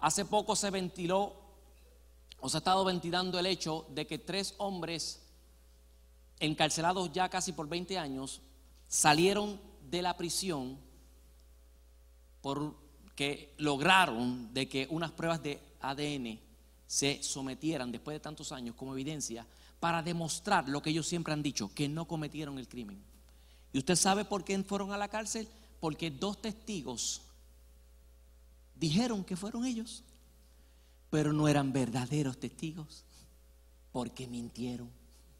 hace 0.00 0.26
poco 0.26 0.54
se 0.54 0.68
ventiló 0.68 1.34
o 2.40 2.48
se 2.50 2.58
ha 2.58 2.58
estado 2.58 2.84
ventilando 2.84 3.38
el 3.38 3.46
hecho 3.46 3.86
de 3.88 4.06
que 4.06 4.18
tres 4.18 4.54
hombres 4.58 5.22
encarcelados 6.40 7.10
ya 7.10 7.30
casi 7.30 7.52
por 7.52 7.66
20 7.66 7.96
años 7.96 8.42
salieron 8.86 9.58
de 9.88 10.02
la 10.02 10.14
prisión 10.14 10.78
porque 12.42 13.54
lograron 13.56 14.52
de 14.52 14.68
que 14.68 14.86
unas 14.90 15.10
pruebas 15.12 15.42
de 15.42 15.58
ADN 15.80 16.38
se 16.86 17.22
sometieran 17.22 17.90
después 17.90 18.14
de 18.14 18.20
tantos 18.20 18.52
años 18.52 18.74
como 18.76 18.92
evidencia 18.92 19.46
para 19.80 20.02
demostrar 20.02 20.68
lo 20.68 20.82
que 20.82 20.90
ellos 20.90 21.06
siempre 21.06 21.32
han 21.32 21.42
dicho, 21.42 21.74
que 21.74 21.88
no 21.88 22.06
cometieron 22.06 22.58
el 22.58 22.68
crimen. 22.68 23.02
¿Y 23.72 23.78
usted 23.78 23.96
sabe 23.96 24.24
por 24.24 24.44
qué 24.44 24.62
fueron 24.62 24.92
a 24.92 24.98
la 24.98 25.08
cárcel? 25.08 25.48
Porque 25.80 26.10
dos 26.10 26.40
testigos 26.40 27.22
dijeron 28.74 29.24
que 29.24 29.36
fueron 29.36 29.64
ellos, 29.64 30.04
pero 31.08 31.32
no 31.32 31.48
eran 31.48 31.72
verdaderos 31.72 32.38
testigos, 32.38 33.04
porque 33.90 34.26
mintieron. 34.26 34.90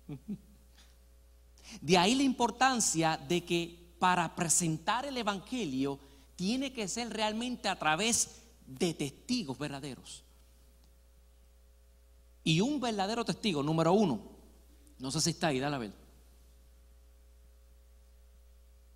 De 1.81 1.97
ahí 1.97 2.15
la 2.15 2.25
importancia 2.25 3.17
de 3.17 3.45
que 3.45 3.95
para 4.01 4.35
presentar 4.35 5.05
el 5.05 5.17
Evangelio 5.17 6.01
tiene 6.35 6.73
que 6.73 6.89
ser 6.89 7.11
realmente 7.11 7.69
a 7.69 7.79
través 7.79 8.41
de 8.67 8.93
testigos 8.95 9.57
verdaderos. 9.57 10.25
Y 12.51 12.61
un 12.61 12.81
verdadero 12.81 13.25
testigo, 13.25 13.63
número 13.63 13.93
uno, 13.93 14.21
no 14.99 15.13
sé 15.13 15.21
si 15.21 15.31
está 15.31 15.47
ahí, 15.47 15.61
dale 15.61 15.77
a 15.77 15.79
ver. 15.79 15.93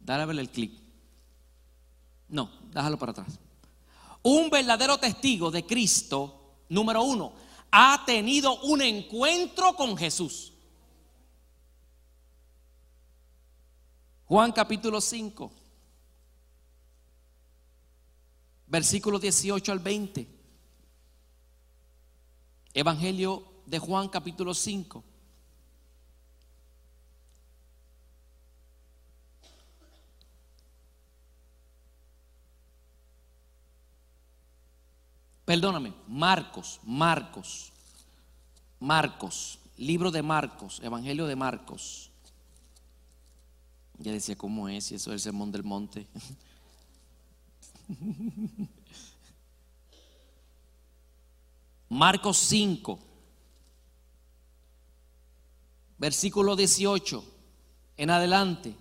Dale 0.00 0.24
a 0.24 0.26
ver 0.26 0.40
el 0.40 0.50
clic. 0.50 0.72
No, 2.30 2.50
déjalo 2.72 2.98
para 2.98 3.12
atrás. 3.12 3.38
Un 4.24 4.50
verdadero 4.50 4.98
testigo 4.98 5.52
de 5.52 5.64
Cristo, 5.64 6.62
número 6.68 7.04
uno, 7.04 7.32
ha 7.70 8.02
tenido 8.04 8.60
un 8.62 8.82
encuentro 8.82 9.76
con 9.76 9.96
Jesús. 9.96 10.52
Juan 14.24 14.50
capítulo 14.50 15.00
5, 15.00 15.52
versículo 18.66 19.20
18 19.20 19.70
al 19.70 19.78
20. 19.78 20.33
Evangelio 22.74 23.44
de 23.66 23.78
Juan 23.78 24.08
capítulo 24.08 24.52
5. 24.52 25.04
Perdóname, 35.44 35.94
Marcos, 36.08 36.80
Marcos, 36.82 37.72
Marcos, 38.80 39.60
libro 39.76 40.10
de 40.10 40.22
Marcos, 40.22 40.80
Evangelio 40.82 41.26
de 41.26 41.36
Marcos. 41.36 42.10
Ya 43.98 44.10
decía, 44.10 44.36
¿cómo 44.36 44.68
es? 44.68 44.90
Y 44.90 44.96
eso 44.96 45.10
es 45.10 45.14
el 45.14 45.20
sermón 45.20 45.52
del 45.52 45.62
monte. 45.62 46.08
Marcos 51.88 52.38
5, 52.38 52.98
versículo 55.98 56.56
18 56.56 57.24
en 57.96 58.10
adelante. 58.10 58.74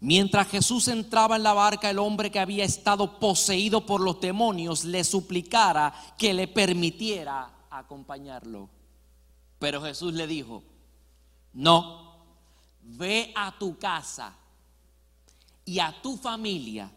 Mientras 0.00 0.48
Jesús 0.48 0.88
entraba 0.88 1.36
en 1.36 1.44
la 1.44 1.52
barca, 1.52 1.88
el 1.88 2.00
hombre 2.00 2.30
que 2.32 2.40
había 2.40 2.64
estado 2.64 3.20
poseído 3.20 3.86
por 3.86 4.00
los 4.00 4.20
demonios 4.20 4.84
le 4.84 5.04
suplicara 5.04 5.94
que 6.18 6.34
le 6.34 6.48
permitiera 6.48 7.48
acompañarlo. 7.70 8.68
Pero 9.60 9.80
Jesús 9.80 10.12
le 10.14 10.26
dijo, 10.26 10.64
no, 11.52 12.16
ve 12.82 13.32
a 13.36 13.56
tu 13.56 13.78
casa 13.78 14.34
y 15.64 15.78
a 15.78 15.94
tu 16.02 16.16
familia 16.16 16.90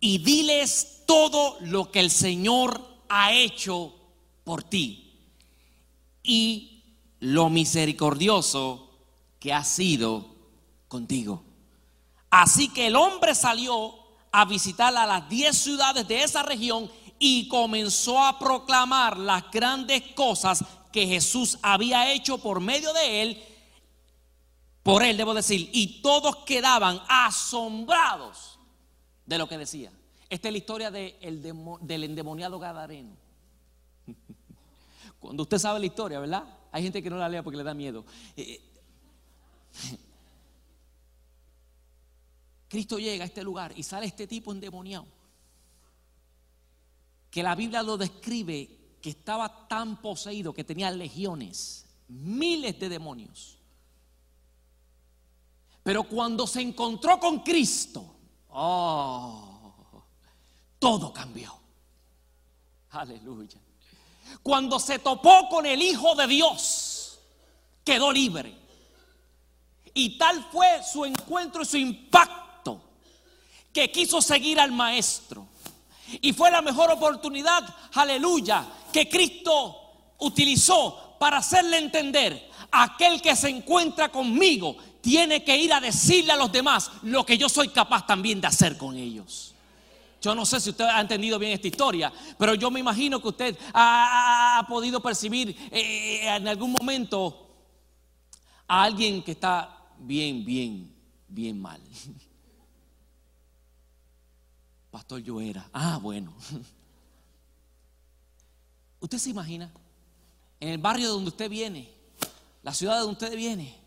y 0.00 0.18
diles 0.18 1.02
todo 1.06 1.56
lo 1.60 1.90
que 1.90 2.00
el 2.00 2.10
Señor 2.10 2.86
ha 3.08 3.32
hecho 3.32 3.94
por 4.44 4.62
ti 4.62 5.18
y 6.22 6.82
lo 7.20 7.48
misericordioso 7.48 8.90
que 9.40 9.52
ha 9.52 9.64
sido 9.64 10.36
contigo. 10.88 11.42
Así 12.30 12.68
que 12.68 12.88
el 12.88 12.96
hombre 12.96 13.34
salió 13.34 13.94
a 14.30 14.44
visitar 14.44 14.94
a 14.94 15.06
las 15.06 15.28
diez 15.28 15.56
ciudades 15.56 16.06
de 16.06 16.22
esa 16.22 16.42
región 16.42 16.90
y 17.18 17.48
comenzó 17.48 18.22
a 18.22 18.38
proclamar 18.38 19.16
las 19.16 19.50
grandes 19.50 20.02
cosas 20.14 20.64
que 20.92 21.06
Jesús 21.06 21.58
había 21.62 22.12
hecho 22.12 22.38
por 22.38 22.60
medio 22.60 22.92
de 22.92 23.22
él, 23.22 23.42
por 24.82 25.02
él 25.02 25.16
debo 25.16 25.34
decir, 25.34 25.68
y 25.72 26.00
todos 26.00 26.36
quedaban 26.44 27.00
asombrados 27.08 28.57
de 29.28 29.38
lo 29.38 29.46
que 29.46 29.58
decía. 29.58 29.92
Esta 30.30 30.48
es 30.48 30.52
la 30.52 30.58
historia 30.58 30.90
del 30.90 32.04
endemoniado 32.04 32.58
Gadareno. 32.58 33.14
Cuando 35.20 35.42
usted 35.42 35.58
sabe 35.58 35.80
la 35.80 35.86
historia, 35.86 36.18
¿verdad? 36.18 36.44
Hay 36.72 36.82
gente 36.82 37.02
que 37.02 37.10
no 37.10 37.18
la 37.18 37.28
lea 37.28 37.42
porque 37.42 37.58
le 37.58 37.64
da 37.64 37.74
miedo. 37.74 38.06
Eh, 38.36 38.60
Cristo 42.68 42.98
llega 42.98 43.24
a 43.24 43.26
este 43.26 43.42
lugar 43.42 43.74
y 43.76 43.82
sale 43.82 44.06
este 44.06 44.26
tipo 44.26 44.50
endemoniado. 44.50 45.06
Que 47.30 47.42
la 47.42 47.54
Biblia 47.54 47.82
lo 47.82 47.98
describe 47.98 48.96
que 49.02 49.10
estaba 49.10 49.68
tan 49.68 50.00
poseído 50.00 50.54
que 50.54 50.64
tenía 50.64 50.90
legiones, 50.90 51.84
miles 52.08 52.80
de 52.80 52.88
demonios. 52.88 53.58
Pero 55.82 56.04
cuando 56.04 56.46
se 56.46 56.62
encontró 56.62 57.20
con 57.20 57.40
Cristo, 57.40 58.17
oh, 58.60 60.04
todo 60.78 61.12
cambió. 61.12 61.54
Aleluya. 62.90 63.58
Cuando 64.42 64.78
se 64.78 64.98
topó 64.98 65.48
con 65.48 65.66
el 65.66 65.80
Hijo 65.80 66.14
de 66.14 66.26
Dios, 66.26 67.18
quedó 67.84 68.12
libre. 68.12 68.56
Y 69.94 70.18
tal 70.18 70.44
fue 70.50 70.82
su 70.82 71.04
encuentro 71.04 71.62
y 71.62 71.66
su 71.66 71.76
impacto 71.76 72.80
que 73.72 73.90
quiso 73.90 74.20
seguir 74.20 74.60
al 74.60 74.72
Maestro. 74.72 75.46
Y 76.20 76.32
fue 76.32 76.50
la 76.50 76.62
mejor 76.62 76.90
oportunidad, 76.90 77.62
aleluya, 77.92 78.66
que 78.92 79.08
Cristo 79.08 80.14
utilizó 80.18 81.16
para 81.18 81.38
hacerle 81.38 81.78
entender, 81.78 82.48
aquel 82.70 83.20
que 83.20 83.36
se 83.36 83.48
encuentra 83.48 84.08
conmigo 84.10 84.76
tiene 85.00 85.44
que 85.44 85.56
ir 85.56 85.72
a 85.72 85.80
decirle 85.80 86.32
a 86.32 86.36
los 86.36 86.50
demás 86.50 86.90
lo 87.02 87.24
que 87.24 87.38
yo 87.38 87.48
soy 87.48 87.68
capaz 87.68 88.06
también 88.06 88.40
de 88.40 88.46
hacer 88.46 88.76
con 88.76 88.96
ellos. 88.96 89.54
Yo 90.20 90.34
no 90.34 90.44
sé 90.44 90.60
si 90.60 90.70
usted 90.70 90.84
ha 90.84 91.00
entendido 91.00 91.38
bien 91.38 91.52
esta 91.52 91.68
historia, 91.68 92.12
pero 92.36 92.54
yo 92.54 92.70
me 92.70 92.80
imagino 92.80 93.22
que 93.22 93.28
usted 93.28 93.56
ha, 93.72 94.64
podido 94.68 95.00
percibir 95.00 95.56
eh, 95.70 96.20
en 96.24 96.48
algún 96.48 96.72
momento 96.72 97.46
a 98.66 98.82
alguien 98.82 99.22
que 99.22 99.32
está 99.32 99.86
bien, 99.98 100.44
bien, 100.44 100.92
bien 101.28 101.60
mal. 101.60 101.80
Pastor, 104.90 105.20
yo 105.20 105.40
era. 105.40 105.68
Ah, 105.72 105.98
bueno. 106.02 106.34
¿Usted 109.00 109.18
se 109.18 109.30
imagina? 109.30 109.70
En 110.58 110.70
el 110.70 110.78
barrio 110.78 111.10
donde 111.10 111.28
usted 111.28 111.48
viene, 111.48 111.88
la 112.64 112.74
ciudad 112.74 112.94
de 112.94 113.00
donde 113.00 113.12
usted 113.12 113.36
viene, 113.36 113.77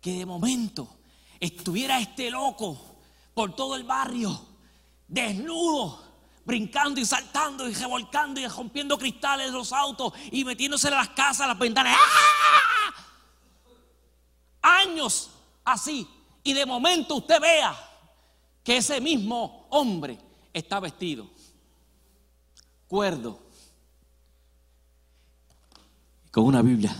que 0.00 0.18
de 0.18 0.26
momento 0.26 0.88
estuviera 1.38 2.00
este 2.00 2.30
loco 2.30 2.96
por 3.34 3.54
todo 3.54 3.76
el 3.76 3.84
barrio, 3.84 4.46
desnudo, 5.06 6.10
brincando 6.44 7.00
y 7.00 7.04
saltando 7.04 7.68
y 7.68 7.74
revolcando 7.74 8.40
y 8.40 8.46
rompiendo 8.46 8.98
cristales 8.98 9.46
de 9.46 9.52
los 9.52 9.72
autos 9.72 10.12
y 10.30 10.44
metiéndose 10.44 10.88
en 10.88 10.94
las 10.94 11.10
casas, 11.10 11.46
las 11.46 11.58
ventanas. 11.58 11.96
¡Ah! 14.62 14.80
Años 14.82 15.30
así. 15.64 16.08
Y 16.42 16.52
de 16.52 16.66
momento 16.66 17.16
usted 17.16 17.40
vea 17.40 17.76
que 18.64 18.78
ese 18.78 19.00
mismo 19.00 19.66
hombre 19.70 20.18
está 20.52 20.80
vestido, 20.80 21.28
cuerdo, 22.88 23.40
con 26.30 26.44
una 26.44 26.62
Biblia 26.62 26.96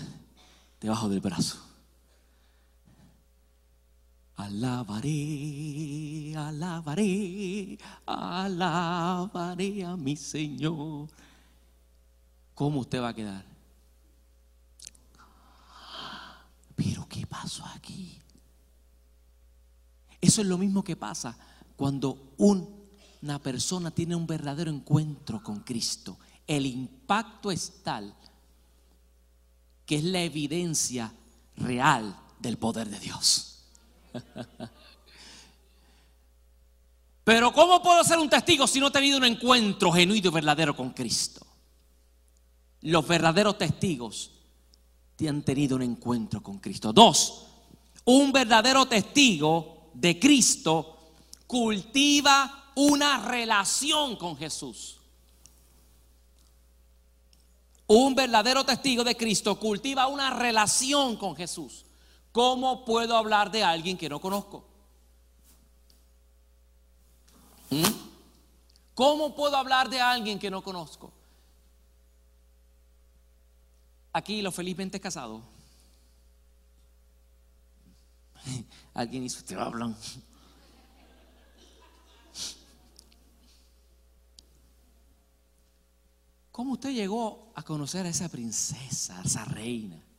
debajo 0.80 1.08
del 1.08 1.20
brazo. 1.20 1.69
Alabaré, 4.40 6.34
alabaré, 6.34 7.78
alabaré 8.06 9.84
a 9.84 9.96
mi 9.96 10.16
Señor. 10.16 11.08
¿Cómo 12.54 12.80
usted 12.80 13.02
va 13.02 13.08
a 13.08 13.14
quedar? 13.14 13.44
Pero 16.74 17.06
¿qué 17.08 17.26
pasó 17.26 17.64
aquí? 17.66 18.18
Eso 20.20 20.40
es 20.40 20.46
lo 20.46 20.56
mismo 20.56 20.82
que 20.82 20.96
pasa 20.96 21.36
cuando 21.76 22.34
una 22.38 23.38
persona 23.42 23.90
tiene 23.90 24.14
un 24.14 24.26
verdadero 24.26 24.70
encuentro 24.70 25.42
con 25.42 25.60
Cristo. 25.60 26.18
El 26.46 26.64
impacto 26.66 27.50
es 27.50 27.82
tal 27.82 28.14
que 29.84 29.96
es 29.96 30.04
la 30.04 30.22
evidencia 30.22 31.12
real 31.56 32.16
del 32.38 32.58
poder 32.58 32.88
de 32.88 33.00
Dios. 33.00 33.49
Pero 37.24 37.52
¿cómo 37.52 37.82
puedo 37.82 38.02
ser 38.04 38.18
un 38.18 38.28
testigo 38.30 38.66
si 38.66 38.80
no 38.80 38.88
he 38.88 38.90
tenido 38.90 39.18
un 39.18 39.24
encuentro 39.24 39.92
genuino 39.92 40.28
y 40.28 40.32
verdadero 40.32 40.74
con 40.74 40.90
Cristo? 40.90 41.46
Los 42.82 43.06
verdaderos 43.06 43.58
testigos 43.58 44.32
han 45.28 45.42
tenido 45.42 45.76
un 45.76 45.82
encuentro 45.82 46.42
con 46.42 46.58
Cristo. 46.58 46.92
Dos, 46.92 47.46
un 48.04 48.32
verdadero 48.32 48.86
testigo 48.86 49.90
de 49.94 50.18
Cristo 50.18 51.14
cultiva 51.46 52.72
una 52.76 53.26
relación 53.26 54.16
con 54.16 54.36
Jesús. 54.36 54.96
Un 57.86 58.14
verdadero 58.14 58.64
testigo 58.64 59.02
de 59.02 59.16
Cristo 59.16 59.58
cultiva 59.58 60.06
una 60.06 60.30
relación 60.30 61.16
con 61.16 61.34
Jesús. 61.34 61.84
¿Cómo 62.32 62.84
puedo 62.84 63.16
hablar 63.16 63.50
de 63.50 63.64
alguien 63.64 63.96
que 63.98 64.08
no 64.08 64.20
conozco? 64.20 64.64
¿Mm? 67.70 67.84
¿Cómo 68.94 69.34
puedo 69.34 69.56
hablar 69.56 69.88
de 69.90 70.00
alguien 70.00 70.38
que 70.38 70.50
no 70.50 70.62
conozco? 70.62 71.12
Aquí 74.12 74.42
los 74.42 74.54
felizmente 74.54 75.00
casados. 75.00 75.42
Alguien 78.94 79.22
hizo, 79.22 79.44
te 79.44 79.54
hablan. 79.54 79.96
¿Cómo 86.50 86.72
usted 86.72 86.90
llegó 86.90 87.52
a 87.54 87.62
conocer 87.62 88.04
a 88.04 88.08
esa 88.08 88.28
princesa, 88.28 89.20
a 89.20 89.22
esa 89.22 89.44
reina 89.44 90.09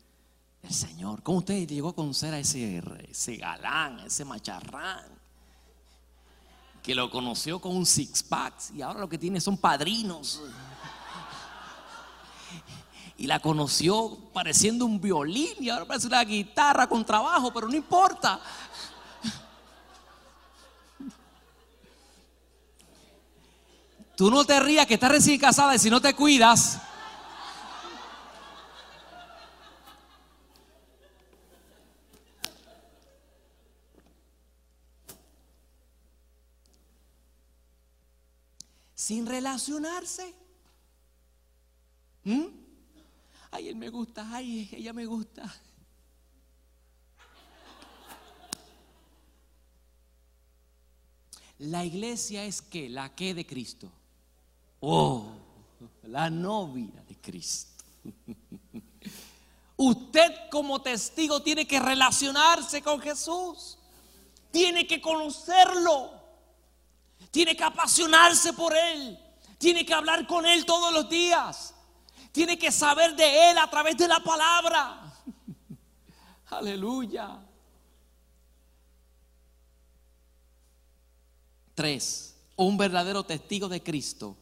del 0.62 0.74
Señor? 0.74 1.24
¿Cómo 1.24 1.40
usted 1.40 1.68
llegó 1.68 1.90
a 1.90 1.96
conocer 1.96 2.34
a 2.34 2.40
ese, 2.40 2.82
galán, 3.38 4.00
ese 4.02 4.26
macharrán? 4.26 5.06
Que 6.84 6.96
lo 6.96 7.10
conoció 7.10 7.60
con 7.60 7.76
un 7.76 7.86
six 7.86 8.24
pack 8.24 8.54
y 8.76 8.82
ahora 8.82 9.00
lo 9.00 9.10
que 9.10 9.18
tiene 9.18 9.40
son 9.40 9.58
padrinos. 9.58 10.42
Y 13.18 13.28
la 13.28 13.40
conoció 13.40 14.18
pareciendo 14.34 14.86
un 14.86 15.00
violín 15.00 15.54
y 15.60 15.70
ahora 15.70 15.86
parece 15.86 16.08
una 16.08 16.24
guitarra 16.24 16.88
con 16.88 17.06
trabajo, 17.06 17.54
pero 17.54 17.68
no 17.68 17.76
importa. 17.76 18.42
Tú 24.18 24.30
no 24.30 24.44
te 24.44 24.60
rías 24.60 24.88
que 24.88 24.96
estás 24.96 25.12
recién 25.12 25.40
casada 25.40 25.76
y 25.76 25.80
si 25.80 25.90
no 25.90 26.02
te 26.02 26.16
cuidas. 26.16 26.80
Sin 39.02 39.26
relacionarse. 39.26 40.32
¿Mm? 42.24 42.46
Ay, 43.50 43.70
él 43.70 43.76
me 43.76 43.90
gusta, 43.90 44.30
ay, 44.32 44.70
ella 44.72 44.94
me 44.94 45.08
gusta. 45.08 45.52
La 51.58 51.84
iglesia 51.84 52.46
es 52.46 52.62
que 52.62 52.90
la 52.90 53.16
que 53.16 53.34
de 53.34 53.44
Cristo. 53.44 53.92
Oh, 54.82 55.32
la 56.04 56.30
novia 56.30 57.04
de 57.08 57.16
Cristo. 57.16 57.84
Usted 59.78 60.32
como 60.52 60.80
testigo 60.80 61.42
tiene 61.42 61.66
que 61.66 61.80
relacionarse 61.80 62.84
con 62.84 63.02
Jesús. 63.02 63.80
Tiene 64.52 64.86
que 64.86 65.02
conocerlo. 65.02 66.21
Tiene 67.32 67.56
que 67.56 67.64
apasionarse 67.64 68.54
por 68.54 68.76
Él. 68.76 69.18
Tiene 69.58 69.86
que 69.86 69.94
hablar 69.94 70.28
con 70.28 70.46
Él 70.46 70.66
todos 70.66 70.94
los 70.94 71.10
días. 71.10 71.74
Tiene 72.32 72.58
que 72.60 72.72
saber 72.72 73.16
de 73.16 73.52
Él 73.52 73.58
a 73.58 73.70
través 73.70 73.98
de 73.98 74.08
la 74.08 74.20
palabra. 74.20 75.14
Aleluya. 76.50 77.40
Tres, 81.74 82.36
un 82.58 82.78
verdadero 82.78 83.24
testigo 83.24 83.68
de 83.70 83.82
Cristo 83.82 84.38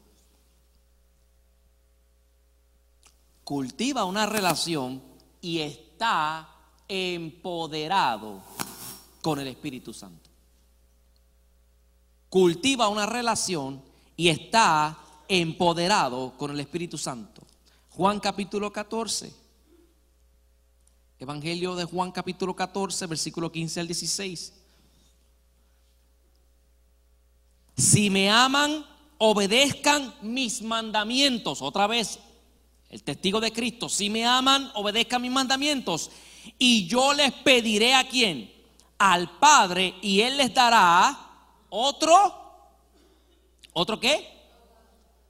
cultiva 3.49 4.05
una 4.05 4.27
relación 4.27 5.01
y 5.41 5.57
está 5.57 6.47
empoderado 6.87 8.43
con 9.23 9.39
el 9.39 9.47
Espíritu 9.47 9.91
Santo. 9.91 10.28
Cultiva 12.29 12.87
una 12.87 13.05
relación 13.05 13.81
y 14.15 14.29
está 14.29 14.97
empoderado 15.27 16.33
con 16.37 16.51
el 16.51 16.59
Espíritu 16.59 16.97
Santo. 16.97 17.41
Juan 17.89 18.19
capítulo 18.19 18.71
14. 18.71 19.33
Evangelio 21.19 21.75
de 21.75 21.85
Juan 21.85 22.11
capítulo 22.11 22.55
14, 22.55 23.07
versículo 23.07 23.51
15 23.51 23.79
al 23.79 23.87
16. 23.87 24.53
Si 27.75 28.09
me 28.09 28.29
aman, 28.29 28.85
obedezcan 29.17 30.13
mis 30.21 30.61
mandamientos. 30.61 31.61
Otra 31.61 31.87
vez, 31.87 32.19
el 32.89 33.03
testigo 33.03 33.41
de 33.41 33.51
Cristo, 33.51 33.89
si 33.89 34.09
me 34.09 34.25
aman, 34.25 34.71
obedezcan 34.75 35.21
mis 35.21 35.31
mandamientos. 35.31 36.11
Y 36.57 36.87
yo 36.87 37.13
les 37.13 37.33
pediré 37.33 37.95
a 37.95 38.07
quién? 38.07 38.59
al 38.99 39.29
Padre 39.39 39.95
y 40.01 40.21
Él 40.21 40.37
les 40.37 40.53
dará 40.53 41.28
otro, 41.69 42.15
¿otro 43.73 43.99
qué? 43.99 44.39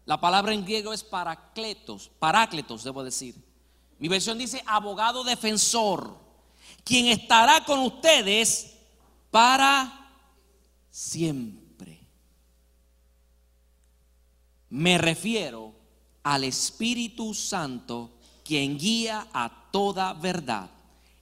La 0.05 0.19
palabra 0.19 0.53
en 0.53 0.65
griego 0.65 0.91
es 0.91 1.03
paracletos, 1.03 2.09
parácletos, 2.19 2.83
debo 2.83 3.03
decir. 3.03 3.35
Mi 3.99 4.07
versión 4.07 4.37
dice 4.37 4.63
abogado 4.65 5.23
defensor, 5.23 6.17
quien 6.83 7.07
estará 7.07 7.63
con 7.65 7.79
ustedes 7.79 8.75
para 9.29 10.11
siempre. 10.89 11.99
Me 14.69 14.97
refiero 14.97 15.73
al 16.23 16.43
Espíritu 16.43 17.33
Santo, 17.33 18.11
quien 18.43 18.77
guía 18.77 19.27
a 19.33 19.69
toda 19.71 20.13
verdad. 20.13 20.69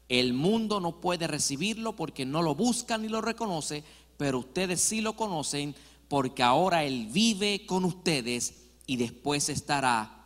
El 0.09 0.34
mundo 0.34 0.80
no 0.80 1.01
puede 1.01 1.28
recibirlo 1.28 1.93
porque 1.95 2.26
no 2.26 2.41
lo 2.41 2.55
busca 2.55 2.97
ni 2.97 3.09
lo 3.09 3.22
reconoce, 3.22 3.84
pero 4.18 4.39
ustedes 4.39 4.82
sí 4.82 5.01
lo 5.01 5.15
conocen 5.15 5.76
porque 6.07 6.43
ahora 6.43 6.84
Él 6.84 7.07
vive 7.07 7.65
con 7.65 7.86
ustedes 7.86 8.53
y 8.86 8.97
después 8.97 9.49
estará 9.49 10.26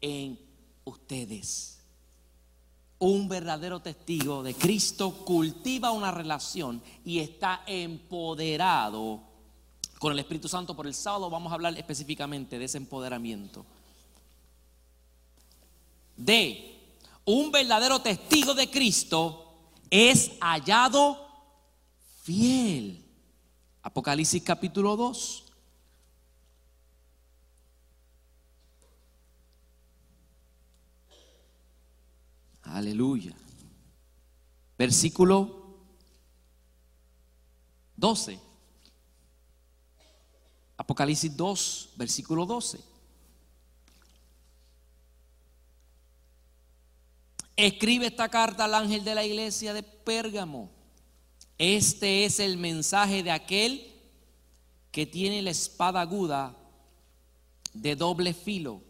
en 0.00 0.38
ustedes. 0.84 1.78
Un 2.98 3.28
verdadero 3.28 3.80
testigo 3.80 4.42
de 4.42 4.54
Cristo 4.54 5.24
cultiva 5.24 5.90
una 5.90 6.10
relación 6.10 6.82
y 7.04 7.20
está 7.20 7.62
empoderado 7.66 9.22
con 9.98 10.12
el 10.12 10.18
Espíritu 10.18 10.48
Santo. 10.48 10.76
Por 10.76 10.86
el 10.86 10.94
sábado 10.94 11.30
vamos 11.30 11.50
a 11.50 11.54
hablar 11.54 11.78
específicamente 11.78 12.58
de 12.58 12.66
ese 12.66 12.76
empoderamiento. 12.76 13.64
De 16.16 16.78
un 17.24 17.50
verdadero 17.50 18.00
testigo 18.00 18.52
de 18.52 18.68
Cristo 18.68 19.54
es 19.88 20.32
hallado 20.40 21.26
fiel. 22.22 23.09
Apocalipsis 23.82 24.42
capítulo 24.42 24.96
2. 24.96 25.44
Aleluya. 32.62 33.34
Versículo 34.78 35.60
12. 37.96 38.38
Apocalipsis 40.76 41.36
2, 41.36 41.90
versículo 41.96 42.46
12. 42.46 42.80
Escribe 47.56 48.06
esta 48.06 48.28
carta 48.30 48.64
al 48.64 48.74
ángel 48.74 49.04
de 49.04 49.14
la 49.14 49.24
iglesia 49.24 49.74
de 49.74 49.82
Pérgamo. 49.82 50.79
Este 51.60 52.24
es 52.24 52.40
el 52.40 52.56
mensaje 52.56 53.22
de 53.22 53.30
aquel 53.30 53.86
que 54.90 55.04
tiene 55.04 55.42
la 55.42 55.50
espada 55.50 56.00
aguda 56.00 56.56
de 57.74 57.94
doble 57.94 58.32
filo. 58.32 58.80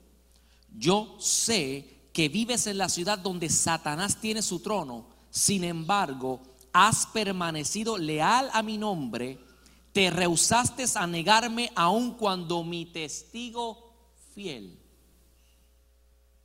Yo 0.78 1.16
sé 1.18 2.08
que 2.12 2.28
vives 2.28 2.68
en 2.68 2.78
la 2.78 2.88
ciudad 2.88 3.18
donde 3.18 3.48
Satanás 3.48 4.20
tiene 4.20 4.40
su 4.40 4.60
trono, 4.60 5.08
sin 5.30 5.64
embargo, 5.64 6.42
has 6.72 7.06
permanecido 7.06 7.98
leal 7.98 8.48
a 8.52 8.62
mi 8.62 8.78
nombre, 8.78 9.40
te 9.92 10.08
rehusaste 10.08 10.84
a 10.94 11.08
negarme 11.08 11.72
aun 11.74 12.12
cuando 12.12 12.62
mi 12.62 12.86
testigo 12.86 13.96
fiel, 14.32 14.78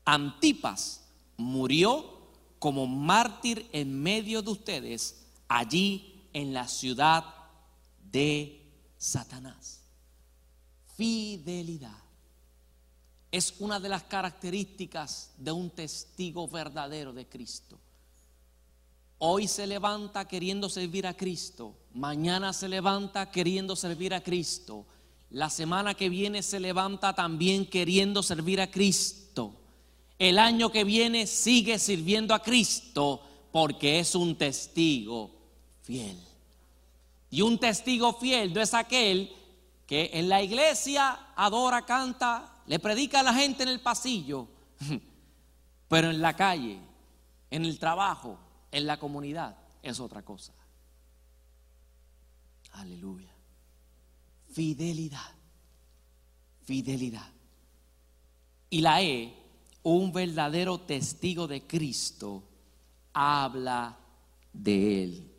Antipas, 0.03 1.05
murió 1.37 2.31
como 2.57 2.87
mártir 2.87 3.69
en 3.71 4.01
medio 4.01 4.41
de 4.41 4.49
ustedes, 4.49 5.27
allí 5.47 6.13
en 6.35 6.53
la 6.53 6.67
ciudad 6.67 7.23
de 8.11 8.61
Satanás. 8.97 9.79
Fidelidad 10.97 11.97
es 13.31 13.55
una 13.59 13.79
de 13.79 13.87
las 13.87 14.03
características 14.03 15.31
de 15.37 15.53
un 15.53 15.69
testigo 15.69 16.45
verdadero 16.49 17.13
de 17.13 17.25
Cristo. 17.25 17.79
Hoy 19.17 19.47
se 19.47 19.65
levanta 19.65 20.27
queriendo 20.27 20.67
servir 20.67 21.07
a 21.07 21.15
Cristo, 21.15 21.73
mañana 21.93 22.51
se 22.51 22.67
levanta 22.67 23.31
queriendo 23.31 23.77
servir 23.77 24.13
a 24.13 24.21
Cristo, 24.21 24.85
la 25.29 25.49
semana 25.49 25.93
que 25.93 26.09
viene 26.09 26.43
se 26.43 26.59
levanta 26.59 27.15
también 27.15 27.65
queriendo 27.65 28.21
servir 28.21 28.59
a 28.59 28.69
Cristo, 28.69 29.53
el 30.19 30.37
año 30.37 30.69
que 30.69 30.83
viene 30.83 31.27
sigue 31.27 31.79
sirviendo 31.79 32.33
a 32.33 32.43
Cristo 32.43 33.21
porque 33.53 33.99
es 33.99 34.15
un 34.15 34.35
testigo 34.35 35.31
fiel. 35.81 36.24
Y 37.29 37.41
un 37.41 37.59
testigo 37.59 38.13
fiel 38.13 38.53
no 38.53 38.61
es 38.61 38.73
aquel 38.73 39.31
que 39.85 40.11
en 40.13 40.29
la 40.29 40.41
iglesia 40.41 41.33
adora, 41.35 41.85
canta, 41.85 42.61
le 42.65 42.79
predica 42.79 43.19
a 43.19 43.23
la 43.23 43.33
gente 43.33 43.63
en 43.63 43.69
el 43.69 43.79
pasillo, 43.79 44.47
pero 45.87 46.09
en 46.09 46.21
la 46.21 46.35
calle, 46.35 46.79
en 47.51 47.65
el 47.65 47.77
trabajo, 47.77 48.39
en 48.71 48.87
la 48.87 48.97
comunidad, 48.97 49.57
es 49.81 49.99
otra 49.99 50.23
cosa. 50.23 50.53
Aleluya. 52.71 53.31
Fidelidad. 54.51 55.31
Fidelidad. 56.63 57.29
Y 58.69 58.81
la 58.81 59.01
E, 59.01 59.33
un 59.83 60.11
verdadero 60.11 60.79
testigo 60.81 61.47
de 61.47 61.67
Cristo, 61.67 62.43
habla 63.13 63.97
de 64.51 65.03
él. 65.03 65.34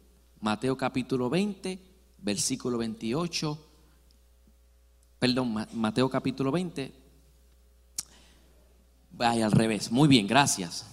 Mateo 0.46 0.76
capítulo 0.76 1.28
20, 1.28 1.76
versículo 2.18 2.78
28. 2.78 3.58
Perdón, 5.18 5.66
Mateo 5.72 6.08
capítulo 6.08 6.52
20, 6.52 6.94
Vaya 9.10 9.46
al 9.46 9.50
revés. 9.50 9.90
Muy 9.90 10.06
bien, 10.06 10.28
gracias. 10.28 10.86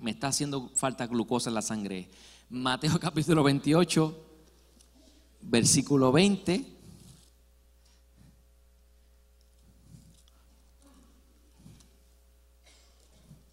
Me 0.00 0.12
está 0.12 0.28
haciendo 0.28 0.70
falta 0.74 1.06
glucosa 1.06 1.50
en 1.50 1.54
la 1.56 1.60
sangre. 1.60 2.08
Mateo 2.48 2.98
capítulo 3.00 3.42
28, 3.42 4.26
versículo 5.42 6.10
20. 6.10 6.64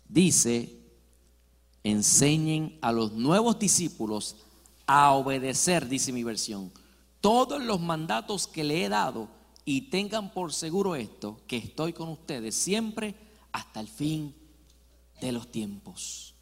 Dice, 0.07 0.79
enseñen 1.83 2.79
a 2.81 2.93
los 2.93 3.11
nuevos 3.11 3.59
discípulos 3.59 4.37
a 4.87 5.13
obedecer, 5.13 5.87
dice 5.87 6.11
mi 6.11 6.23
versión, 6.23 6.71
todos 7.21 7.63
los 7.63 7.79
mandatos 7.79 8.47
que 8.47 8.63
le 8.63 8.85
he 8.85 8.89
dado 8.89 9.29
y 9.65 9.89
tengan 9.89 10.31
por 10.31 10.53
seguro 10.53 10.95
esto, 10.95 11.41
que 11.47 11.57
estoy 11.57 11.93
con 11.93 12.09
ustedes 12.09 12.55
siempre 12.55 13.15
hasta 13.51 13.79
el 13.79 13.87
fin 13.87 14.35
de 15.19 15.31
los 15.31 15.51
tiempos. 15.51 16.35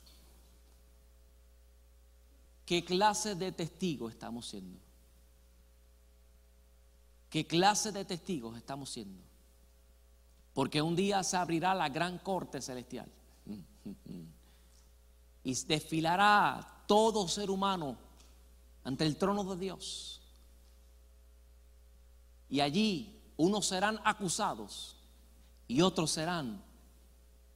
¿Qué 2.66 2.84
clase 2.84 3.36
de 3.36 3.52
testigos 3.52 4.12
estamos 4.12 4.48
siendo? 4.48 4.80
¿Qué 7.30 7.48
clase 7.48 7.92
de 7.92 8.06
testigos 8.06 8.58
estamos 8.58 8.90
siendo? 8.90 9.24
Porque 10.54 10.82
un 10.82 10.96
día 10.96 11.24
se 11.24 11.38
abrirá 11.38 11.74
la 11.74 11.90
gran 11.90 12.20
corte 12.20 12.62
celestial 12.62 13.12
y 15.44 15.56
desfilará 15.66 16.84
todo 16.88 17.28
ser 17.28 17.50
humano 17.50 17.98
ante 18.84 19.06
el 19.06 19.18
trono 19.18 19.44
de 19.44 19.58
Dios. 19.58 20.22
Y 22.50 22.60
allí 22.60 23.22
unos 23.38 23.66
serán 23.66 24.00
acusados 24.04 24.98
y 25.68 25.82
otros 25.82 26.12
serán 26.12 26.64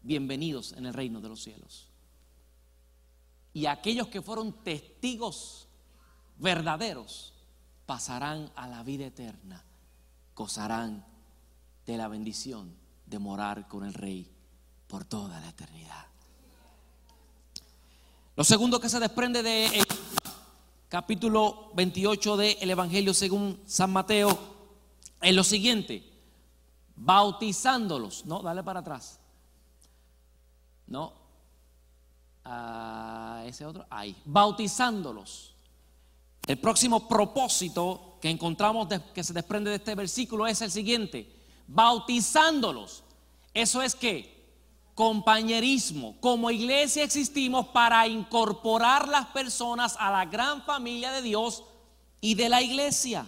bienvenidos 0.02 0.74
en 0.74 0.86
el 0.86 0.94
reino 0.94 1.22
de 1.22 1.30
los 1.30 1.44
cielos. 1.44 1.90
Y 3.54 3.66
aquellos 3.66 4.08
que 4.08 4.22
fueron 4.22 4.64
testigos 4.64 5.68
verdaderos 6.38 7.34
pasarán 7.86 8.52
a 8.56 8.68
la 8.68 8.84
vida 8.84 9.06
eterna, 9.06 9.64
gozarán 10.36 11.06
de 11.86 11.98
la 11.98 12.08
bendición 12.08 12.76
de 13.06 13.20
morar 13.20 13.68
con 13.68 13.86
el 13.86 13.94
Rey 13.94 14.30
por 14.88 15.06
toda 15.06 15.40
la 15.40 15.50
eternidad. 15.50 16.06
Lo 18.36 18.44
segundo 18.44 18.80
que 18.80 18.90
se 18.90 19.00
desprende 19.00 19.42
de 19.42 19.84
capítulo 20.90 21.72
28 21.74 22.38
del 22.38 22.70
Evangelio 22.70 23.14
según 23.14 23.62
San 23.66 23.92
Mateo 23.92 24.38
es 25.22 25.36
lo 25.36 25.44
siguiente, 25.44 26.04
bautizándolos, 26.96 28.26
no, 28.26 28.42
dale 28.42 28.64
para 28.64 28.82
atrás. 28.82 29.20
No. 30.88 31.14
a 32.46 33.44
ese 33.46 33.66
otro. 33.66 33.86
Ahí. 33.90 34.16
Bautizándolos. 34.24 35.54
El 36.46 36.60
próximo 36.60 37.08
propósito 37.08 38.18
que 38.22 38.30
encontramos 38.30 38.88
que 39.14 39.24
se 39.24 39.34
desprende 39.34 39.70
de 39.70 39.76
este 39.78 39.96
versículo 39.96 40.48
es 40.48 40.62
el 40.62 40.72
siguiente. 40.72 41.46
Bautizándolos. 41.68 43.04
Eso 43.54 43.82
es 43.82 43.96
que 43.96 44.37
compañerismo. 44.98 46.16
Como 46.20 46.50
iglesia 46.50 47.04
existimos 47.04 47.68
para 47.68 48.08
incorporar 48.08 49.08
las 49.08 49.28
personas 49.28 49.96
a 50.00 50.10
la 50.10 50.26
gran 50.26 50.64
familia 50.64 51.12
de 51.12 51.22
Dios 51.22 51.64
y 52.20 52.34
de 52.34 52.50
la 52.50 52.64
iglesia. 52.64 53.28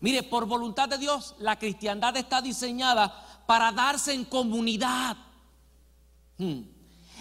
Mire, 0.00 0.24
por 0.24 0.46
voluntad 0.46 0.88
de 0.88 0.98
Dios, 0.98 1.36
la 1.38 1.60
cristiandad 1.60 2.16
está 2.16 2.42
diseñada 2.42 3.44
para 3.46 3.70
darse 3.70 4.12
en 4.12 4.24
comunidad. 4.24 5.16
Hmm. 6.38 6.62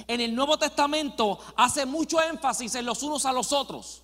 En 0.07 0.21
el 0.21 0.33
Nuevo 0.33 0.57
Testamento 0.57 1.37
hace 1.55 1.85
mucho 1.85 2.19
énfasis 2.23 2.73
en 2.73 2.87
los 2.87 3.03
unos 3.03 3.27
a 3.27 3.33
los 3.33 3.53
otros. 3.53 4.01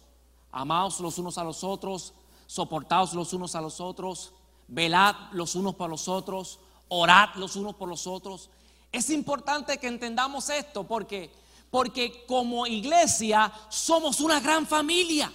Amaos 0.52 1.00
los 1.00 1.18
unos 1.18 1.40
a 1.40 1.44
los 1.44 1.64
otros, 1.64 2.14
soportaos 2.46 3.16
los 3.16 3.34
unos 3.34 3.56
a 3.56 3.62
los 3.62 3.82
otros, 3.82 4.32
velad 4.68 5.16
los 5.32 5.56
unos 5.56 5.74
por 5.74 5.90
los 5.90 6.08
otros, 6.08 6.60
orad 6.94 7.36
los 7.36 7.56
unos 7.56 7.76
por 7.76 7.90
los 7.90 8.08
otros. 8.08 8.50
Es 8.92 9.10
importante 9.10 9.78
que 9.78 9.88
entendamos 9.88 10.50
esto 10.50 10.86
porque 10.86 11.32
porque 11.74 12.24
como 12.28 12.68
iglesia 12.68 13.52
somos 13.68 14.20
una 14.20 14.40
gran 14.40 14.68
familia. 14.68 15.34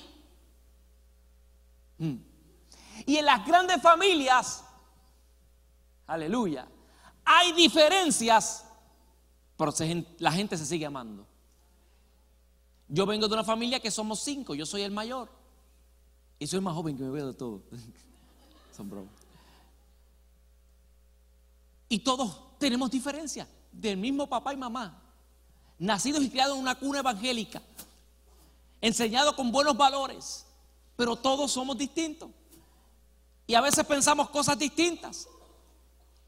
Hmm. 1.98 2.14
Y 3.04 3.16
en 3.16 3.24
las 3.24 3.44
grandes 3.44 3.82
familias, 3.82 4.62
aleluya, 6.06 6.68
hay 7.24 7.50
diferencias, 7.54 8.64
pero 9.56 9.74
la 10.20 10.30
gente 10.30 10.56
se 10.56 10.64
sigue 10.64 10.86
amando. 10.86 11.26
Yo 12.86 13.04
vengo 13.04 13.26
de 13.26 13.34
una 13.34 13.42
familia 13.42 13.80
que 13.80 13.90
somos 13.90 14.20
cinco, 14.20 14.54
yo 14.54 14.64
soy 14.64 14.82
el 14.82 14.92
mayor. 14.92 15.28
Y 16.38 16.46
soy 16.46 16.59
el 16.59 16.62
más 16.62 16.74
joven 16.74 16.96
que 16.96 17.02
me 17.02 17.11
veo 17.11 17.26
de 17.26 17.34
todo. 17.34 17.62
Son 18.76 18.88
bromas. 18.88 19.12
Y 21.89 22.01
todos 22.01 22.59
tenemos 22.59 22.91
diferencias, 22.91 23.49
del 23.72 23.97
mismo 23.97 24.26
papá 24.26 24.53
y 24.53 24.57
mamá 24.57 25.09
nacidos 25.78 26.22
y 26.22 26.30
criados 26.30 26.57
en 26.57 26.62
una 26.62 26.74
cuna 26.74 26.99
evangélica, 26.99 27.62
enseñados 28.80 29.34
con 29.34 29.53
buenos 29.53 29.76
valores, 29.76 30.45
pero 30.97 31.16
todos 31.16 31.53
somos 31.53 31.78
distintos. 31.78 32.30
Y 33.47 33.55
a 33.55 33.61
veces 33.61 33.86
pensamos 33.86 34.28
cosas 34.30 34.59
distintas. 34.59 35.26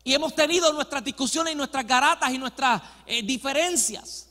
Y 0.03 0.15
hemos 0.15 0.35
tenido 0.35 0.73
nuestras 0.73 1.05
discusiones 1.05 1.53
y 1.53 1.57
nuestras 1.57 1.87
garatas 1.87 2.33
y 2.33 2.39
nuestras 2.39 2.81
eh, 3.05 3.23
diferencias. 3.23 4.29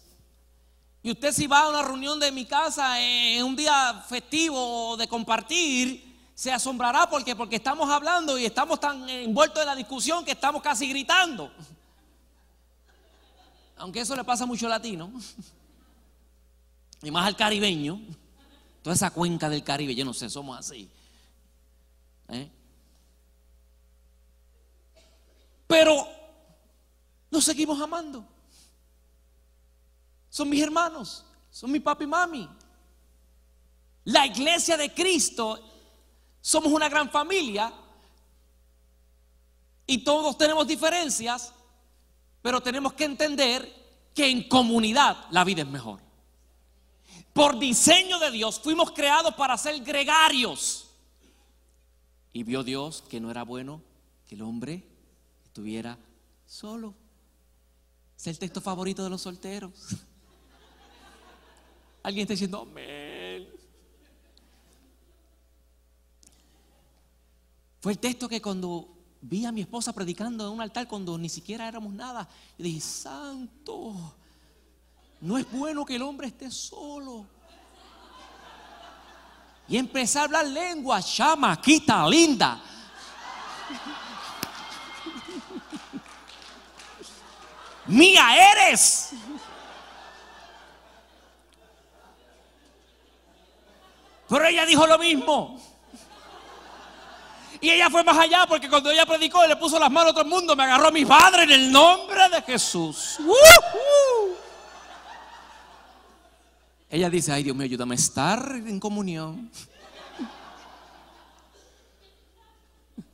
Y 1.03 1.11
usted 1.11 1.31
si 1.31 1.45
va 1.45 1.61
a 1.61 1.69
una 1.69 1.83
reunión 1.83 2.19
de 2.19 2.31
mi 2.31 2.45
casa 2.45 2.99
en 2.99 3.43
un 3.43 3.55
día 3.55 4.03
festivo 4.07 4.97
de 4.97 5.07
compartir, 5.07 6.08
se 6.39 6.53
asombrará 6.53 7.09
porque, 7.09 7.35
porque 7.35 7.57
estamos 7.57 7.89
hablando 7.89 8.39
y 8.39 8.45
estamos 8.45 8.79
tan 8.79 9.09
envueltos 9.09 9.59
en 9.59 9.67
la 9.67 9.75
discusión 9.75 10.23
que 10.23 10.31
estamos 10.31 10.61
casi 10.61 10.87
gritando. 10.87 11.51
Aunque 13.75 13.99
eso 13.99 14.15
le 14.15 14.23
pasa 14.23 14.45
mucho 14.45 14.65
al 14.65 14.69
latino. 14.69 15.11
Y 17.03 17.11
más 17.11 17.27
al 17.27 17.35
caribeño. 17.35 17.99
Toda 18.81 18.95
esa 18.95 19.11
cuenca 19.11 19.49
del 19.49 19.65
Caribe, 19.65 19.93
yo 19.93 20.05
no 20.05 20.13
sé, 20.13 20.29
somos 20.29 20.57
así. 20.57 20.89
¿Eh? 22.29 22.49
Pero 25.67 26.07
nos 27.29 27.43
seguimos 27.43 27.81
amando. 27.81 28.25
Son 30.29 30.47
mis 30.47 30.63
hermanos, 30.63 31.25
son 31.51 31.69
mi 31.69 31.81
papi 31.81 32.05
y 32.05 32.07
mami. 32.07 32.49
La 34.05 34.25
iglesia 34.25 34.77
de 34.77 34.93
Cristo, 34.93 35.78
somos 36.41 36.71
una 36.71 36.89
gran 36.89 37.09
familia 37.09 37.71
y 39.85 40.03
todos 40.03 40.37
tenemos 40.37 40.67
diferencias, 40.67 41.53
pero 42.41 42.61
tenemos 42.61 42.93
que 42.93 43.05
entender 43.05 43.79
que 44.13 44.29
en 44.29 44.47
comunidad 44.47 45.25
la 45.31 45.43
vida 45.43 45.63
es 45.63 45.67
mejor. 45.67 45.99
Por 47.33 47.57
diseño 47.57 48.19
de 48.19 48.31
Dios 48.31 48.59
fuimos 48.59 48.91
creados 48.91 49.33
para 49.35 49.57
ser 49.57 49.81
gregarios. 49.83 50.89
Y 52.33 52.43
vio 52.43 52.63
Dios 52.63 53.03
que 53.09 53.19
no 53.19 53.31
era 53.31 53.43
bueno 53.43 53.81
que 54.27 54.35
el 54.35 54.41
hombre 54.41 54.83
estuviera 55.45 55.97
solo. 56.45 56.93
Es 58.17 58.27
el 58.27 58.37
texto 58.37 58.61
favorito 58.61 59.03
de 59.03 59.09
los 59.09 59.21
solteros. 59.21 59.71
Alguien 62.03 62.23
está 62.23 62.33
diciendo, 62.33 62.67
amén. 62.69 63.18
Fue 67.81 67.93
el 67.93 67.99
texto 67.99 68.27
que 68.27 68.41
cuando 68.41 68.89
vi 69.21 69.45
a 69.45 69.51
mi 69.51 69.61
esposa 69.61 69.93
predicando 69.93 70.45
en 70.45 70.53
un 70.53 70.61
altar 70.61 70.87
cuando 70.87 71.17
ni 71.17 71.29
siquiera 71.29 71.67
éramos 71.67 71.93
nada. 71.93 72.27
Y 72.57 72.63
dije, 72.63 72.81
santo, 72.81 74.15
no 75.21 75.37
es 75.37 75.49
bueno 75.51 75.85
que 75.85 75.95
el 75.95 76.01
hombre 76.01 76.27
esté 76.27 76.51
solo. 76.51 77.25
Y 79.67 79.77
empecé 79.77 80.19
a 80.19 80.23
hablar 80.23 80.47
lengua, 80.47 81.01
chamaquita 81.01 82.07
linda. 82.07 82.61
Mía 87.85 88.53
eres. 88.53 89.11
Pero 94.27 94.45
ella 94.45 94.65
dijo 94.65 94.85
lo 94.85 94.97
mismo. 94.99 95.59
Y 97.61 97.69
ella 97.69 97.89
fue 97.89 98.03
más 98.03 98.17
allá 98.17 98.45
porque 98.47 98.69
cuando 98.69 98.89
ella 98.89 99.05
predicó 99.05 99.45
le 99.45 99.57
puso 99.57 99.77
las 99.77 99.91
manos 99.91 100.11
a 100.11 100.13
todo 100.13 100.23
el 100.23 100.29
mundo, 100.29 100.55
me 100.55 100.63
agarró 100.63 100.87
a 100.87 100.91
mi 100.91 101.05
padre 101.05 101.43
en 101.43 101.51
el 101.51 101.71
nombre 101.71 102.29
de 102.29 102.41
Jesús. 102.41 103.17
Ella 106.89 107.09
dice, 107.09 107.33
ay 107.33 107.43
Dios 107.43 107.55
mío, 107.55 107.65
ayúdame 107.65 107.95
a 107.95 107.97
estar 107.97 108.51
en 108.55 108.79
comunión. 108.79 109.51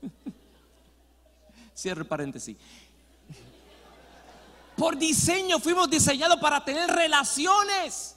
Cierre 1.73 2.05
paréntesis. 2.05 2.55
Por 4.77 4.97
diseño 4.97 5.59
fuimos 5.59 5.89
diseñados 5.89 6.39
para 6.39 6.63
tener 6.63 6.89
relaciones. 6.89 8.15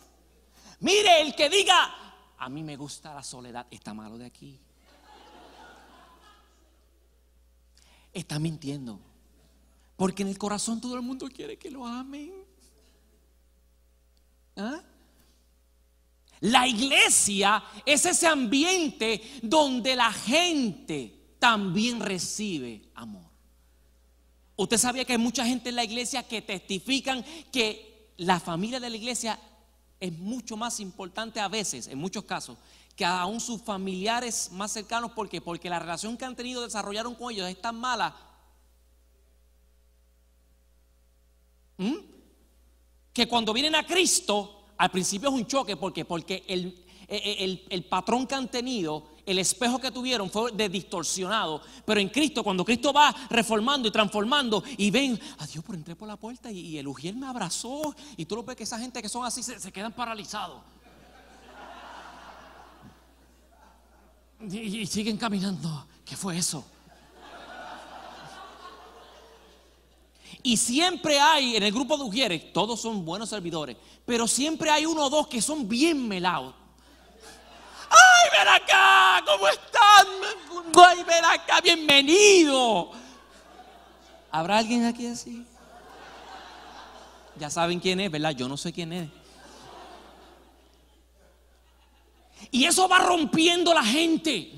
Mire, 0.81 1.23
el 1.23 1.35
que 1.35 1.49
diga, 1.49 1.95
a 2.37 2.49
mí 2.49 2.63
me 2.63 2.77
gusta 2.77 3.15
la 3.15 3.23
soledad, 3.23 3.67
está 3.71 3.95
malo 3.95 4.19
de 4.19 4.27
aquí. 4.27 4.61
Está 8.19 8.39
mintiendo. 8.39 9.01
Porque 9.97 10.23
en 10.23 10.29
el 10.29 10.39
corazón 10.39 10.81
todo 10.81 10.95
el 10.95 11.03
mundo 11.03 11.29
quiere 11.29 11.59
que 11.59 11.71
lo 11.71 11.87
amen. 11.87 12.33
¿Ah? 14.57 14.83
La 16.41 16.69
iglesia 16.69 17.63
es 17.85 18.07
ese 18.07 18.27
ambiente 18.27 19.21
donde 19.43 19.97
la 19.97 20.13
gente 20.13 21.35
también 21.39 22.01
recibe 22.01 22.83
amor. 22.95 23.29
Usted 24.57 24.77
sabía 24.77 25.05
que 25.05 25.13
hay 25.13 25.19
mucha 25.19 25.45
gente 25.45 25.69
en 25.69 25.77
la 25.77 25.85
iglesia 25.85 26.23
que 26.23 26.43
testifican 26.43 27.25
que 27.53 28.13
la 28.19 28.41
familia 28.41 28.81
de 28.81 28.91
la 28.91 28.97
iglesia 28.97 29.39
es 30.01 30.13
mucho 30.13 30.57
más 30.57 30.81
importante 30.81 31.41
a 31.41 31.49
veces, 31.49 31.89
en 31.89 31.99
muchos 31.99 32.25
casos, 32.25 32.57
que 32.99 33.05
aún 33.05 33.39
sus 33.39 33.63
familiares 33.63 34.51
más 34.51 34.73
cercanos. 34.73 35.13
¿Por 35.13 35.29
qué? 35.29 35.41
Porque 35.41 35.71
la 35.71 35.79
relación 35.79 36.17
que 36.17 36.25
han 36.25 36.35
tenido, 36.35 36.65
desarrollaron 36.65 37.15
con 37.15 37.33
ellos 37.33 37.49
es 37.49 37.61
tan 37.63 37.77
mala. 37.79 38.17
Que 43.13 43.29
cuando 43.29 43.53
vienen 43.53 43.77
a 43.77 43.87
Cristo, 43.87 44.67
al 44.77 44.91
principio 44.91 45.29
es 45.29 45.35
un 45.37 45.47
choque. 45.47 45.77
¿Por 45.77 45.93
qué? 45.93 46.05
Porque 46.05 46.45
el, 46.49 46.85
el, 47.07 47.65
el, 47.71 47.85
patrón 47.85 48.27
que 48.27 48.35
han 48.35 48.49
tenido, 48.49 49.11
el 49.25 49.39
espejo 49.39 49.79
que 49.79 49.93
tuvieron 49.93 50.29
fue 50.29 50.51
de 50.51 50.69
distorsionado. 50.69 51.63
Pero 51.85 52.01
en 52.01 52.09
Cristo, 52.09 52.43
cuando 52.43 52.65
Cristo 52.65 52.93
va 52.93 53.15
reformando 53.31 53.87
y 53.87 53.93
transformando 53.93 54.65
y 54.77 54.91
ven, 54.91 55.21
adiós, 55.39 55.63
por 55.65 55.77
entré 55.77 55.95
por 55.95 56.09
la 56.09 56.17
puerta 56.17 56.51
y, 56.51 56.77
el 56.77 56.89
Ujiel 56.89 57.15
me 57.15 57.29
abrazó. 57.29 57.95
Y 58.17 58.25
tú 58.25 58.35
lo 58.35 58.43
ves 58.43 58.57
que 58.57 58.65
esa 58.65 58.81
gente 58.81 59.01
que 59.01 59.09
son 59.09 59.25
así 59.25 59.45
se 59.45 59.71
quedan 59.71 59.93
paralizados. 59.93 60.78
Y, 64.41 64.87
siguen 64.87 65.17
caminando. 65.17 65.87
¿Qué 66.05 66.17
fue 66.17 66.39
eso? 66.39 66.65
Y 70.43 70.57
siempre 70.57 71.19
hay 71.19 71.57
en 71.57 71.63
el 71.65 71.73
grupo 71.73 71.97
de 71.97 72.05
Ujieres, 72.05 72.53
todos 72.53 72.81
son 72.81 73.05
buenos 73.05 73.29
servidores, 73.29 73.77
pero 74.07 74.29
siempre 74.29 74.71
hay 74.71 74.87
uno 74.87 75.07
o 75.07 75.11
dos 75.11 75.27
que 75.27 75.43
son 75.43 75.69
bien 75.69 76.07
melados. 76.07 76.55
¡Ay, 77.91 78.31
ven 78.39 78.49
acá! 78.49 79.23
¿Cómo 79.27 79.49
están? 79.49 80.07
¡Ay, 80.77 81.03
ven 81.03 81.25
acá! 81.25 81.61
¡Bienvenido! 81.61 82.93
¿Habrá 84.31 84.59
alguien 84.59 84.85
aquí 84.85 85.07
así? 85.07 85.45
Ya 87.37 87.51
saben 87.51 87.81
quién 87.81 88.01
es, 88.01 88.11
¿verdad? 88.11 88.31
Yo 88.31 88.49
no 88.49 88.57
sé 88.57 88.73
quién 88.73 88.93
es. 88.93 89.09
Y 92.51 92.65
eso 92.65 92.89
va 92.89 92.99
rompiendo 93.01 93.75
la 93.75 93.85
gente. 93.85 94.55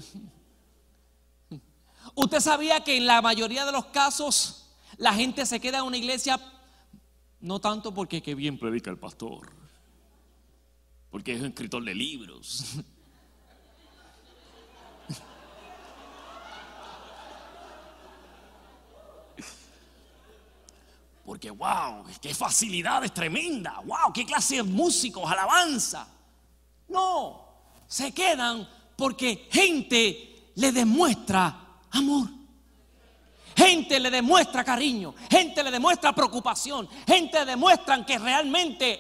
Usted 2.15 2.41
sabía 2.41 2.83
que 2.85 2.97
en 2.97 3.07
la 3.07 3.23
mayoría 3.23 3.65
de 3.65 3.73
los 3.73 3.87
casos 3.87 4.71
la 4.97 5.15
gente 5.15 5.47
se 5.47 5.61
queda 5.61 5.79
en 5.79 5.85
una 5.85 5.97
iglesia 5.97 6.39
no 7.41 7.61
tanto 7.61 7.95
porque 7.95 8.23
qué 8.23 8.35
bien 8.35 8.59
predica 8.59 8.91
el 8.91 8.99
pastor, 8.99 9.51
porque 11.11 11.33
es 11.33 11.41
un 11.41 11.47
escritor 11.47 11.83
de 11.85 11.95
libros. 11.95 12.77
Porque 21.25 21.51
wow, 21.51 22.05
qué 22.21 22.35
facilidades 22.35 23.15
tremenda, 23.15 23.81
wow, 23.85 24.13
qué 24.13 24.27
clase 24.27 24.57
de 24.57 24.63
músicos, 24.65 25.31
alabanza. 25.31 26.09
No, 26.89 27.50
se 27.91 28.13
quedan 28.13 28.69
porque 28.97 29.49
gente 29.51 30.53
le 30.55 30.71
demuestra 30.71 31.81
amor. 31.91 32.29
Gente 33.57 33.99
le 33.99 34.11
demuestra 34.11 34.63
cariño, 34.63 35.13
gente 35.29 35.63
le 35.65 35.73
demuestra 35.73 36.15
preocupación, 36.15 36.89
gente 37.07 37.45
demuestra 37.45 38.07
que 38.07 38.17
realmente 38.17 38.99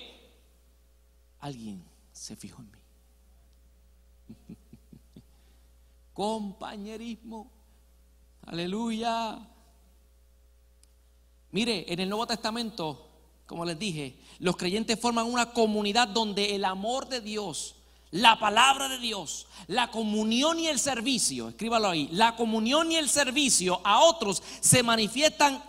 alguien 1.38 1.82
se 2.12 2.34
fijó 2.34 2.60
en 2.60 2.70
mí. 2.72 4.56
Compañerismo, 6.12 7.50
aleluya. 8.44 9.38
Mire, 11.52 11.90
en 11.90 12.00
el 12.00 12.08
Nuevo 12.08 12.26
Testamento, 12.26 13.08
como 13.46 13.64
les 13.64 13.78
dije, 13.78 14.18
los 14.40 14.56
creyentes 14.56 14.98
forman 14.98 15.26
una 15.26 15.52
comunidad 15.52 16.08
donde 16.08 16.56
el 16.56 16.64
amor 16.64 17.08
de 17.08 17.20
Dios, 17.20 17.76
la 18.10 18.38
palabra 18.38 18.88
de 18.88 18.98
Dios, 18.98 19.46
la 19.66 19.90
comunión 19.90 20.58
y 20.58 20.66
el 20.66 20.78
servicio, 20.78 21.48
escríbalo 21.48 21.90
ahí, 21.90 22.08
la 22.12 22.36
comunión 22.36 22.90
y 22.90 22.96
el 22.96 23.08
servicio 23.08 23.80
a 23.84 24.00
otros 24.00 24.42
se 24.60 24.82
manifiestan 24.82 25.62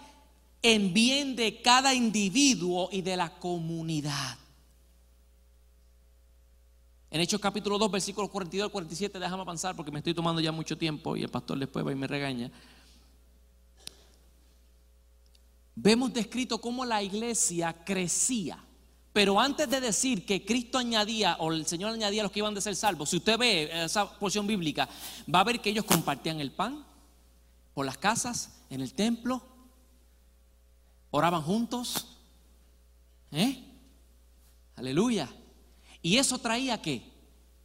en 0.61 0.93
bien 0.93 1.35
de 1.35 1.61
cada 1.61 1.93
individuo 1.93 2.89
y 2.91 3.01
de 3.01 3.17
la 3.17 3.37
comunidad. 3.39 4.37
En 7.09 7.19
Hechos 7.19 7.41
capítulo 7.41 7.77
2, 7.77 7.91
versículos 7.91 8.29
42 8.29 8.65
al 8.65 8.71
47, 8.71 9.19
déjame 9.19 9.41
avanzar 9.41 9.75
porque 9.75 9.91
me 9.91 9.99
estoy 9.99 10.13
tomando 10.13 10.39
ya 10.39 10.51
mucho 10.51 10.77
tiempo 10.77 11.17
y 11.17 11.23
el 11.23 11.29
pastor 11.29 11.59
después 11.59 11.85
va 11.85 11.91
y 11.91 11.95
me 11.95 12.07
regaña. 12.07 12.51
vemos 15.75 16.13
descrito 16.13 16.59
cómo 16.59 16.85
la 16.85 17.01
iglesia 17.01 17.73
crecía. 17.83 18.63
Pero 19.13 19.39
antes 19.39 19.69
de 19.69 19.81
decir 19.81 20.25
que 20.25 20.45
Cristo 20.45 20.77
añadía 20.77 21.35
o 21.39 21.51
el 21.51 21.65
Señor 21.65 21.91
añadía 21.91 22.21
a 22.21 22.23
los 22.23 22.31
que 22.31 22.39
iban 22.39 22.53
de 22.53 22.61
ser 22.61 22.75
salvos, 22.75 23.09
si 23.09 23.17
usted 23.17 23.37
ve 23.37 23.69
esa 23.83 24.09
porción 24.17 24.47
bíblica, 24.47 24.87
va 25.33 25.41
a 25.41 25.43
ver 25.43 25.59
que 25.59 25.69
ellos 25.69 25.85
compartían 25.85 26.39
el 26.39 26.51
pan 26.51 26.85
por 27.73 27.85
las 27.85 27.97
casas, 27.97 28.61
en 28.69 28.79
el 28.81 28.93
templo, 28.93 29.41
oraban 31.09 31.41
juntos. 31.41 32.17
¿Eh? 33.31 33.63
Aleluya. 34.77 35.29
Y 36.01 36.17
eso 36.17 36.37
traía 36.39 36.81
que 36.81 37.03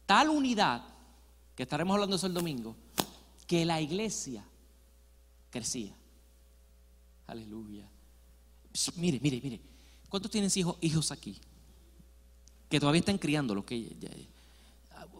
tal 0.05 0.29
unidad, 0.29 0.83
que 1.55 1.63
estaremos 1.63 1.93
hablando 1.93 2.17
eso 2.17 2.27
el 2.27 2.33
domingo, 2.33 2.75
que 3.47 3.65
la 3.65 3.81
iglesia 3.81 4.43
crecía. 5.49 5.95
Aleluya. 7.25 7.89
Mire, 8.97 9.19
mire, 9.21 9.41
mire. 9.41 9.76
¿Cuántos 10.09 10.31
tienen 10.31 10.49
hijos, 10.81 11.11
aquí? 11.11 11.39
Que 12.69 12.79
todavía 12.79 12.99
están 12.99 13.17
criando 13.17 13.53
los 13.55 13.65
que... 13.65 13.95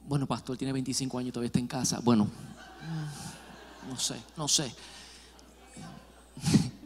bueno, 0.03 0.25
pastor 0.27 0.57
tiene 0.57 0.73
25 0.73 1.17
años 1.17 1.29
y 1.29 1.31
todavía 1.31 1.47
está 1.47 1.59
en 1.59 1.67
casa. 1.67 1.99
Bueno, 2.01 2.29
no 3.89 3.99
sé, 3.99 4.15
no 4.35 4.47
sé. 4.47 4.73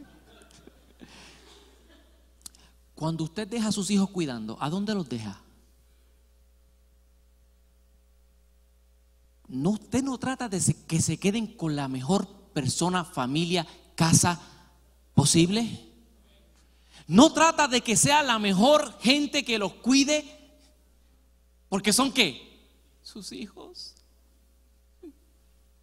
Cuando 2.94 3.24
usted 3.24 3.48
deja 3.48 3.68
a 3.68 3.72
sus 3.72 3.90
hijos 3.90 4.10
cuidando, 4.10 4.56
¿a 4.60 4.70
dónde 4.70 4.94
los 4.94 5.08
deja? 5.08 5.40
No, 9.48 9.70
usted 9.70 10.02
no 10.02 10.18
trata 10.18 10.48
de 10.48 10.60
que 10.86 11.00
se 11.02 11.18
queden 11.18 11.46
con 11.46 11.76
la 11.76 11.88
mejor 11.88 12.26
persona, 12.54 13.04
familia, 13.04 13.66
casa 13.94 14.40
posible. 15.14 15.91
No 17.06 17.32
trata 17.32 17.68
de 17.68 17.80
que 17.80 17.96
sea 17.96 18.22
la 18.22 18.38
mejor 18.38 18.98
gente 19.00 19.44
que 19.44 19.58
los 19.58 19.74
cuide, 19.74 20.24
porque 21.68 21.92
son 21.92 22.12
qué? 22.12 22.60
Sus 23.02 23.32
hijos. 23.32 23.94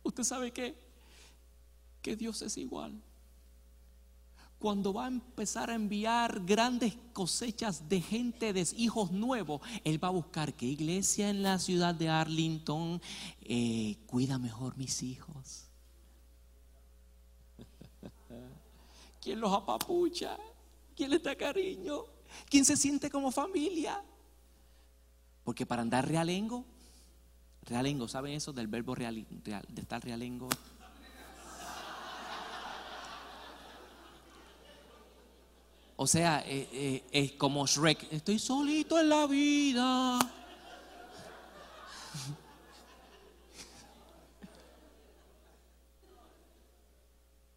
¿Usted 0.04 0.24
sabe 0.24 0.52
qué? 0.52 0.76
Que 2.02 2.16
Dios 2.16 2.42
es 2.42 2.58
igual. 2.58 3.02
Cuando 4.58 4.94
va 4.94 5.06
a 5.06 5.08
empezar 5.08 5.70
a 5.70 5.76
enviar 5.76 6.44
grandes 6.46 6.96
cosechas 7.14 7.88
de 7.88 8.02
gente, 8.02 8.52
de 8.52 8.68
hijos 8.76 9.12
nuevos, 9.12 9.62
Él 9.86 10.04
va 10.04 10.10
a 10.10 10.12
buscar 10.12 10.54
qué 10.54 10.66
iglesia 10.66 11.30
en 11.30 11.44
la 11.44 11.60
ciudad 11.60 11.96
de 11.96 12.10
Arlington 12.10 13.02
eh, 13.42 13.98
cuida 14.06 14.38
mejor 14.38 14.76
mis 14.78 15.02
hijos. 15.02 15.66
¿Quién 19.22 19.40
los 19.40 19.54
apapucha? 19.54 20.38
¿Quién 21.00 21.12
les 21.12 21.24
da 21.24 21.34
cariño? 21.34 22.04
¿Quién 22.50 22.66
se 22.66 22.76
siente 22.76 23.10
como 23.10 23.32
familia? 23.32 24.04
Porque 25.46 25.66
para 25.66 25.82
andar 25.82 26.06
realengo, 26.06 26.66
realengo, 27.62 28.10
¿saben 28.10 28.34
eso 28.34 28.52
del 28.52 28.68
verbo 28.68 28.96
real, 28.96 29.26
de 29.26 29.82
estar 29.82 30.04
realengo? 30.04 30.50
O 35.96 36.06
sea, 36.06 36.44
eh, 36.46 36.68
eh, 36.74 37.04
es 37.14 37.32
como 37.32 37.66
Shrek, 37.66 38.12
estoy 38.12 38.38
solito 38.38 39.00
en 39.00 39.08
la 39.08 39.26
vida. 39.26 40.20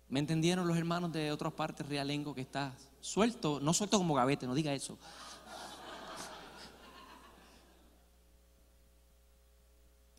¿Me 0.09 0.21
entendieron 0.21 0.69
los 0.69 0.77
hermanos 0.77 1.11
de 1.13 1.33
otras 1.33 1.53
partes 1.55 1.85
realengo 1.89 2.37
que 2.37 2.43
está 2.43 2.73
Suelto, 3.03 3.59
no 3.61 3.75
suelto 3.75 3.99
como 3.99 4.15
gavete, 4.15 4.47
no 4.47 4.55
diga 4.55 4.73
eso. 4.73 4.97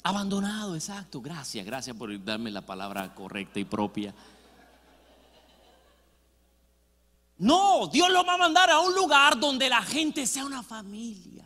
Abandonado, 0.03 0.75
exacto. 0.75 1.21
Gracias, 1.21 1.65
gracias 1.65 1.95
por 1.95 2.23
darme 2.25 2.51
la 2.51 2.61
palabra 2.61 3.15
correcta 3.15 3.57
y 3.57 3.63
propia. 3.63 4.13
No, 7.37 7.87
Dios 7.87 8.09
lo 8.09 8.25
va 8.25 8.33
a 8.33 8.37
mandar 8.37 8.69
a 8.69 8.81
un 8.81 8.93
lugar 8.93 9.39
donde 9.39 9.69
la 9.69 9.81
gente 9.81 10.27
sea 10.27 10.45
una 10.45 10.61
familia. 10.61 11.45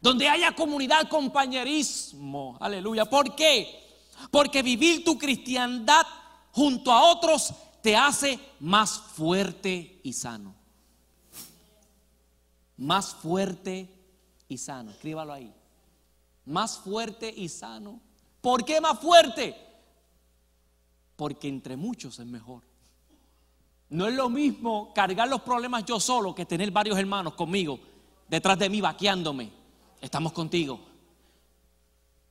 Donde 0.00 0.28
haya 0.28 0.54
comunidad, 0.54 1.08
compañerismo. 1.08 2.56
Aleluya. 2.60 3.04
¿Por 3.04 3.34
qué? 3.34 3.98
Porque 4.30 4.62
vivir 4.62 5.04
tu 5.04 5.18
cristiandad 5.18 6.06
junto 6.52 6.92
a 6.92 7.02
otros 7.10 7.52
te 7.82 7.96
hace 7.96 8.38
más 8.60 8.98
fuerte 8.98 10.00
y 10.02 10.12
sano. 10.12 10.54
Más 12.76 13.14
fuerte 13.14 13.88
y 14.48 14.58
sano. 14.58 14.90
Escríbalo 14.90 15.32
ahí. 15.32 15.52
Más 16.46 16.78
fuerte 16.78 17.32
y 17.34 17.48
sano. 17.48 18.00
¿Por 18.40 18.64
qué 18.64 18.80
más 18.80 18.98
fuerte? 18.98 19.54
Porque 21.16 21.48
entre 21.48 21.76
muchos 21.76 22.18
es 22.18 22.26
mejor. 22.26 22.62
No 23.90 24.06
es 24.06 24.14
lo 24.14 24.28
mismo 24.28 24.92
cargar 24.94 25.28
los 25.28 25.42
problemas 25.42 25.84
yo 25.84 25.98
solo 25.98 26.34
que 26.34 26.46
tener 26.46 26.70
varios 26.70 26.96
hermanos 26.98 27.34
conmigo, 27.34 27.80
detrás 28.28 28.58
de 28.58 28.70
mí, 28.70 28.80
vaqueándome. 28.80 29.50
Estamos 30.00 30.32
contigo. 30.32 30.80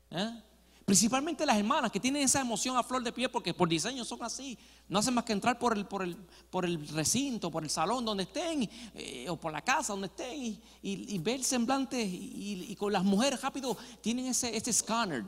¿Eh? 0.09 0.43
Principalmente 0.89 1.45
las 1.45 1.55
hermanas 1.55 1.91
que 1.91 1.99
tienen 1.99 2.23
esa 2.23 2.41
emoción 2.41 2.75
a 2.75 2.81
flor 2.81 3.03
de 3.03 3.11
piel 3.11 3.29
porque 3.29 3.53
por 3.53 3.69
diseño 3.69 4.03
son 4.03 4.23
así. 4.23 4.57
No 4.87 4.97
hacen 4.97 5.13
más 5.13 5.23
que 5.23 5.33
entrar 5.33 5.59
por 5.59 5.77
el, 5.77 5.85
por 5.85 6.01
el, 6.01 6.15
por 6.49 6.65
el 6.65 6.87
recinto, 6.87 7.51
por 7.51 7.63
el 7.63 7.69
salón 7.69 8.03
donde 8.03 8.23
estén 8.23 8.67
eh, 8.95 9.29
o 9.29 9.37
por 9.37 9.51
la 9.51 9.61
casa 9.61 9.93
donde 9.93 10.07
estén 10.07 10.59
y, 10.81 11.19
ver 11.19 11.35
el 11.35 11.43
semblante 11.43 12.01
y, 12.01 12.75
con 12.75 12.91
las 12.91 13.03
mujeres 13.03 13.39
rápido 13.39 13.77
tienen 14.01 14.25
ese, 14.25 14.57
ese 14.57 14.73
scanner. 14.73 15.23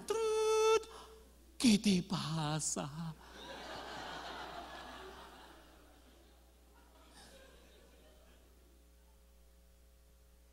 ¿Qué 1.60 1.78
te 1.78 2.02
pasa? 2.02 3.14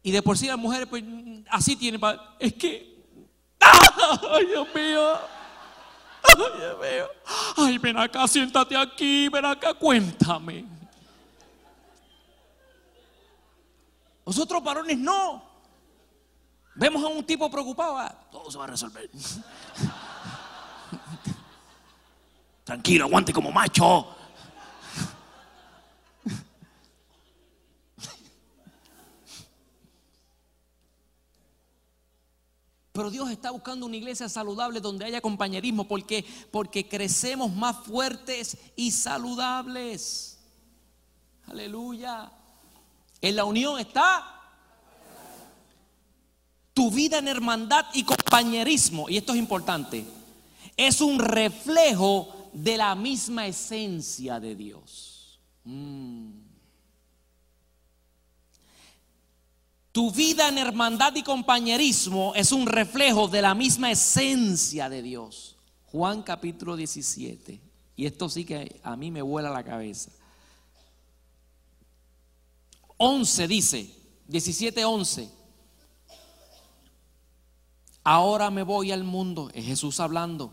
Y 0.02 0.10
de 0.10 0.22
por 0.22 0.36
sí 0.36 0.48
las 0.48 0.58
mujeres 0.58 0.86
pues 0.86 1.02
así 1.48 1.76
tienen, 1.76 1.98
es 2.38 2.52
que 2.52 2.97
Ay, 4.30 4.46
Dios 4.46 4.68
mío. 4.74 5.18
Ay, 6.22 6.58
Dios 6.58 6.78
mío. 6.80 7.08
Ay, 7.56 7.78
ven 7.78 7.98
acá, 7.98 8.26
siéntate 8.26 8.76
aquí, 8.76 9.28
ven 9.28 9.44
acá, 9.44 9.74
cuéntame. 9.74 10.64
Nosotros 14.24 14.62
varones 14.62 14.98
no. 14.98 15.42
Vemos 16.74 17.02
a 17.02 17.08
un 17.08 17.24
tipo 17.24 17.50
preocupado, 17.50 17.98
ah, 17.98 18.14
todo 18.30 18.50
se 18.50 18.58
va 18.58 18.64
a 18.64 18.68
resolver. 18.68 19.10
Tranquilo, 22.64 23.06
aguante 23.06 23.32
como 23.32 23.50
macho. 23.50 24.17
Pero 32.98 33.12
Dios 33.12 33.30
está 33.30 33.52
buscando 33.52 33.86
una 33.86 33.94
iglesia 33.94 34.28
saludable 34.28 34.80
donde 34.80 35.04
haya 35.04 35.20
compañerismo. 35.20 35.86
porque 35.86 36.24
Porque 36.50 36.88
crecemos 36.88 37.54
más 37.54 37.76
fuertes 37.86 38.56
y 38.74 38.90
saludables. 38.90 40.40
Aleluya. 41.46 42.28
En 43.20 43.36
la 43.36 43.44
unión 43.44 43.78
está 43.78 44.26
tu 46.74 46.90
vida 46.90 47.18
en 47.18 47.28
hermandad 47.28 47.86
y 47.94 48.02
compañerismo, 48.02 49.08
y 49.08 49.16
esto 49.16 49.32
es 49.32 49.38
importante, 49.38 50.04
es 50.76 51.00
un 51.00 51.20
reflejo 51.20 52.50
de 52.52 52.76
la 52.76 52.96
misma 52.96 53.46
esencia 53.46 54.40
de 54.40 54.56
Dios. 54.56 55.40
Mm. 55.62 56.47
Tu 59.98 60.12
vida 60.12 60.46
en 60.46 60.58
hermandad 60.58 61.12
y 61.16 61.24
compañerismo 61.24 62.32
es 62.36 62.52
un 62.52 62.66
reflejo 62.66 63.26
de 63.26 63.42
la 63.42 63.52
misma 63.52 63.90
esencia 63.90 64.88
de 64.88 65.02
Dios. 65.02 65.56
Juan 65.86 66.22
capítulo 66.22 66.76
17. 66.76 67.60
Y 67.96 68.06
esto 68.06 68.28
sí 68.28 68.44
que 68.44 68.80
a 68.84 68.94
mí 68.94 69.10
me 69.10 69.22
vuela 69.22 69.50
la 69.50 69.64
cabeza. 69.64 70.12
11 72.96 73.48
dice, 73.48 73.92
17, 74.28 74.84
11. 74.84 75.30
Ahora 78.04 78.52
me 78.52 78.62
voy 78.62 78.92
al 78.92 79.02
mundo, 79.02 79.50
es 79.52 79.66
Jesús 79.66 79.98
hablando. 79.98 80.52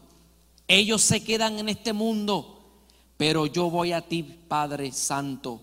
Ellos 0.67 1.03
se 1.03 1.23
quedan 1.23 1.59
en 1.59 1.69
este 1.69 1.93
mundo, 1.93 2.81
pero 3.15 3.45
yo 3.45 3.69
voy 3.69 3.91
a 3.91 4.01
ti, 4.01 4.23
Padre 4.23 4.91
Santo. 4.91 5.61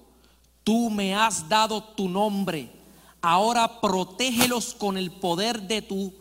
Tú 0.62 0.88
me 0.88 1.16
has 1.16 1.48
dado 1.48 1.82
tu 1.82 2.09
nombre. 2.09 2.81
Ahora 3.22 3.80
protégelos 3.80 4.74
con 4.74 4.98
el 4.98 5.12
poder 5.12 5.62
de 5.62 5.80
tu 5.80 6.12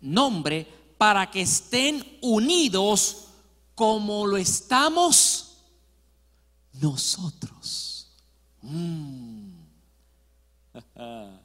nombre 0.00 0.66
para 0.98 1.30
que 1.30 1.42
estén 1.42 2.18
unidos 2.22 3.26
como 3.74 4.26
lo 4.26 4.36
estamos 4.38 5.58
nosotros. 6.72 8.10
Mm. 8.62 9.50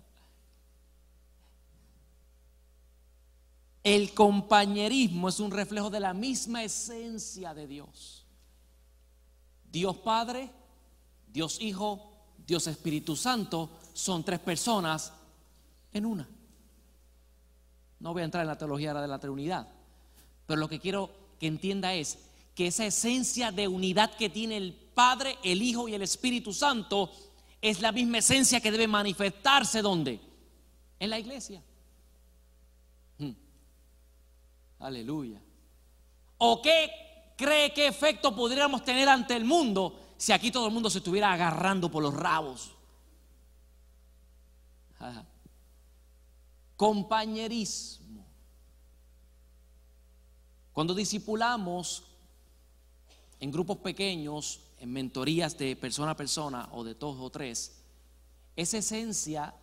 El 3.83 4.13
compañerismo 4.13 5.29
es 5.29 5.39
un 5.39 5.51
reflejo 5.51 5.89
de 5.89 5.99
la 5.99 6.13
misma 6.13 6.63
esencia 6.63 7.53
de 7.53 7.65
Dios. 7.65 8.25
Dios 9.71 9.97
Padre, 9.97 10.51
Dios 11.27 11.59
Hijo, 11.61 12.11
Dios 12.45 12.67
Espíritu 12.67 13.15
Santo 13.15 13.69
son 13.99 14.23
tres 14.23 14.39
personas 14.39 15.11
en 15.91 16.05
una. 16.05 16.27
No 17.99 18.13
voy 18.13 18.21
a 18.21 18.26
entrar 18.26 18.43
en 18.43 18.47
la 18.47 18.57
teología 18.57 18.93
de 18.93 19.07
la 19.07 19.19
Trinidad, 19.19 19.67
pero 20.45 20.59
lo 20.59 20.69
que 20.69 20.80
quiero 20.80 21.09
que 21.38 21.47
entienda 21.47 21.93
es 21.93 22.17
que 22.55 22.67
esa 22.67 22.85
esencia 22.85 23.51
de 23.51 23.67
unidad 23.67 24.15
que 24.15 24.30
tiene 24.30 24.57
el 24.57 24.73
Padre, 24.73 25.38
el 25.43 25.61
Hijo 25.61 25.88
y 25.88 25.95
el 25.95 26.01
Espíritu 26.01 26.53
Santo 26.53 27.11
es 27.61 27.81
la 27.81 27.91
misma 27.91 28.19
esencia 28.19 28.61
que 28.61 28.71
debe 28.71 28.88
manifestarse 28.88 29.81
¿dónde? 29.81 30.19
En 30.97 31.09
la 31.09 31.19
iglesia. 31.19 31.61
Hmm. 33.17 33.31
Aleluya. 34.80 35.41
¿O 36.38 36.61
qué 36.61 36.89
cree 37.38 37.73
qué 37.73 37.88
efecto 37.88 38.34
podríamos 38.34 38.84
tener 38.85 39.09
ante 39.09 39.35
el 39.35 39.43
mundo 39.43 39.99
si 40.17 40.31
aquí 40.31 40.51
todo 40.51 40.67
el 40.67 40.73
mundo 40.73 40.89
se 40.89 40.99
estuviera 40.99 41.34
agarrando 41.34 41.91
por 41.91 42.01
los 42.01 42.13
rabos? 42.13 42.78
Compañerismo. 46.76 48.26
Cuando 50.73 50.93
discipulamos 50.93 52.03
en 53.39 53.51
grupos 53.51 53.77
pequeños, 53.77 54.61
en 54.80 54.91
mentorías 54.91 55.57
de 55.57 55.76
persona 55.76 56.11
a 56.11 56.17
persona 56.17 56.69
o 56.71 56.84
de 56.84 56.93
dos 56.93 57.17
o 57.19 57.30
tres, 57.30 57.81
esa 58.55 58.77
esencia, 58.77 59.53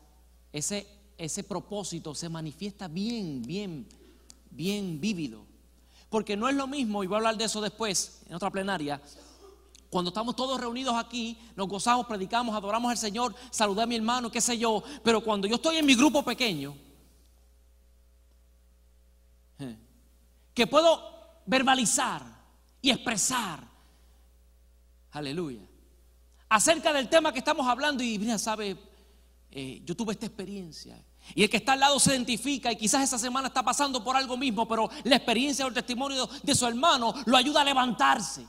ese, 0.53 0.87
ese 1.17 1.45
propósito 1.45 2.15
se 2.15 2.29
manifiesta 2.29 2.89
bien, 2.89 3.43
bien, 3.43 3.87
bien 4.51 5.01
vívido. 5.01 5.45
Porque 6.11 6.37
no 6.37 6.49
es 6.49 6.55
lo 6.55 6.67
mismo, 6.67 7.03
y 7.03 7.07
voy 7.07 7.15
a 7.15 7.19
hablar 7.19 7.37
de 7.37 7.45
eso 7.45 7.61
después, 7.61 8.23
en 8.29 8.35
otra 8.35 8.51
plenaria, 8.51 9.01
cuando 9.97 10.11
estamos 10.11 10.37
todos 10.37 10.61
reunidos 10.61 10.95
aquí, 10.95 11.39
nos 11.57 11.67
gozamos, 11.69 12.05
predicamos, 12.05 12.55
adoramos 12.55 12.91
al 12.91 12.99
Señor, 12.99 13.35
saludé 13.49 13.81
a 13.81 13.87
mi 13.87 13.97
hermano, 13.97 14.31
qué 14.31 14.43
sé 14.43 14.59
yo, 14.59 14.83
pero 15.03 15.23
cuando 15.23 15.49
yo 15.49 15.55
estoy 15.55 15.79
en 15.79 15.87
mi 15.87 15.95
grupo 15.95 16.23
pequeño, 16.23 16.77
eh, 19.59 19.75
que 20.53 20.67
puedo 20.67 21.01
verbalizar 21.47 22.23
y 22.83 22.91
expresar, 22.91 23.67
aleluya, 25.13 25.63
acerca 26.51 26.93
del 26.93 27.09
tema 27.09 27.33
que 27.33 27.39
estamos 27.39 27.67
hablando 27.67 28.03
y 28.03 28.19
mira, 28.19 28.37
sabe, 28.37 28.77
eh, 29.51 29.81
yo 29.83 29.97
tuve 29.97 30.13
esta 30.13 30.27
experiencia. 30.27 31.03
Y 31.35 31.43
el 31.43 31.49
que 31.49 31.57
está 31.57 31.73
al 31.73 31.81
lado 31.81 31.99
se 31.99 32.13
identifica 32.13 32.71
y 32.71 32.77
quizás 32.77 33.03
esa 33.03 33.19
semana 33.19 33.49
está 33.49 33.63
pasando 33.63 34.05
por 34.05 34.15
algo 34.15 34.37
mismo, 34.37 34.69
pero 34.69 34.91
la 35.05 35.17
experiencia 35.17 35.65
o 35.65 35.69
el 35.69 35.75
testimonio 35.75 36.29
de 36.43 36.55
su 36.55 36.67
hermano 36.67 37.15
lo 37.25 37.35
ayuda 37.39 37.63
a 37.63 37.65
levantarse. 37.65 38.47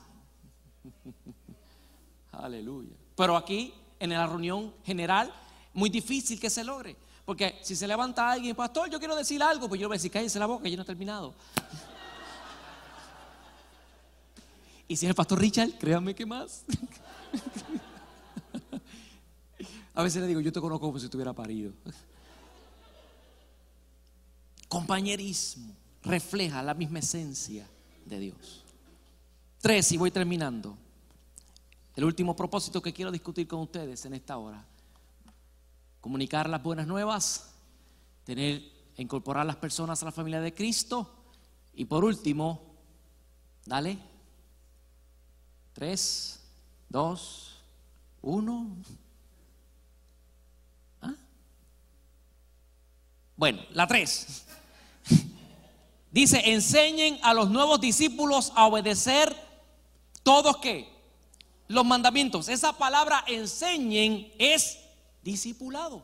Aleluya. 2.38 2.94
Pero 3.16 3.36
aquí, 3.36 3.74
en 3.98 4.10
la 4.10 4.26
reunión 4.26 4.72
general, 4.84 5.32
muy 5.74 5.90
difícil 5.90 6.38
que 6.38 6.48
se 6.48 6.62
logre. 6.64 6.96
Porque 7.24 7.58
si 7.62 7.76
se 7.76 7.86
levanta 7.86 8.30
alguien, 8.30 8.56
pastor, 8.56 8.88
yo 8.88 8.98
quiero 8.98 9.14
decir 9.14 9.42
algo, 9.42 9.68
pues 9.68 9.80
yo 9.80 9.88
voy 9.88 9.96
a 9.96 9.98
decir, 9.98 10.10
cállense 10.10 10.38
la 10.38 10.46
boca, 10.46 10.68
yo 10.68 10.76
no 10.76 10.82
he 10.82 10.86
terminado. 10.86 11.34
y 14.88 14.96
si 14.96 15.04
es 15.04 15.10
el 15.10 15.14
pastor 15.14 15.38
Richard, 15.38 15.72
créanme 15.78 16.14
que 16.14 16.24
más. 16.24 16.64
a 19.94 20.02
veces 20.02 20.22
le 20.22 20.28
digo, 20.28 20.40
yo 20.40 20.52
te 20.52 20.60
conozco 20.60 20.86
como 20.86 20.98
si 20.98 21.06
estuviera 21.06 21.32
parido. 21.32 21.72
Compañerismo 24.68 25.74
refleja 26.02 26.62
la 26.62 26.74
misma 26.74 27.00
esencia 27.00 27.68
de 28.06 28.18
Dios. 28.20 28.64
Tres, 29.60 29.90
y 29.92 29.96
voy 29.96 30.10
terminando. 30.10 30.78
El 31.98 32.04
último 32.04 32.36
propósito 32.36 32.80
que 32.80 32.92
quiero 32.92 33.10
discutir 33.10 33.48
con 33.48 33.58
ustedes 33.58 34.04
en 34.04 34.14
esta 34.14 34.38
hora. 34.38 34.64
Comunicar 36.00 36.48
las 36.48 36.62
buenas 36.62 36.86
nuevas, 36.86 37.50
tener, 38.22 38.62
incorporar 38.98 39.44
las 39.44 39.56
personas 39.56 40.00
a 40.00 40.04
la 40.04 40.12
familia 40.12 40.40
de 40.40 40.54
Cristo. 40.54 41.10
Y 41.74 41.86
por 41.86 42.04
último, 42.04 42.62
dale. 43.66 43.98
Tres, 45.72 46.40
dos, 46.88 47.56
uno. 48.22 48.76
¿Ah? 51.02 51.16
Bueno, 53.36 53.60
la 53.72 53.88
tres. 53.88 54.46
Dice, 56.12 56.48
enseñen 56.48 57.18
a 57.24 57.34
los 57.34 57.50
nuevos 57.50 57.80
discípulos 57.80 58.52
a 58.54 58.66
obedecer 58.66 59.34
todos 60.22 60.58
que 60.58 60.96
los 61.68 61.84
mandamientos. 61.84 62.48
Esa 62.48 62.72
palabra 62.72 63.24
enseñen 63.26 64.32
es 64.38 64.78
discipulado. 65.22 66.02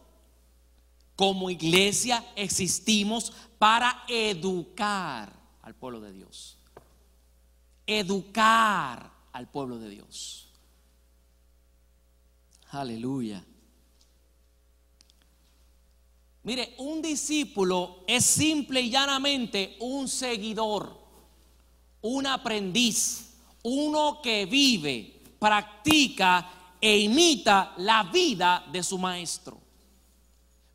Como 1.16 1.50
iglesia 1.50 2.24
existimos 2.36 3.32
para 3.58 4.04
educar 4.08 5.32
al 5.62 5.74
pueblo 5.74 6.00
de 6.00 6.12
Dios. 6.12 6.58
Educar 7.86 9.10
al 9.32 9.50
pueblo 9.50 9.78
de 9.78 9.88
Dios. 9.88 10.48
Aleluya. 12.70 13.44
Mire, 16.42 16.74
un 16.78 17.00
discípulo 17.00 18.04
es 18.06 18.24
simple 18.24 18.82
y 18.82 18.90
llanamente 18.90 19.76
un 19.80 20.08
seguidor, 20.08 21.00
un 22.02 22.26
aprendiz, 22.26 23.30
uno 23.62 24.20
que 24.20 24.44
vive 24.44 25.13
practica 25.44 26.48
e 26.80 27.00
imita 27.00 27.74
la 27.76 28.04
vida 28.04 28.64
de 28.72 28.82
su 28.82 28.96
maestro. 28.96 29.60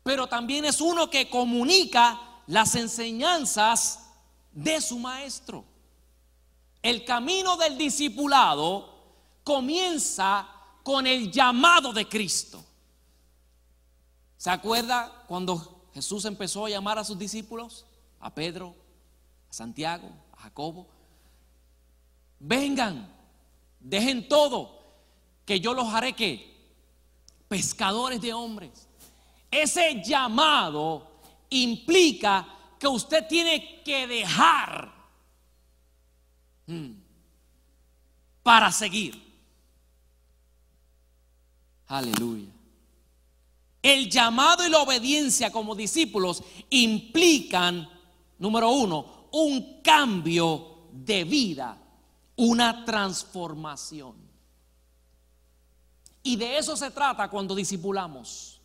Pero 0.04 0.28
también 0.28 0.64
es 0.64 0.80
uno 0.80 1.10
que 1.10 1.28
comunica 1.28 2.20
las 2.46 2.76
enseñanzas 2.76 4.06
de 4.52 4.80
su 4.80 5.00
maestro. 5.00 5.64
El 6.80 7.04
camino 7.04 7.56
del 7.56 7.76
discipulado 7.76 8.94
comienza 9.42 10.48
con 10.84 11.04
el 11.04 11.32
llamado 11.32 11.92
de 11.92 12.08
Cristo. 12.08 12.64
¿Se 14.36 14.50
acuerda 14.50 15.24
cuando 15.26 15.88
Jesús 15.92 16.24
empezó 16.26 16.66
a 16.66 16.70
llamar 16.70 16.96
a 16.96 17.04
sus 17.04 17.18
discípulos? 17.18 17.86
A 18.20 18.32
Pedro, 18.32 18.76
a 19.50 19.52
Santiago, 19.52 20.08
a 20.32 20.42
Jacobo. 20.42 20.86
Vengan, 22.38 23.19
Dejen 23.80 24.28
todo, 24.28 24.78
que 25.44 25.58
yo 25.58 25.74
los 25.74 25.92
haré 25.92 26.12
que 26.12 26.50
pescadores 27.48 28.20
de 28.20 28.32
hombres. 28.32 28.88
Ese 29.50 30.00
llamado 30.04 31.10
implica 31.48 32.46
que 32.78 32.86
usted 32.86 33.26
tiene 33.26 33.82
que 33.82 34.06
dejar 34.06 34.92
mm, 36.66 36.92
para 38.42 38.70
seguir. 38.70 39.20
Aleluya. 41.88 42.48
El 43.82 44.08
llamado 44.08 44.64
y 44.64 44.70
la 44.70 44.78
obediencia 44.78 45.50
como 45.50 45.74
discípulos 45.74 46.44
implican, 46.68 47.88
número 48.38 48.70
uno, 48.70 49.26
un 49.32 49.80
cambio 49.82 50.88
de 50.92 51.24
vida, 51.24 51.76
una 52.40 52.86
transformación. 52.86 54.14
Y 56.22 56.36
de 56.36 56.56
eso 56.56 56.74
se 56.74 56.90
trata 56.90 57.28
cuando 57.28 57.54
discipulamos. 57.54 58.62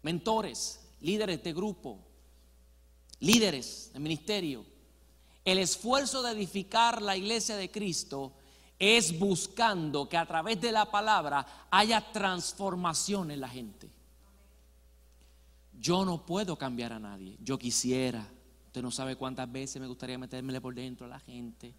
Mentores, 0.00 0.80
líderes 1.02 1.42
de 1.42 1.52
grupo, 1.52 1.98
líderes 3.20 3.90
de 3.92 4.00
ministerio. 4.00 4.64
El 5.44 5.58
esfuerzo 5.58 6.22
de 6.22 6.32
edificar 6.32 7.02
la 7.02 7.14
iglesia 7.14 7.56
de 7.56 7.70
Cristo 7.70 8.32
es 8.78 9.18
buscando 9.18 10.08
que 10.08 10.16
a 10.16 10.24
través 10.24 10.58
de 10.62 10.72
la 10.72 10.90
palabra 10.90 11.66
haya 11.70 12.12
transformación 12.12 13.30
en 13.30 13.40
la 13.40 13.48
gente. 13.48 13.90
Yo 15.78 16.06
no 16.06 16.24
puedo 16.24 16.56
cambiar 16.56 16.94
a 16.94 16.98
nadie. 16.98 17.36
Yo 17.40 17.58
quisiera. 17.58 18.26
Usted 18.68 18.80
no 18.80 18.90
sabe 18.90 19.16
cuántas 19.16 19.52
veces 19.52 19.82
me 19.82 19.86
gustaría 19.86 20.16
metérmele 20.16 20.62
por 20.62 20.74
dentro 20.74 21.04
a 21.04 21.10
la 21.10 21.20
gente. 21.20 21.74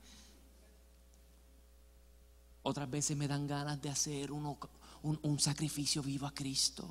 Otras 2.63 2.89
veces 2.89 3.17
me 3.17 3.27
dan 3.27 3.45
ganas 3.45 3.81
de 3.81 3.89
hacer 3.89 4.31
un, 4.31 4.57
un, 5.01 5.39
sacrificio 5.39 6.01
vivo 6.01 6.25
a 6.25 6.33
Cristo. 6.33 6.87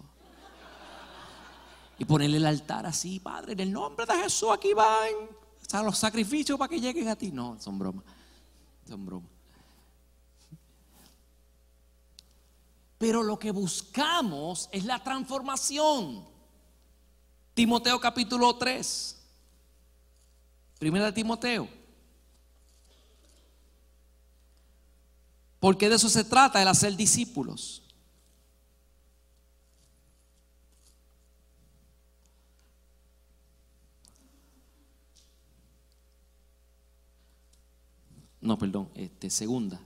Y 1.98 2.04
ponerle 2.04 2.36
el 2.36 2.46
altar 2.46 2.84
así, 2.84 3.20
Padre, 3.20 3.54
en 3.54 3.60
el 3.60 3.72
nombre 3.72 4.04
de 4.04 4.14
Jesús, 4.22 4.50
aquí 4.52 4.74
van. 4.74 5.14
O 5.60 5.70
sea, 5.70 5.82
los 5.82 5.96
sacrificios 5.96 6.58
para 6.58 6.68
que 6.68 6.80
lleguen 6.80 7.08
a 7.08 7.16
ti. 7.16 7.30
No, 7.32 7.58
son 7.58 7.78
bromas. 7.78 8.04
Son 8.86 9.04
bromas. 9.06 9.30
Pero 12.98 13.22
lo 13.22 13.38
que 13.38 13.50
buscamos 13.50 14.68
es 14.72 14.84
la 14.84 15.02
transformación. 15.02 16.24
Timoteo 17.54 17.98
capítulo 17.98 18.56
3. 18.56 19.22
Primera 20.78 21.06
de 21.06 21.12
Timoteo. 21.12 21.81
Porque 25.62 25.88
de 25.88 25.94
eso 25.94 26.08
se 26.08 26.24
trata, 26.24 26.60
el 26.60 26.66
hacer 26.66 26.96
discípulos. 26.96 27.84
No, 38.40 38.58
perdón, 38.58 38.90
este, 38.96 39.30
segunda. 39.30 39.80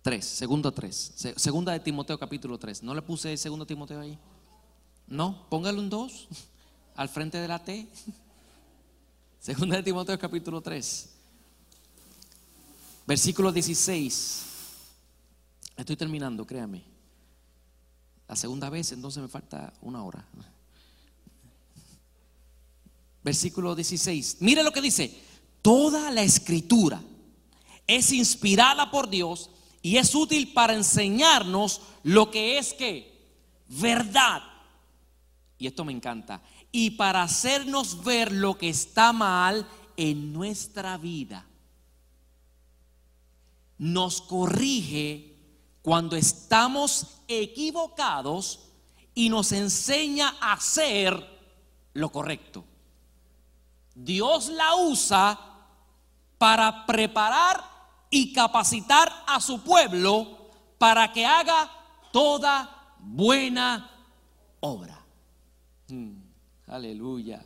3, 0.00 0.24
segunda 0.24 0.70
3. 0.70 1.12
Segunda 1.36 1.72
de 1.72 1.80
Timoteo 1.80 2.18
capítulo 2.18 2.56
3. 2.56 2.84
¿No 2.84 2.94
le 2.94 3.02
puse 3.02 3.36
segundo 3.36 3.66
Timoteo 3.66 4.00
ahí? 4.00 4.18
No, 5.08 5.46
póngalo 5.50 5.82
en 5.82 5.90
dos, 5.90 6.28
al 6.96 7.10
frente 7.10 7.36
de 7.36 7.48
la 7.48 7.62
T. 7.62 7.86
Segunda 9.40 9.76
de 9.76 9.82
Timoteo 9.82 10.18
capítulo 10.18 10.62
3. 10.62 11.11
Versículo 13.06 13.52
16. 13.52 14.44
Estoy 15.76 15.96
terminando, 15.96 16.46
créame. 16.46 16.84
La 18.28 18.36
segunda 18.36 18.70
vez, 18.70 18.92
entonces 18.92 19.22
me 19.22 19.28
falta 19.28 19.72
una 19.82 20.02
hora. 20.04 20.24
Versículo 23.22 23.74
16. 23.74 24.38
Mire 24.40 24.62
lo 24.62 24.72
que 24.72 24.80
dice. 24.80 25.20
Toda 25.60 26.10
la 26.10 26.22
escritura 26.22 27.00
es 27.86 28.12
inspirada 28.12 28.90
por 28.90 29.08
Dios 29.08 29.50
y 29.80 29.96
es 29.96 30.14
útil 30.14 30.52
para 30.52 30.74
enseñarnos 30.74 31.82
lo 32.02 32.30
que 32.30 32.58
es 32.58 32.74
que 32.74 33.12
verdad 33.68 34.42
y 35.62 35.68
esto 35.68 35.84
me 35.84 35.92
encanta, 35.92 36.42
y 36.72 36.90
para 36.90 37.22
hacernos 37.22 38.02
ver 38.02 38.32
lo 38.32 38.58
que 38.58 38.68
está 38.68 39.12
mal 39.12 39.64
en 39.96 40.32
nuestra 40.32 40.98
vida. 40.98 41.46
Nos 43.78 44.20
corrige 44.22 45.36
cuando 45.82 46.16
estamos 46.16 47.22
equivocados 47.26 48.70
y 49.14 49.28
nos 49.28 49.52
enseña 49.52 50.36
a 50.40 50.52
hacer 50.54 51.32
lo 51.94 52.10
correcto. 52.10 52.64
Dios 53.94 54.48
la 54.48 54.76
usa 54.76 55.38
para 56.38 56.86
preparar 56.86 57.62
y 58.10 58.32
capacitar 58.32 59.12
a 59.26 59.40
su 59.40 59.62
pueblo 59.62 60.50
para 60.78 61.12
que 61.12 61.24
haga 61.26 61.70
toda 62.12 62.94
buena 62.98 63.90
obra. 64.60 64.98
Mm, 65.88 66.16
aleluya. 66.68 67.44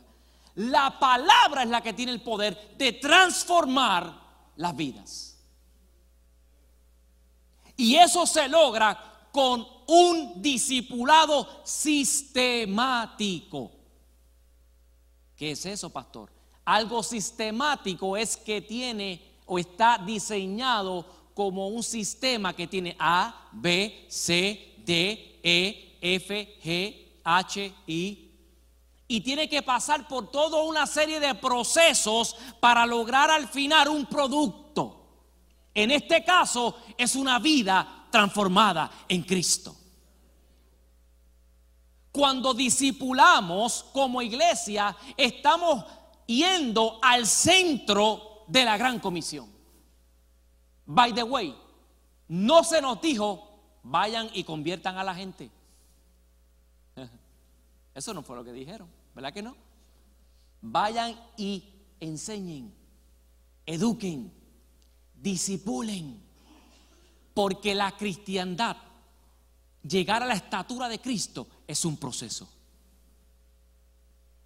La 0.55 0.97
palabra 0.99 1.63
es 1.63 1.69
la 1.69 1.81
que 1.81 1.93
tiene 1.93 2.11
el 2.11 2.21
poder 2.21 2.75
de 2.77 2.93
transformar 2.93 4.11
las 4.55 4.75
vidas. 4.75 5.26
Y 7.77 7.95
eso 7.95 8.25
se 8.25 8.49
logra 8.49 9.29
con 9.31 9.65
un 9.87 10.41
discipulado 10.41 11.61
sistemático. 11.63 13.71
¿Qué 15.35 15.51
es 15.51 15.65
eso, 15.65 15.91
pastor? 15.91 16.31
Algo 16.65 17.03
sistemático 17.03 18.17
es 18.17 18.35
que 18.35 18.61
tiene 18.61 19.21
o 19.45 19.59
está 19.59 19.99
diseñado 19.99 21.05
como 21.33 21.67
un 21.67 21.83
sistema 21.83 22.55
que 22.55 22.67
tiene 22.67 22.95
A, 22.99 23.49
B, 23.53 24.07
C, 24.09 24.73
D, 24.79 25.39
E, 25.43 25.97
F, 26.01 26.59
G, 26.63 27.05
H, 27.23 27.73
I, 27.85 28.27
y 29.07 29.21
tiene 29.21 29.47
que 29.47 29.61
pasar 29.61 30.07
por 30.07 30.31
toda 30.31 30.63
una 30.63 30.85
serie 30.85 31.19
de 31.19 31.33
procesos 31.35 32.35
para 32.59 32.85
lograr 32.85 33.31
al 33.31 33.47
final 33.47 33.87
un 33.87 34.05
producto. 34.05 34.66
En 35.77 35.91
este 35.91 36.23
caso 36.23 36.75
es 36.97 37.15
una 37.15 37.37
vida 37.37 38.07
transformada 38.09 38.89
en 39.07 39.21
Cristo. 39.21 39.77
Cuando 42.11 42.51
discipulamos 42.51 43.83
como 43.93 44.23
iglesia, 44.23 44.97
estamos 45.15 45.85
yendo 46.25 46.97
al 46.99 47.27
centro 47.27 48.43
de 48.47 48.65
la 48.65 48.75
gran 48.75 48.99
comisión. 48.99 49.47
By 50.87 51.13
the 51.13 51.21
way, 51.21 51.55
no 52.27 52.63
se 52.63 52.81
nos 52.81 52.99
dijo, 52.99 53.77
vayan 53.83 54.31
y 54.33 54.43
conviertan 54.45 54.97
a 54.97 55.03
la 55.03 55.13
gente. 55.13 55.51
Eso 57.93 58.15
no 58.15 58.23
fue 58.23 58.35
lo 58.35 58.43
que 58.43 58.51
dijeron. 58.51 58.89
¿Verdad 59.13 59.31
que 59.31 59.43
no? 59.43 59.55
Vayan 60.59 61.15
y 61.37 61.71
enseñen, 61.99 62.73
eduquen, 63.67 64.36
disipulen, 65.21 66.21
porque 67.33 67.75
la 67.75 67.91
cristiandad, 67.95 68.77
llegar 69.87 70.23
a 70.23 70.25
la 70.25 70.33
estatura 70.33 70.87
de 70.89 70.99
Cristo, 70.99 71.47
es 71.67 71.85
un 71.85 71.97
proceso. 71.97 72.47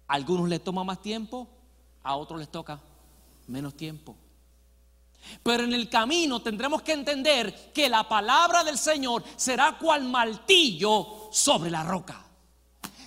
A 0.08 0.14
algunos 0.14 0.48
les 0.48 0.62
toma 0.62 0.84
más 0.84 1.00
tiempo, 1.00 1.48
a 2.02 2.16
otros 2.16 2.40
les 2.40 2.50
toca 2.50 2.80
menos 3.46 3.76
tiempo. 3.76 4.16
Pero 5.42 5.64
en 5.64 5.72
el 5.72 5.88
camino 5.88 6.42
tendremos 6.42 6.82
que 6.82 6.92
entender 6.92 7.72
que 7.72 7.88
la 7.88 8.08
palabra 8.08 8.64
del 8.64 8.76
Señor 8.76 9.22
será 9.36 9.78
cual 9.78 10.04
martillo 10.04 11.28
sobre 11.30 11.70
la 11.70 11.84
roca 11.84 12.22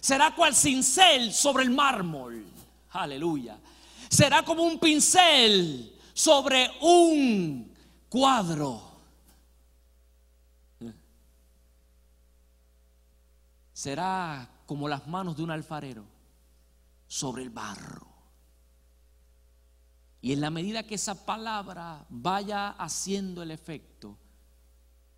será 0.06 0.36
cual 0.36 0.54
cincel 0.54 1.34
sobre 1.34 1.64
el 1.64 1.72
mármol. 1.72 2.46
Aleluya. 2.92 3.58
Será 4.08 4.46
como 4.46 4.62
un 4.62 4.78
pincel 4.78 5.95
sobre 6.16 6.72
un 6.80 7.76
cuadro. 8.08 8.82
Será 13.74 14.50
como 14.66 14.88
las 14.88 15.06
manos 15.08 15.36
de 15.36 15.44
un 15.44 15.52
alfarero 15.52 16.06
sobre 17.06 17.44
el 17.44 17.50
barro. 17.50 18.08
Y 20.22 20.32
en 20.32 20.40
la 20.40 20.50
medida 20.50 20.84
que 20.84 20.96
esa 20.96 21.26
palabra 21.26 22.06
vaya 22.10 22.70
haciendo 22.70 23.44
el 23.44 23.52
efecto, 23.52 24.18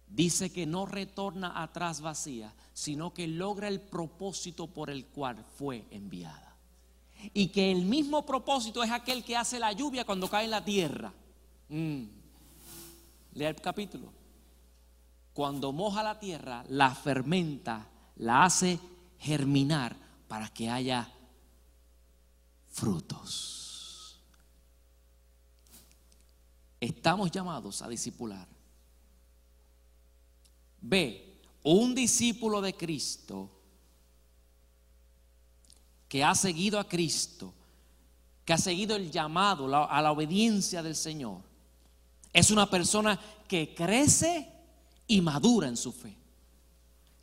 dice 0.08 0.52
que 0.52 0.66
no 0.66 0.88
retorna 0.88 1.62
atrás 1.62 2.02
vacía, 2.02 2.56
sino 2.74 3.14
que 3.14 3.28
logra 3.28 3.68
el 3.68 3.82
propósito 3.82 4.66
por 4.66 4.90
el 4.90 5.06
cual 5.06 5.46
fue 5.58 5.86
enviada. 5.92 6.47
Y 7.34 7.48
que 7.48 7.72
el 7.72 7.84
mismo 7.84 8.26
propósito 8.26 8.84
es 8.84 8.92
aquel 8.92 9.24
que 9.24 9.36
hace 9.36 9.60
la 9.60 9.72
lluvia 9.72 10.06
cuando 10.06 10.30
cae 10.30 10.46
en 10.46 10.52
la 10.52 10.64
tierra. 10.64 11.14
Mm. 11.70 12.04
Lea 13.34 13.50
el 13.50 13.56
capítulo. 13.56 14.12
Cuando 15.34 15.72
moja 15.72 16.04
la 16.04 16.20
tierra, 16.20 16.64
la 16.70 16.94
fermenta, 16.96 17.88
la 18.18 18.46
hace 18.46 18.80
germinar 19.20 19.96
para 20.28 20.50
que 20.50 20.70
haya 20.70 21.12
frutos. 22.68 24.20
Estamos 26.80 27.32
llamados 27.32 27.82
a 27.82 27.88
discipular 27.88 28.48
B, 30.82 31.42
un 31.64 31.96
discípulo 31.96 32.62
de 32.62 32.76
Cristo 32.76 33.57
que 36.08 36.24
ha 36.24 36.36
seguido 36.36 36.80
a 36.80 36.88
Cristo, 36.88 37.54
que 38.46 38.54
ha 38.54 38.58
seguido 38.58 38.96
el 38.96 39.12
llamado 39.12 39.66
a 39.90 40.02
la 40.02 40.12
obediencia 40.12 40.82
del 40.82 40.96
Señor, 40.96 41.42
es 42.34 42.52
una 42.52 42.70
persona 42.70 43.20
que 43.48 43.74
crece 43.74 44.52
y 45.08 45.22
madura 45.22 45.68
en 45.68 45.78
su 45.78 45.92
fe. 45.92 46.16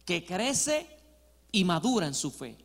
Que 0.05 0.25
crece 0.25 0.87
y 1.53 1.65
madura 1.65 2.07
en 2.07 2.15
su 2.15 2.31
fe. 2.31 2.57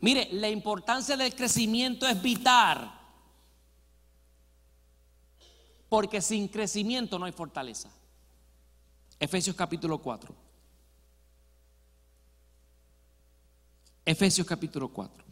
Mire, 0.00 0.28
la 0.32 0.50
importancia 0.50 1.16
del 1.16 1.34
crecimiento 1.34 2.06
es 2.06 2.20
vital. 2.20 2.92
Porque 5.88 6.20
sin 6.20 6.48
crecimiento 6.48 7.18
no 7.18 7.24
hay 7.24 7.32
fortaleza. 7.32 7.90
Efesios 9.18 9.56
capítulo 9.56 9.98
4. 9.98 10.43
Efesios 14.04 14.46
capítulo 14.46 14.88
4. 14.88 15.24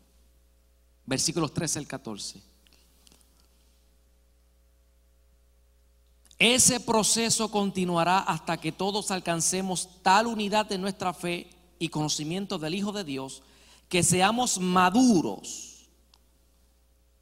Versículos 1.04 1.52
13 1.52 1.78
al 1.80 1.86
14. 1.86 2.42
Ese 6.38 6.80
proceso 6.80 7.50
continuará 7.50 8.18
hasta 8.18 8.56
que 8.56 8.72
todos 8.72 9.10
alcancemos 9.10 9.88
tal 10.02 10.26
unidad 10.26 10.66
de 10.66 10.78
nuestra 10.78 11.12
fe 11.12 11.50
y 11.78 11.88
conocimiento 11.88 12.58
del 12.58 12.74
Hijo 12.74 12.92
de 12.92 13.04
Dios 13.04 13.42
que 13.88 14.02
seamos 14.02 14.58
maduros, 14.58 15.86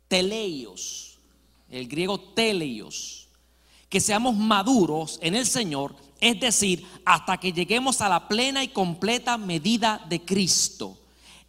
teleios, 0.07 1.19
el 1.69 1.89
griego 1.89 2.21
teleios, 2.21 3.29
que 3.89 3.99
seamos 3.99 4.37
maduros 4.37 5.19
en 5.21 5.35
el 5.35 5.47
Señor, 5.47 5.97
es 6.21 6.39
decir, 6.39 6.87
hasta 7.05 7.39
que 7.39 7.53
lleguemos 7.53 8.01
a 8.01 8.09
la 8.09 8.29
plena 8.29 8.63
y 8.63 8.69
completa 8.69 9.37
medida 9.37 10.07
de 10.09 10.25
Cristo. 10.25 11.00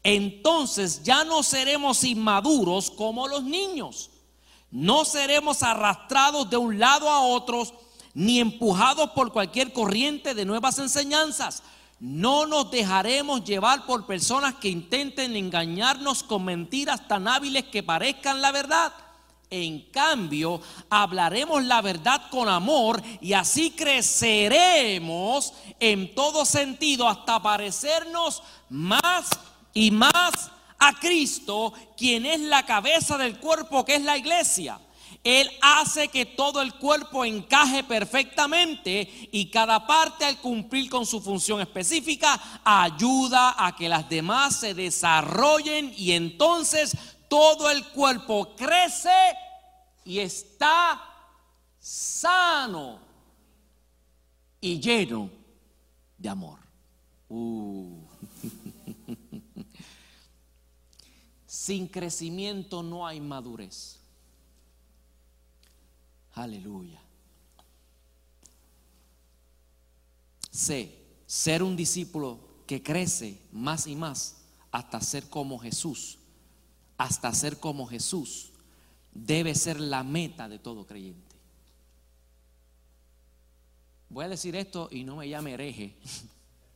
Entonces 0.03 1.03
ya 1.03 1.23
no 1.23 1.43
seremos 1.43 2.03
inmaduros 2.03 2.89
como 2.89 3.27
los 3.27 3.43
niños 3.43 4.11
no 4.71 5.03
seremos 5.03 5.63
arrastrados 5.63 6.49
de 6.49 6.55
un 6.55 6.79
lado 6.79 7.09
a 7.09 7.19
otro 7.19 7.63
ni 8.13 8.39
empujados 8.39 9.11
por 9.11 9.31
cualquier 9.31 9.73
corriente 9.73 10.33
de 10.33 10.45
nuevas 10.45 10.79
enseñanzas. 10.79 11.61
No 11.99 12.45
nos 12.45 12.71
dejaremos 12.71 13.43
llevar 13.43 13.85
por 13.85 14.07
personas 14.07 14.55
que 14.55 14.69
intenten 14.69 15.35
engañarnos 15.35 16.23
con 16.23 16.45
mentiras 16.45 17.07
tan 17.07 17.27
hábiles 17.27 17.65
que 17.65 17.83
parezcan 17.83 18.41
la 18.41 18.51
verdad. 18.51 18.93
En 19.49 19.81
cambio, 19.91 20.61
hablaremos 20.89 21.63
la 21.65 21.81
verdad 21.81 22.29
con 22.29 22.47
amor 22.47 23.03
y 23.19 23.33
así 23.33 23.71
creceremos 23.71 25.53
en 25.79 26.15
todo 26.15 26.45
sentido 26.45 27.07
hasta 27.07 27.41
parecernos 27.41 28.41
más 28.69 29.29
y 29.73 29.91
más 29.91 30.51
a 30.79 30.93
Cristo, 30.99 31.73
quien 31.95 32.25
es 32.25 32.39
la 32.39 32.65
cabeza 32.65 33.17
del 33.17 33.37
cuerpo, 33.37 33.85
que 33.85 33.95
es 33.95 34.01
la 34.01 34.17
iglesia. 34.17 34.79
Él 35.23 35.51
hace 35.61 36.07
que 36.07 36.25
todo 36.25 36.61
el 36.61 36.73
cuerpo 36.75 37.23
encaje 37.23 37.83
perfectamente 37.83 39.29
y 39.31 39.51
cada 39.51 39.85
parte 39.85 40.25
al 40.25 40.39
cumplir 40.39 40.89
con 40.89 41.05
su 41.05 41.21
función 41.21 41.61
específica 41.61 42.61
ayuda 42.63 43.55
a 43.57 43.75
que 43.75 43.87
las 43.87 44.09
demás 44.09 44.55
se 44.55 44.73
desarrollen 44.73 45.93
y 45.95 46.13
entonces 46.13 46.97
todo 47.27 47.69
el 47.69 47.85
cuerpo 47.89 48.55
crece 48.55 49.13
y 50.03 50.19
está 50.19 50.99
sano 51.79 52.99
y 54.59 54.79
lleno 54.79 55.29
de 56.17 56.29
amor. 56.29 56.59
Uh. 57.29 58.00
Sin 61.61 61.87
crecimiento 61.87 62.81
no 62.81 63.05
hay 63.05 63.21
madurez. 63.21 63.99
Aleluya. 66.33 66.99
Sé, 70.49 71.19
ser 71.27 71.61
un 71.61 71.75
discípulo 71.75 72.63
que 72.65 72.81
crece 72.81 73.39
más 73.51 73.85
y 73.85 73.95
más 73.95 74.41
hasta 74.71 74.99
ser 75.01 75.29
como 75.29 75.59
Jesús, 75.59 76.17
hasta 76.97 77.31
ser 77.31 77.59
como 77.59 77.85
Jesús, 77.85 78.53
debe 79.11 79.53
ser 79.53 79.79
la 79.79 80.01
meta 80.01 80.49
de 80.49 80.57
todo 80.57 80.87
creyente. 80.87 81.35
Voy 84.09 84.25
a 84.25 84.29
decir 84.29 84.55
esto 84.55 84.89
y 84.91 85.03
no 85.03 85.17
me 85.17 85.29
llame 85.29 85.53
hereje. 85.53 85.95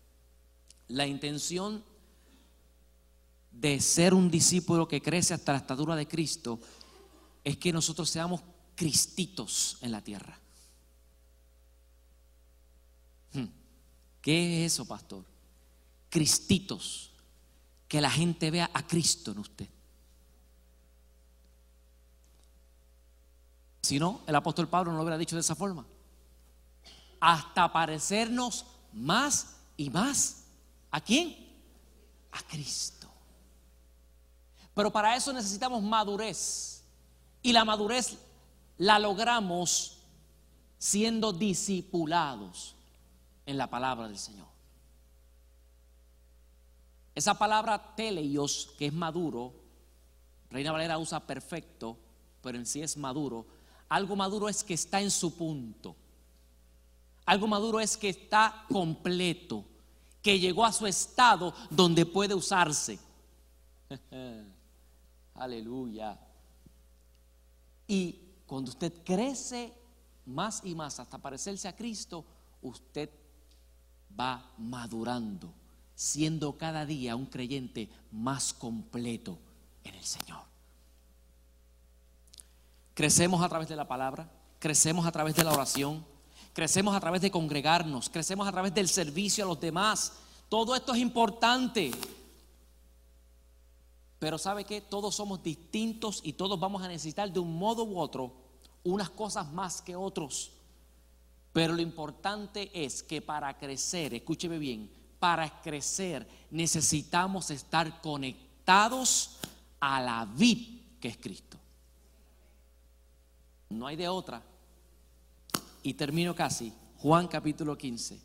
La 0.89 1.07
intención 1.07 1.83
de 3.59 3.79
ser 3.79 4.13
un 4.13 4.29
discípulo 4.29 4.87
que 4.87 5.01
crece 5.01 5.33
hasta 5.33 5.53
la 5.53 5.59
estatura 5.59 5.95
de 5.95 6.07
Cristo 6.07 6.59
es 7.43 7.57
que 7.57 7.71
nosotros 7.71 8.09
seamos 8.09 8.41
cristitos 8.75 9.77
en 9.81 9.91
la 9.91 10.01
tierra. 10.01 10.37
Hmm. 13.33 13.47
¿Qué 14.21 14.65
es 14.65 14.73
eso, 14.73 14.85
pastor? 14.85 15.23
Cristitos. 16.09 17.11
Que 17.87 18.01
la 18.01 18.09
gente 18.09 18.51
vea 18.51 18.69
a 18.73 18.85
Cristo 18.85 19.31
en 19.31 19.37
usted. 19.37 19.69
Si 23.83 23.99
no, 23.99 24.21
el 24.25 24.35
apóstol 24.35 24.67
Pablo 24.67 24.91
no 24.91 24.97
lo 24.97 25.03
hubiera 25.03 25.17
dicho 25.17 25.35
de 25.35 25.41
esa 25.41 25.55
forma. 25.55 25.85
Hasta 27.19 27.71
parecernos 27.71 28.65
más 28.91 29.55
y 29.77 29.89
más. 29.91 30.45
¿A 30.91 30.99
quién? 30.99 31.35
A 32.31 32.41
Cristo. 32.41 32.94
Pero 34.75 34.91
para 34.91 35.15
eso 35.15 35.33
necesitamos 35.33 35.81
madurez. 35.81 36.83
Y 37.41 37.53
la 37.53 37.65
madurez 37.65 38.17
la 38.77 38.99
logramos 38.99 39.97
siendo 40.77 41.31
discipulados 41.31 42.75
en 43.45 43.57
la 43.57 43.69
palabra 43.69 44.07
del 44.07 44.19
Señor. 44.19 44.47
Esa 47.15 47.37
palabra 47.37 47.95
teleios, 47.95 48.73
que 48.77 48.87
es 48.87 48.93
maduro, 48.93 49.53
Reina 50.51 50.73
Valera 50.73 50.97
usa 50.97 51.21
perfecto, 51.21 51.97
pero 52.41 52.57
en 52.57 52.65
sí 52.65 52.81
es 52.81 52.97
maduro. 52.97 53.45
Algo 53.87 54.17
maduro 54.17 54.49
es 54.49 54.63
que 54.63 54.73
está 54.73 54.99
en 54.99 55.09
su 55.09 55.35
punto. 55.35 55.95
Algo 57.25 57.47
maduro 57.47 57.79
es 57.79 57.95
que 57.95 58.09
está 58.09 58.65
completo, 58.69 59.63
que 60.21 60.37
llegó 60.37 60.65
a 60.65 60.73
su 60.73 60.85
estado 60.85 61.53
donde 61.69 62.05
puede 62.05 62.33
usarse. 62.33 62.99
Aleluya. 65.35 66.17
Y 67.87 68.19
cuando 68.45 68.71
usted 68.71 69.03
crece 69.03 69.73
más 70.25 70.61
y 70.63 70.73
más 70.75 70.99
hasta 70.99 71.17
parecerse 71.17 71.67
a 71.67 71.75
Cristo, 71.75 72.25
usted 72.61 73.09
va 74.19 74.51
madurando, 74.57 75.53
siendo 75.93 76.57
cada 76.57 76.85
día 76.85 77.15
un 77.15 77.25
creyente 77.25 77.89
más 78.11 78.53
completo 78.53 79.37
en 79.83 79.95
el 79.95 80.03
Señor. 80.03 80.43
Crecemos 82.93 83.43
a 83.43 83.49
través 83.49 83.67
de 83.67 83.75
la 83.75 83.87
palabra, 83.87 84.31
crecemos 84.59 85.05
a 85.05 85.11
través 85.11 85.35
de 85.35 85.43
la 85.43 85.51
oración, 85.51 86.05
crecemos 86.53 86.95
a 86.95 86.99
través 87.01 87.21
de 87.21 87.29
congregarnos, 87.29 88.09
crecemos 88.09 88.47
a 88.47 88.51
través 88.51 88.73
del 88.73 88.87
servicio 88.87 89.43
a 89.43 89.47
los 89.47 89.59
demás. 89.59 90.13
Todo 90.47 90.75
esto 90.75 90.93
es 90.93 90.99
importante. 90.99 91.91
Pero 94.25 94.39
¿sabe 94.39 94.63
que 94.63 94.81
Todos 94.81 95.13
somos 95.13 95.43
distintos 95.43 96.19
y 96.23 96.33
todos 96.33 96.59
vamos 96.59 96.81
a 96.81 96.87
necesitar 96.87 97.31
de 97.31 97.39
un 97.39 97.59
modo 97.59 97.83
u 97.83 97.99
otro 97.99 98.33
unas 98.83 99.11
cosas 99.11 99.53
más 99.53 99.83
que 99.83 99.95
otros. 99.95 100.51
Pero 101.53 101.73
lo 101.73 101.81
importante 101.83 102.71
es 102.73 103.03
que 103.03 103.21
para 103.21 103.55
crecer, 103.55 104.15
escúcheme 104.15 104.57
bien, 104.57 104.89
para 105.19 105.61
crecer 105.61 106.27
necesitamos 106.49 107.51
estar 107.51 108.01
conectados 108.01 109.37
a 109.79 110.01
la 110.01 110.25
vid 110.25 110.79
que 110.99 111.09
es 111.09 111.17
Cristo. 111.17 111.59
No 113.69 113.85
hay 113.85 113.95
de 113.95 114.07
otra. 114.07 114.41
Y 115.83 115.93
termino 115.93 116.33
casi. 116.33 116.73
Juan 116.97 117.27
capítulo 117.27 117.77
15. 117.77 118.19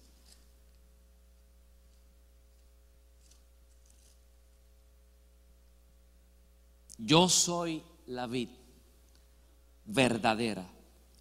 Yo 7.05 7.29
soy 7.29 7.83
la 8.07 8.27
vid 8.27 8.49
verdadera 9.85 10.67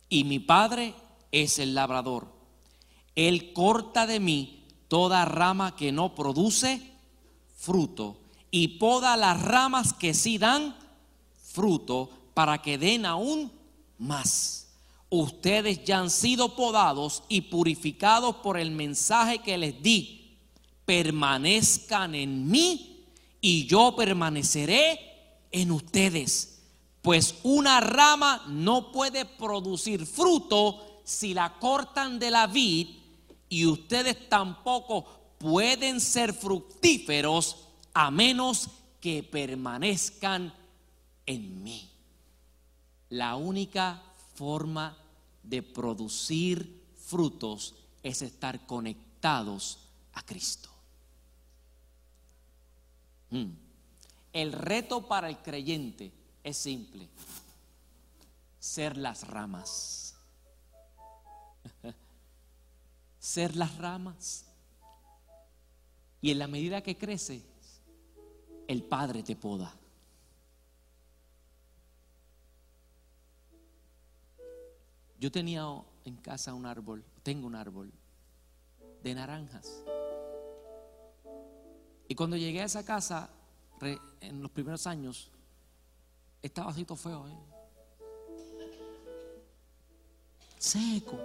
y 0.09 0.23
mi 0.23 0.39
padre 0.39 0.93
es 1.31 1.59
el 1.59 1.73
labrador. 1.75 2.27
Él 3.15 3.53
corta 3.53 4.07
de 4.07 4.19
mí 4.19 4.65
toda 4.87 5.25
rama 5.25 5.75
que 5.75 5.91
no 5.91 6.15
produce 6.15 6.81
fruto 7.55 8.17
y 8.51 8.79
poda 8.79 9.17
las 9.17 9.41
ramas 9.41 9.93
que 9.93 10.13
sí 10.13 10.37
dan 10.37 10.75
fruto 11.43 12.09
para 12.33 12.61
que 12.61 12.77
den 12.77 13.05
aún 13.05 13.51
más. 13.97 14.67
Ustedes 15.09 15.83
ya 15.83 15.99
han 15.99 16.09
sido 16.09 16.55
podados 16.55 17.23
y 17.29 17.41
purificados 17.41 18.37
por 18.37 18.57
el 18.57 18.71
mensaje 18.71 19.39
que 19.39 19.57
les 19.57 19.81
di. 19.81 20.37
Permanezcan 20.85 22.15
en 22.15 22.49
mí 22.49 23.05
y 23.41 23.65
yo 23.65 23.95
permaneceré 23.95 25.08
en 25.51 25.71
ustedes. 25.71 26.59
Pues 27.01 27.35
una 27.43 27.79
rama 27.79 28.45
no 28.47 28.91
puede 28.91 29.25
producir 29.25 30.05
fruto 30.05 31.01
si 31.03 31.33
la 31.33 31.57
cortan 31.59 32.19
de 32.19 32.31
la 32.31 32.47
vid 32.47 32.87
y 33.47 33.65
ustedes 33.65 34.29
tampoco 34.29 35.05
pueden 35.37 36.01
ser 36.01 36.33
fructíferos 36.33 37.67
a 37.93 38.11
menos 38.11 38.69
que 38.99 39.23
permanezcan 39.23 40.53
en 41.25 41.63
mí. 41.63 41.89
La 43.09 43.35
única 43.35 44.03
forma 44.35 44.97
de 45.41 45.63
producir 45.63 46.83
frutos 46.95 47.73
es 48.03 48.21
estar 48.21 48.65
conectados 48.67 49.79
a 50.13 50.21
Cristo. 50.21 50.69
Mm. 53.31 53.68
El 54.31 54.51
reto 54.51 55.07
para 55.07 55.29
el 55.29 55.37
creyente 55.37 56.11
es 56.43 56.57
simple, 56.57 57.09
ser 58.59 58.97
las 58.97 59.27
ramas. 59.27 60.15
ser 63.19 63.55
las 63.55 63.77
ramas. 63.77 64.45
Y 66.21 66.31
en 66.31 66.39
la 66.39 66.47
medida 66.47 66.81
que 66.81 66.97
crece, 66.97 67.43
el 68.67 68.83
Padre 68.83 69.23
te 69.23 69.35
poda. 69.35 69.73
Yo 75.19 75.31
tenía 75.31 75.65
en 76.05 76.15
casa 76.17 76.53
un 76.53 76.65
árbol, 76.65 77.03
tengo 77.23 77.47
un 77.47 77.55
árbol 77.55 77.91
de 79.03 79.15
naranjas. 79.15 79.83
Y 82.07 82.15
cuando 82.15 82.37
llegué 82.37 82.61
a 82.61 82.65
esa 82.65 82.85
casa, 82.85 83.29
en 83.81 84.41
los 84.41 84.51
primeros 84.51 84.85
años, 84.87 85.31
estaba 86.41 86.71
así 86.71 86.85
todo 86.85 86.97
feo. 86.97 87.27
¿eh? 87.27 87.37
Seco. 90.57 91.17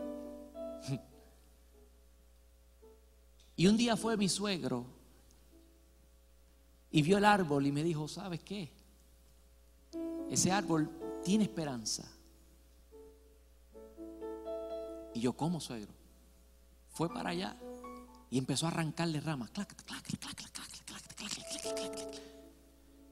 Y 3.57 3.67
un 3.67 3.77
día 3.77 3.97
fue 3.97 4.17
mi 4.17 4.29
suegro 4.29 4.85
y 6.91 7.03
vio 7.03 7.19
el 7.19 7.25
árbol 7.25 7.67
y 7.67 7.73
me 7.73 7.83
dijo, 7.83 8.09
¿sabes 8.09 8.41
qué? 8.41 8.71
Ese 10.31 10.51
árbol 10.51 10.91
tiene 11.25 11.45
esperanza. 11.45 12.05
Y 15.15 15.21
yo, 15.21 15.33
¿cómo, 15.33 15.61
suegro? 15.61 15.93
Fue 16.91 17.09
para 17.09 17.31
allá 17.31 17.57
y 18.31 18.39
empezó 18.39 18.67
a 18.67 18.71
arrancarle 18.71 19.21
ramas. 19.21 19.51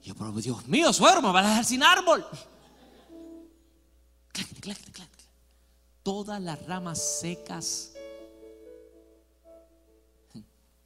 Y 0.03 0.09
yo, 0.09 0.15
pero 0.17 0.33
Dios 0.33 0.67
mío, 0.67 0.93
suegro, 0.93 1.23
me 1.23 1.33
va 1.33 1.41
a 1.41 1.49
dejar 1.49 1.65
sin 1.65 1.83
árbol. 1.83 2.27
Todas 6.03 6.43
las 6.43 6.67
ramas 6.67 7.01
secas, 7.01 7.95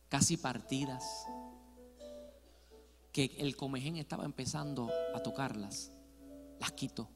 casi 0.09 0.37
partidas, 0.37 1.27
que 3.11 3.35
el 3.39 3.57
comején 3.57 3.97
estaba 3.97 4.27
empezando 4.27 4.91
a 5.15 5.23
tocarlas, 5.23 5.91
las 6.61 6.73
quitó. 6.73 7.09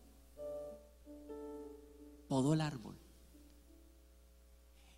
Podó 2.26 2.54
el 2.54 2.62
árbol. 2.62 2.96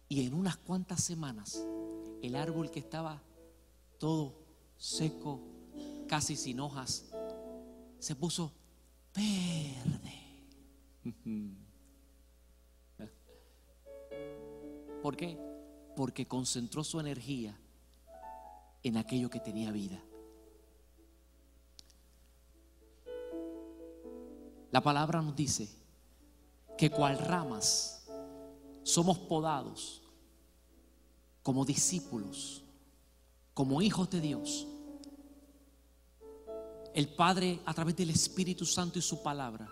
Y 0.09 0.25
en 0.25 0.35
unas 0.35 0.57
cuantas 0.59 1.03
semanas, 1.03 1.65
el 2.23 2.37
árbol 2.37 2.71
que 2.71 2.79
estaba 2.79 3.21
todo 3.99 4.35
seco, 4.77 5.41
casi 6.07 6.37
sin 6.37 6.61
hojas, 6.61 7.11
se 7.99 8.15
puso 8.15 8.53
verde. 9.15 10.23
¿Por 15.03 15.17
qué? 15.17 15.39
Porque 15.97 16.27
concentró 16.27 16.85
su 16.85 17.01
energía 17.01 17.59
en 18.83 18.97
aquello 18.97 19.31
que 19.31 19.41
tenía 19.41 19.71
vida. 19.71 20.03
La 24.71 24.81
palabra 24.81 25.21
nos 25.21 25.37
dice 25.37 25.69
que 26.79 26.91
cual 26.91 27.19
ramas 27.19 28.07
somos 28.83 29.19
podados 29.19 30.03
como 31.43 31.65
discípulos, 31.65 32.65
como 33.55 33.83
hijos 33.83 34.09
de 34.11 34.21
Dios, 34.21 34.67
el 36.95 37.09
Padre 37.09 37.61
a 37.65 37.75
través 37.75 37.97
del 37.97 38.11
Espíritu 38.11 38.67
Santo 38.67 38.99
y 38.99 39.03
su 39.03 39.23
palabra, 39.23 39.69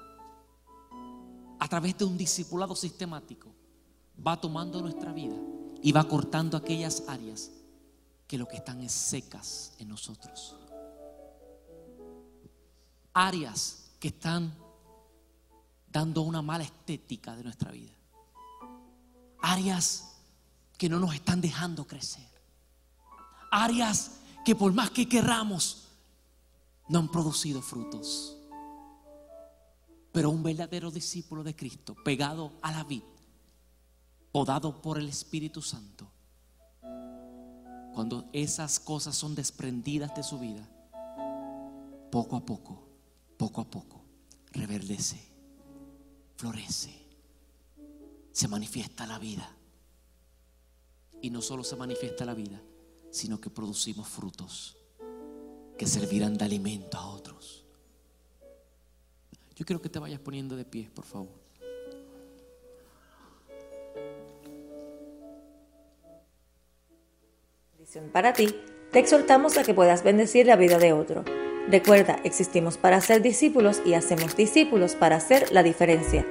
a 1.58 1.68
través 1.68 1.96
de 1.98 2.04
un 2.04 2.16
discipulado 2.16 2.74
sistemático, 2.74 3.52
va 4.26 4.40
tomando 4.40 4.80
nuestra 4.80 5.12
vida 5.12 5.36
y 5.82 5.92
va 5.92 6.04
cortando 6.04 6.56
aquellas 6.56 7.04
áreas 7.08 7.50
que 8.26 8.38
lo 8.38 8.46
que 8.46 8.56
están 8.56 8.80
es 8.80 8.92
secas 8.92 9.72
en 9.78 9.88
nosotros. 9.88 10.56
Áreas 13.12 13.90
que 13.98 14.08
están 14.08 14.54
dando 15.90 16.22
una 16.22 16.40
mala 16.40 16.64
estética 16.64 17.34
de 17.34 17.44
nuestra 17.44 17.72
vida. 17.72 17.92
Áreas 19.42 20.16
que 20.78 20.88
no 20.88 20.98
nos 20.98 21.14
están 21.14 21.40
dejando 21.40 21.86
crecer. 21.86 22.28
Áreas 23.50 24.12
que 24.44 24.54
por 24.54 24.72
más 24.72 24.90
que 24.90 25.08
querramos, 25.08 25.89
no 26.90 26.98
han 26.98 27.08
producido 27.08 27.62
frutos. 27.62 28.36
Pero 30.12 30.30
un 30.30 30.42
verdadero 30.42 30.90
discípulo 30.90 31.44
de 31.44 31.54
Cristo, 31.54 31.94
pegado 32.04 32.52
a 32.62 32.72
la 32.72 32.82
vid, 32.82 33.04
podado 34.32 34.82
por 34.82 34.98
el 34.98 35.08
Espíritu 35.08 35.62
Santo, 35.62 36.10
cuando 37.94 38.28
esas 38.32 38.80
cosas 38.80 39.14
son 39.14 39.36
desprendidas 39.36 40.12
de 40.16 40.24
su 40.24 40.40
vida, 40.40 40.68
poco 42.10 42.34
a 42.34 42.44
poco, 42.44 42.82
poco 43.36 43.60
a 43.60 43.70
poco, 43.70 44.04
reverdece, 44.50 45.20
florece, 46.34 47.06
se 48.32 48.48
manifiesta 48.48 49.06
la 49.06 49.20
vida. 49.20 49.48
Y 51.22 51.30
no 51.30 51.40
solo 51.40 51.62
se 51.62 51.76
manifiesta 51.76 52.24
la 52.24 52.34
vida, 52.34 52.60
sino 53.12 53.40
que 53.40 53.50
producimos 53.50 54.08
frutos 54.08 54.79
que 55.80 55.86
servirán 55.86 56.36
de 56.36 56.44
alimento 56.44 56.98
a 56.98 57.06
otros. 57.06 57.64
Yo 59.56 59.64
quiero 59.64 59.80
que 59.80 59.88
te 59.88 59.98
vayas 59.98 60.20
poniendo 60.20 60.54
de 60.54 60.66
pie, 60.66 60.90
por 60.94 61.06
favor. 61.06 61.30
Para 68.12 68.34
ti, 68.34 68.54
te 68.92 68.98
exhortamos 68.98 69.56
a 69.56 69.62
que 69.64 69.72
puedas 69.72 70.04
bendecir 70.04 70.44
la 70.44 70.56
vida 70.56 70.76
de 70.76 70.92
otro. 70.92 71.24
Recuerda, 71.66 72.20
existimos 72.24 72.76
para 72.76 73.00
ser 73.00 73.22
discípulos 73.22 73.80
y 73.86 73.94
hacemos 73.94 74.36
discípulos 74.36 74.94
para 74.96 75.16
hacer 75.16 75.50
la 75.50 75.62
diferencia. 75.62 76.26